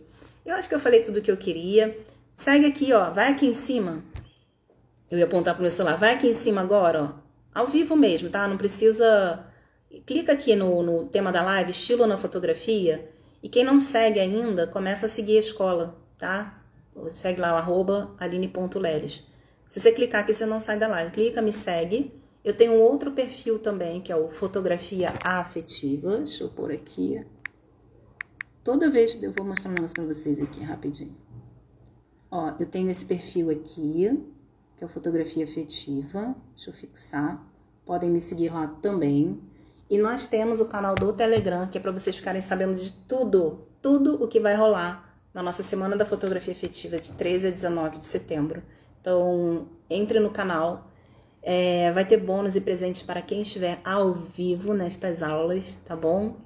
[0.47, 1.99] Eu acho que eu falei tudo o que eu queria.
[2.33, 3.11] Segue aqui, ó.
[3.11, 4.03] Vai aqui em cima.
[5.11, 5.97] Eu ia apontar pro meu celular.
[5.97, 7.31] Vai aqui em cima agora, ó.
[7.53, 8.47] Ao vivo mesmo, tá?
[8.47, 9.45] Não precisa.
[10.07, 13.11] Clica aqui no, no tema da live, estilo na fotografia.
[13.43, 16.63] E quem não segue ainda, começa a seguir a escola, tá?
[17.09, 19.27] Segue lá o arroba aline.leles.
[19.67, 21.11] Se você clicar aqui, você não sai da live.
[21.11, 22.15] Clica, me segue.
[22.45, 26.19] Eu tenho um outro perfil também, que é o Fotografia Afetiva.
[26.19, 27.25] Deixa eu pôr aqui.
[28.63, 31.17] Toda vez eu vou mostrar um negócio pra vocês aqui, rapidinho.
[32.31, 34.25] Ó, eu tenho esse perfil aqui
[34.81, 36.35] que é o Fotografia Afetiva.
[36.57, 37.47] Deixa eu fixar.
[37.85, 39.39] Podem me seguir lá também.
[39.91, 43.67] E nós temos o canal do Telegram, que é para vocês ficarem sabendo de tudo,
[43.83, 47.99] tudo o que vai rolar na nossa Semana da Fotografia Afetiva de 13 a 19
[47.99, 48.63] de setembro.
[48.99, 50.89] Então, entre no canal.
[51.43, 56.37] É, vai ter bônus e presentes para quem estiver ao vivo nestas aulas, tá bom?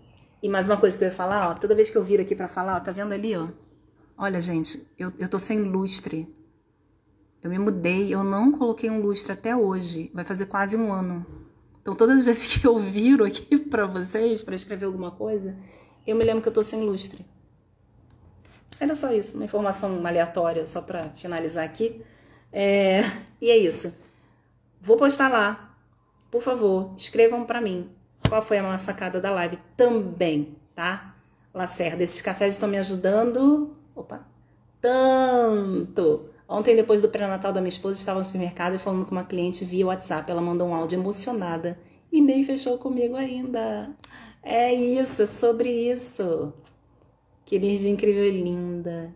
[0.41, 2.37] E mais uma coisa que eu ia falar, ó, toda vez que eu viro aqui
[2.37, 3.49] para falar, ó, tá vendo ali, ó?
[4.17, 6.33] Olha, gente, eu, eu tô sem lustre.
[7.45, 10.11] Eu me mudei, eu não coloquei um lustre até hoje.
[10.15, 11.27] Vai fazer quase um ano.
[11.83, 15.55] Então, todas as vezes que eu viro aqui para vocês, para escrever alguma coisa,
[16.07, 17.23] eu me lembro que eu tô sem lustre.
[18.81, 22.03] Era só isso, uma informação aleatória, só para finalizar aqui.
[22.51, 23.03] É...
[23.39, 23.95] E é isso.
[24.81, 25.77] Vou postar lá.
[26.31, 27.91] Por favor, escrevam para mim
[28.27, 31.15] qual foi a maior sacada da live também, tá?
[31.53, 33.77] Lacerda, esses cafés estão me ajudando.
[33.95, 34.27] Opa!
[34.81, 36.34] Tanto!
[36.49, 39.65] Ontem, depois do pré-natal da minha esposa, estava no supermercado e falando com uma cliente
[39.65, 40.31] via WhatsApp.
[40.31, 41.79] Ela mandou um áudio emocionada
[42.13, 43.91] e nem fechou comigo ainda.
[44.43, 46.53] É isso, é sobre isso.
[47.45, 49.15] Que energia incrível e linda.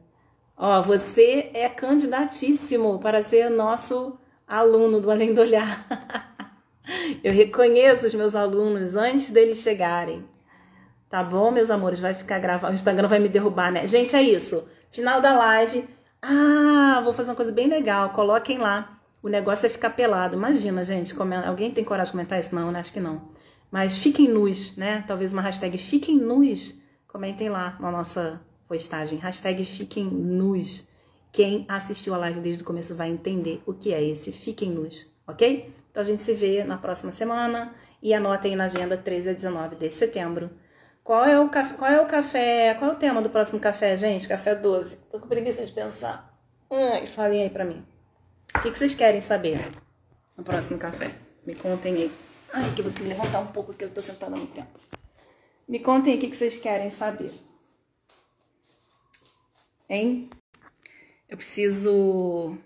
[0.56, 5.86] Ó, você é candidatíssimo para ser nosso aluno do Além do Olhar.
[7.22, 10.24] Eu reconheço os meus alunos antes deles chegarem.
[11.08, 12.00] Tá bom, meus amores?
[12.00, 12.72] Vai ficar gravado.
[12.72, 13.86] O Instagram vai me derrubar, né?
[13.86, 14.68] Gente, é isso.
[14.90, 15.88] Final da live.
[16.22, 18.10] Ah, vou fazer uma coisa bem legal.
[18.10, 19.00] Coloquem lá.
[19.22, 20.36] O negócio é ficar pelado.
[20.36, 21.14] Imagina, gente.
[21.46, 22.54] Alguém tem coragem de comentar isso?
[22.54, 22.80] Não, né?
[22.80, 23.28] Acho que não.
[23.70, 25.04] Mas fiquem nus, né?
[25.06, 26.74] Talvez uma hashtag fiquem nus.
[27.06, 29.18] Comentem lá na nossa postagem.
[29.18, 30.86] Hashtag fiquem nus.
[31.32, 35.06] Quem assistiu a live desde o começo vai entender o que é esse fiquem nus,
[35.26, 35.72] ok?
[35.90, 39.76] Então a gente se vê na próxima semana e anotem na agenda 13 a 19
[39.76, 40.50] de setembro.
[41.08, 41.74] Qual é o café?
[41.74, 42.74] Qual é o café?
[42.74, 44.28] Qual é o tema do próximo café, gente?
[44.28, 44.98] Café 12.
[45.10, 46.38] Tô com preguiça de pensar.
[46.70, 47.82] Ai, falem aí pra mim.
[48.54, 49.58] O que, que vocês querem saber
[50.36, 51.10] no próximo café?
[51.46, 52.12] Me contem aí.
[52.52, 54.68] Ai, que eu vou levantar um pouco porque eu tô sentada há muito tempo.
[55.66, 57.32] Me contem aí o que, que vocês querem saber.
[59.88, 60.28] Hein?
[61.26, 62.58] Eu preciso.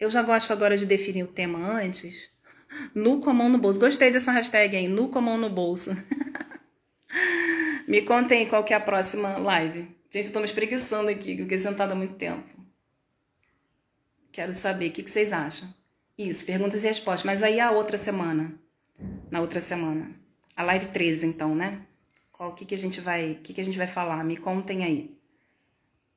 [0.00, 2.30] Eu já gosto agora de definir o tema antes.
[2.94, 3.78] Nu com a mão no bolso.
[3.78, 5.90] Gostei dessa hashtag aí, nu com a mão no bolso.
[7.88, 9.88] me contem qual que é a próxima live.
[10.10, 12.46] Gente, eu tô me espreguiçando aqui, que eu fiquei sentada há muito tempo.
[14.30, 15.72] Quero saber o que, que vocês acham.
[16.16, 17.24] Isso, perguntas e respostas.
[17.24, 18.52] Mas aí a outra semana.
[19.30, 20.10] Na outra semana.
[20.54, 21.80] A live 13, então, né?
[22.30, 23.32] Qual que, que a gente vai.
[23.32, 24.22] O que, que a gente vai falar?
[24.22, 25.18] Me contem aí.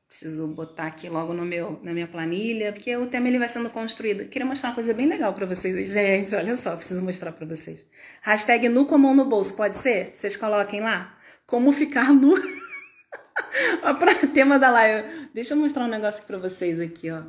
[0.08, 3.70] Preciso botar aqui logo no meu, na minha planilha, porque o tema ele vai sendo
[3.70, 4.28] construído.
[4.28, 5.90] Queria mostrar uma coisa bem legal para vocês.
[5.90, 7.86] Gente, olha só, preciso mostrar para vocês.
[8.22, 10.12] Hashtag nu com a mão no bolso, pode ser?
[10.14, 11.18] Vocês coloquem lá.
[11.52, 12.34] Como ficar nu.
[14.34, 15.28] tema da live.
[15.34, 17.24] Deixa eu mostrar um negócio para vocês aqui, ó.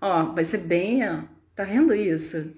[0.00, 1.22] Ó, vai ser bem, ó.
[1.54, 2.52] Tá vendo isso?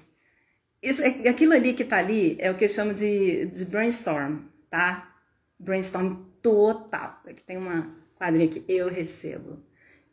[0.82, 1.02] isso?
[1.02, 4.38] É, aquilo ali que tá ali é o que eu chamo de, de brainstorm,
[4.70, 5.14] tá?
[5.58, 7.20] Brainstorm total.
[7.26, 9.62] Aqui tem uma quadrinha aqui, eu recebo.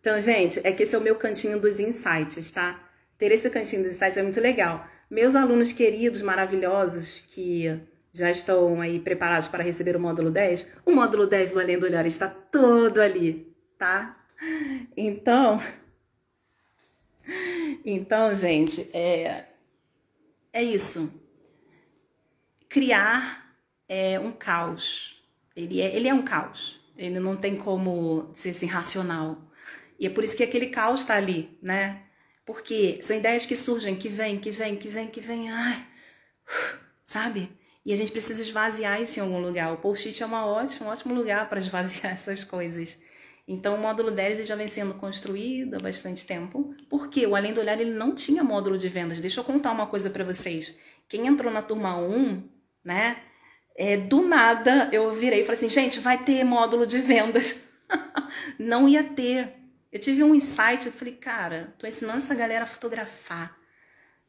[0.01, 2.77] Então, gente, é que esse é o meu cantinho dos insights, tá?
[3.17, 4.85] Ter esse cantinho dos insights é muito legal.
[5.09, 7.79] Meus alunos queridos, maravilhosos, que
[8.13, 11.85] já estão aí preparados para receber o módulo 10, o módulo 10 do Além do
[11.85, 14.17] Olhar está todo ali, tá?
[14.95, 15.59] Então,
[17.85, 19.45] então, gente, é,
[20.51, 21.13] é isso.
[22.67, 23.55] Criar
[23.87, 25.21] é um caos.
[25.55, 26.79] Ele é, ele é um caos.
[26.97, 29.37] Ele não tem como ser assim, racional.
[29.99, 32.03] E é por isso que aquele caos está ali, né?
[32.45, 35.85] Porque são ideias que surgem, que vêm, que vêm, que vêm, que vêm, ai,
[37.03, 37.49] sabe?
[37.89, 39.73] E a gente precisa esvaziar isso em algum lugar.
[39.73, 42.99] O post-it é uma ótima, um ótimo lugar para esvaziar essas coisas.
[43.47, 46.75] Então, o módulo 10 já vem sendo construído há bastante tempo.
[46.87, 49.19] Porque o Além do Olhar ele não tinha módulo de vendas.
[49.19, 50.77] Deixa eu contar uma coisa para vocês.
[51.07, 52.43] Quem entrou na turma 1,
[52.83, 53.17] né?
[53.79, 57.63] é, do nada eu virei e falei assim, gente, vai ter módulo de vendas.
[58.59, 59.55] não ia ter.
[59.89, 63.57] Eu tive um insight, eu falei, cara, tô ensinando essa galera a fotografar.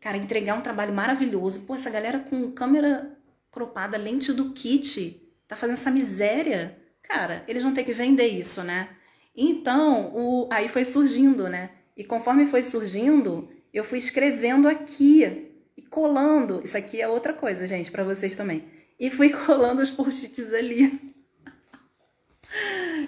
[0.00, 1.66] Cara, entregar um trabalho maravilhoso.
[1.66, 3.19] Pô, essa galera com câmera
[3.50, 6.78] cropada, lente do kit, tá fazendo essa miséria.
[7.02, 8.88] Cara, eles vão ter que vender isso, né?
[9.36, 11.70] Então, o, aí foi surgindo, né?
[11.96, 16.60] E conforme foi surgindo, eu fui escrevendo aqui e colando.
[16.64, 21.00] Isso aqui é outra coisa, gente, para vocês também e fui colando os post-its ali.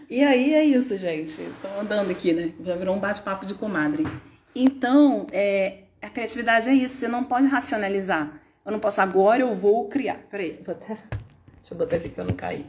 [0.09, 1.36] E aí é isso, gente.
[1.60, 2.52] Tô andando aqui, né?
[2.64, 4.05] Já virou um bate-papo de comadre.
[4.55, 6.97] Então, é, a criatividade é isso.
[6.97, 8.40] Você não pode racionalizar.
[8.64, 10.18] Eu não posso agora, eu vou criar.
[10.30, 10.94] Peraí, vou até...
[10.94, 12.66] deixa eu botar esse aqui pra não cair.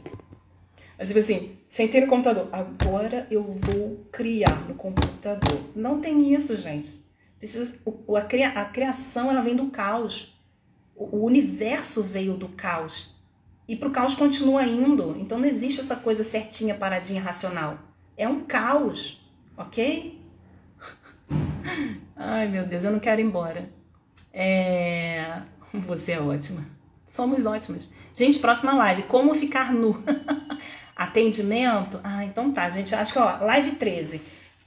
[0.98, 2.48] Mas, tipo assim, sentei no computador.
[2.52, 5.60] Agora eu vou criar no computador.
[5.74, 7.04] Não tem isso, gente.
[7.38, 10.34] Precisa, o, a, cria, a criação, ela vem do caos.
[10.96, 13.14] O, o universo veio do caos.
[13.66, 15.16] E para o caos continua indo.
[15.18, 17.78] Então não existe essa coisa certinha, paradinha, racional.
[18.16, 19.20] É um caos,
[19.56, 20.20] ok?
[22.14, 23.68] Ai meu Deus, eu não quero ir embora.
[24.32, 25.42] É...
[25.80, 26.64] Você é ótima.
[27.04, 27.88] Somos ótimas.
[28.14, 29.02] Gente, próxima live.
[29.04, 30.04] Como ficar nu?
[30.94, 32.00] Atendimento?
[32.04, 32.94] Ah, então tá, gente.
[32.94, 34.22] Acho que, ó, live 13.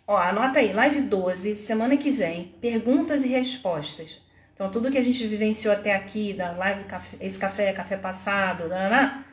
[0.06, 2.54] Ó, anota aí, live 12, semana que vem.
[2.60, 4.20] Perguntas e respostas.
[4.54, 6.84] Então, tudo que a gente vivenciou até aqui, da live,
[7.22, 9.26] esse café, café passado, danana,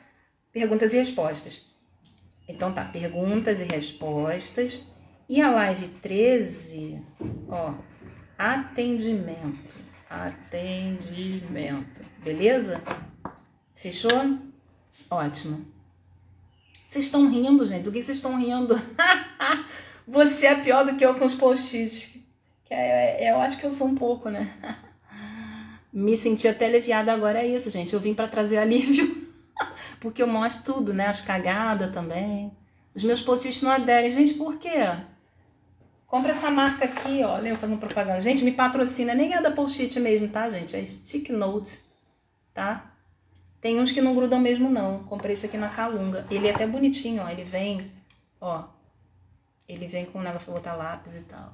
[0.53, 1.61] perguntas e respostas.
[2.47, 4.83] Então, tá, perguntas e respostas.
[5.27, 7.01] E a live 13,
[7.49, 7.73] ó,
[8.37, 9.84] atendimento.
[10.15, 12.05] Atendimento.
[12.23, 12.81] Beleza?
[13.75, 14.39] Fechou?
[15.11, 15.65] Ótimo.
[16.87, 17.83] Vocês estão rindo, gente?
[17.83, 18.79] Do que vocês estão rindo?
[20.07, 22.17] Você é pior do que eu com os post-its.
[22.69, 24.53] É, é, eu acho que eu sou um pouco, né?
[25.91, 27.93] me senti até aliviada agora é isso, gente.
[27.93, 29.27] Eu vim para trazer alívio,
[29.99, 31.07] porque eu mostro tudo, né?
[31.07, 32.55] As cagadas também.
[32.95, 34.11] Os meus posts não aderem.
[34.11, 34.79] Gente, por quê?
[36.15, 38.21] Compra essa marca aqui, olha, eu fazendo propaganda.
[38.21, 40.73] Gente, me patrocina, nem é da post-it mesmo, tá, gente?
[40.73, 41.81] É Stick Note.
[42.53, 42.89] tá?
[43.59, 45.03] Tem uns que não grudam mesmo não.
[45.03, 46.25] Comprei esse aqui na Calunga.
[46.31, 47.29] Ele é até bonitinho, ó.
[47.29, 47.91] Ele vem,
[48.39, 48.63] ó.
[49.67, 51.53] Ele vem com um negócio pra botar lápis e tal.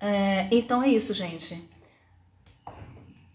[0.00, 1.70] É, então é isso, gente.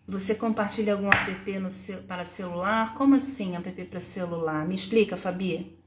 [0.05, 2.93] Você compartilha algum app no seu, para celular?
[2.93, 4.67] Como assim app para celular?
[4.67, 5.79] Me explica, Fabi.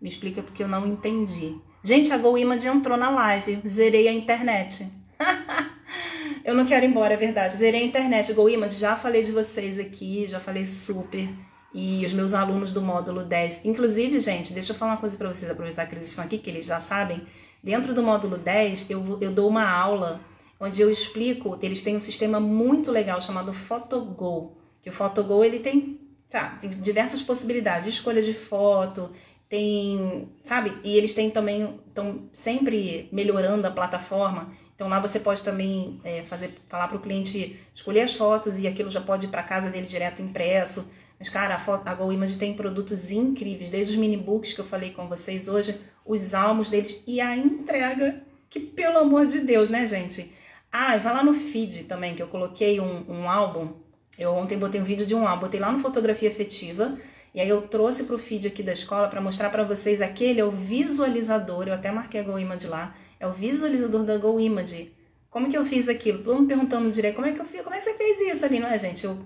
[0.00, 1.67] Me explica porque eu não entendi.
[1.82, 3.60] Gente, a GoImage entrou na live.
[3.68, 4.86] Zerei a internet.
[6.44, 7.58] eu não quero ir embora, é verdade.
[7.58, 8.32] Zerei a internet.
[8.32, 11.28] GoImage, já falei de vocês aqui, já falei super.
[11.72, 13.64] E os meus alunos do módulo 10.
[13.64, 16.50] Inclusive, gente, deixa eu falar uma coisa para vocês, aproveitar que eles estão aqui, que
[16.50, 17.22] eles já sabem.
[17.62, 20.20] Dentro do módulo 10, eu, eu dou uma aula
[20.60, 24.56] onde eu explico, eles têm um sistema muito legal chamado PhotoGo.
[24.82, 29.12] Que o PhotoGo, ele tem, tá, tem diversas possibilidades de escolha de foto,
[29.48, 30.76] tem, sabe?
[30.84, 34.52] E eles têm também, estão sempre melhorando a plataforma.
[34.74, 38.68] Então lá você pode também é, fazer, falar para o cliente escolher as fotos e
[38.68, 40.92] aquilo já pode ir para casa dele direto impresso.
[41.18, 44.64] Mas, cara, a, foto, a GoImage tem produtos incríveis, desde os mini books que eu
[44.64, 49.68] falei com vocês hoje, os álbuns deles e a entrega, que pelo amor de Deus,
[49.68, 50.32] né, gente?
[50.70, 53.72] Ah, e vai lá no feed também, que eu coloquei um, um álbum.
[54.16, 56.96] Eu ontem botei um vídeo de um álbum, botei lá no Fotografia Efetiva,
[57.38, 60.40] e aí eu trouxe para o feed aqui da escola para mostrar para vocês aquele
[60.40, 64.92] é o visualizador, eu até marquei a GoImage lá, é o visualizador da GoImage.
[65.30, 66.18] Como que eu fiz aquilo?
[66.18, 67.62] Todo mundo perguntando direto, como é que eu fiz?
[67.62, 69.04] Como é que você fez isso ali, não é, gente?
[69.04, 69.24] Eu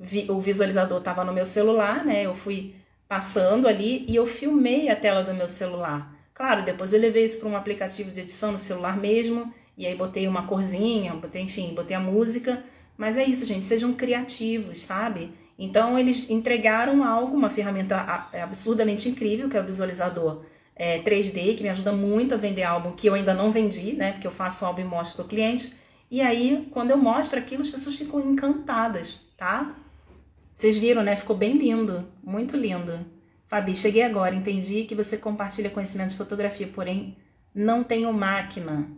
[0.00, 2.24] vi, o visualizador estava no meu celular, né?
[2.24, 2.76] Eu fui
[3.06, 6.16] passando ali e eu filmei a tela do meu celular.
[6.32, 9.94] Claro, depois eu levei isso para um aplicativo de edição no celular mesmo, e aí
[9.94, 12.64] botei uma corzinha, botei, enfim, botei a música.
[12.96, 15.38] Mas é isso, gente, sejam criativos, sabe?
[15.60, 20.42] Então eles entregaram algo, uma ferramenta absurdamente incrível, que é o visualizador
[20.74, 24.12] é, 3D, que me ajuda muito a vender álbum que eu ainda não vendi, né?
[24.12, 25.74] Porque eu faço álbum e mostro para o cliente.
[26.10, 29.76] E aí, quando eu mostro aquilo, as pessoas ficam encantadas, tá?
[30.54, 31.14] Vocês viram, né?
[31.14, 32.98] Ficou bem lindo, muito lindo.
[33.46, 37.18] Fabi, cheguei agora, entendi que você compartilha conhecimento de fotografia, porém
[37.54, 38.88] não tenho máquina.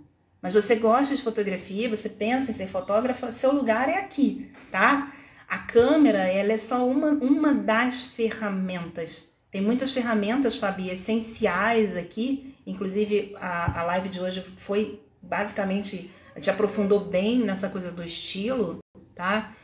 [0.40, 5.12] Mas você gosta de fotografia, você pensa em ser fotógrafa, seu lugar é aqui, tá?
[5.52, 9.30] A câmera, ela é só uma, uma das ferramentas.
[9.50, 12.54] Tem muitas ferramentas, Fabi, essenciais aqui.
[12.66, 18.02] Inclusive, a, a live de hoje foi basicamente, a gente aprofundou bem nessa coisa do
[18.02, 18.78] estilo,
[19.14, 19.54] tá?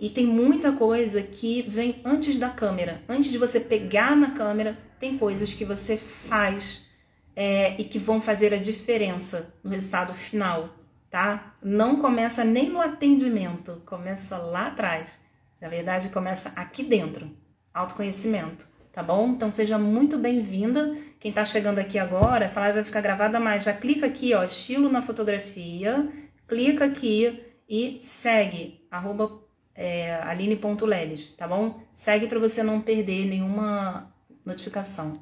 [0.00, 3.02] E tem muita coisa que vem antes da câmera.
[3.06, 6.82] Antes de você pegar na câmera, tem coisas que você faz
[7.36, 10.70] é, e que vão fazer a diferença no resultado final,
[11.10, 11.54] tá?
[11.62, 15.25] Não começa nem no atendimento, começa lá atrás.
[15.60, 17.30] Na verdade, começa aqui dentro,
[17.72, 19.28] autoconhecimento, tá bom?
[19.28, 20.96] Então seja muito bem-vinda.
[21.18, 24.44] Quem tá chegando aqui agora, essa live vai ficar gravada, mas já clica aqui, ó,
[24.44, 26.08] estilo na fotografia,
[26.46, 29.42] clica aqui e segue, arroba
[29.74, 31.80] é, aline.leles, tá bom?
[31.94, 34.14] Segue para você não perder nenhuma
[34.44, 35.20] notificação.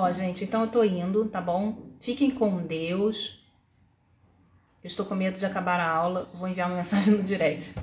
[0.00, 1.76] Ó, gente, então eu tô indo, tá bom?
[1.98, 3.36] Fiquem com Deus.
[4.82, 6.30] Eu estou com medo de acabar a aula.
[6.34, 7.74] Vou enviar uma mensagem no direct.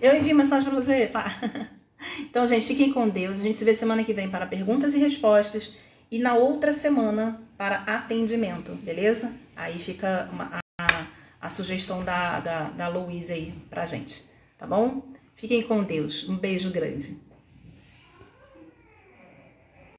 [0.00, 1.36] Eu envio mensagem para você, pá.
[2.18, 3.38] Então, gente, fiquem com Deus.
[3.38, 5.76] A gente se vê semana que vem para perguntas e respostas
[6.10, 9.34] e na outra semana para atendimento, beleza?
[9.54, 11.06] Aí fica uma, a,
[11.38, 14.24] a, sugestão da, da, da Louise aí pra gente,
[14.56, 15.12] tá bom?
[15.36, 16.26] Fiquem com Deus.
[16.26, 17.18] Um beijo grande.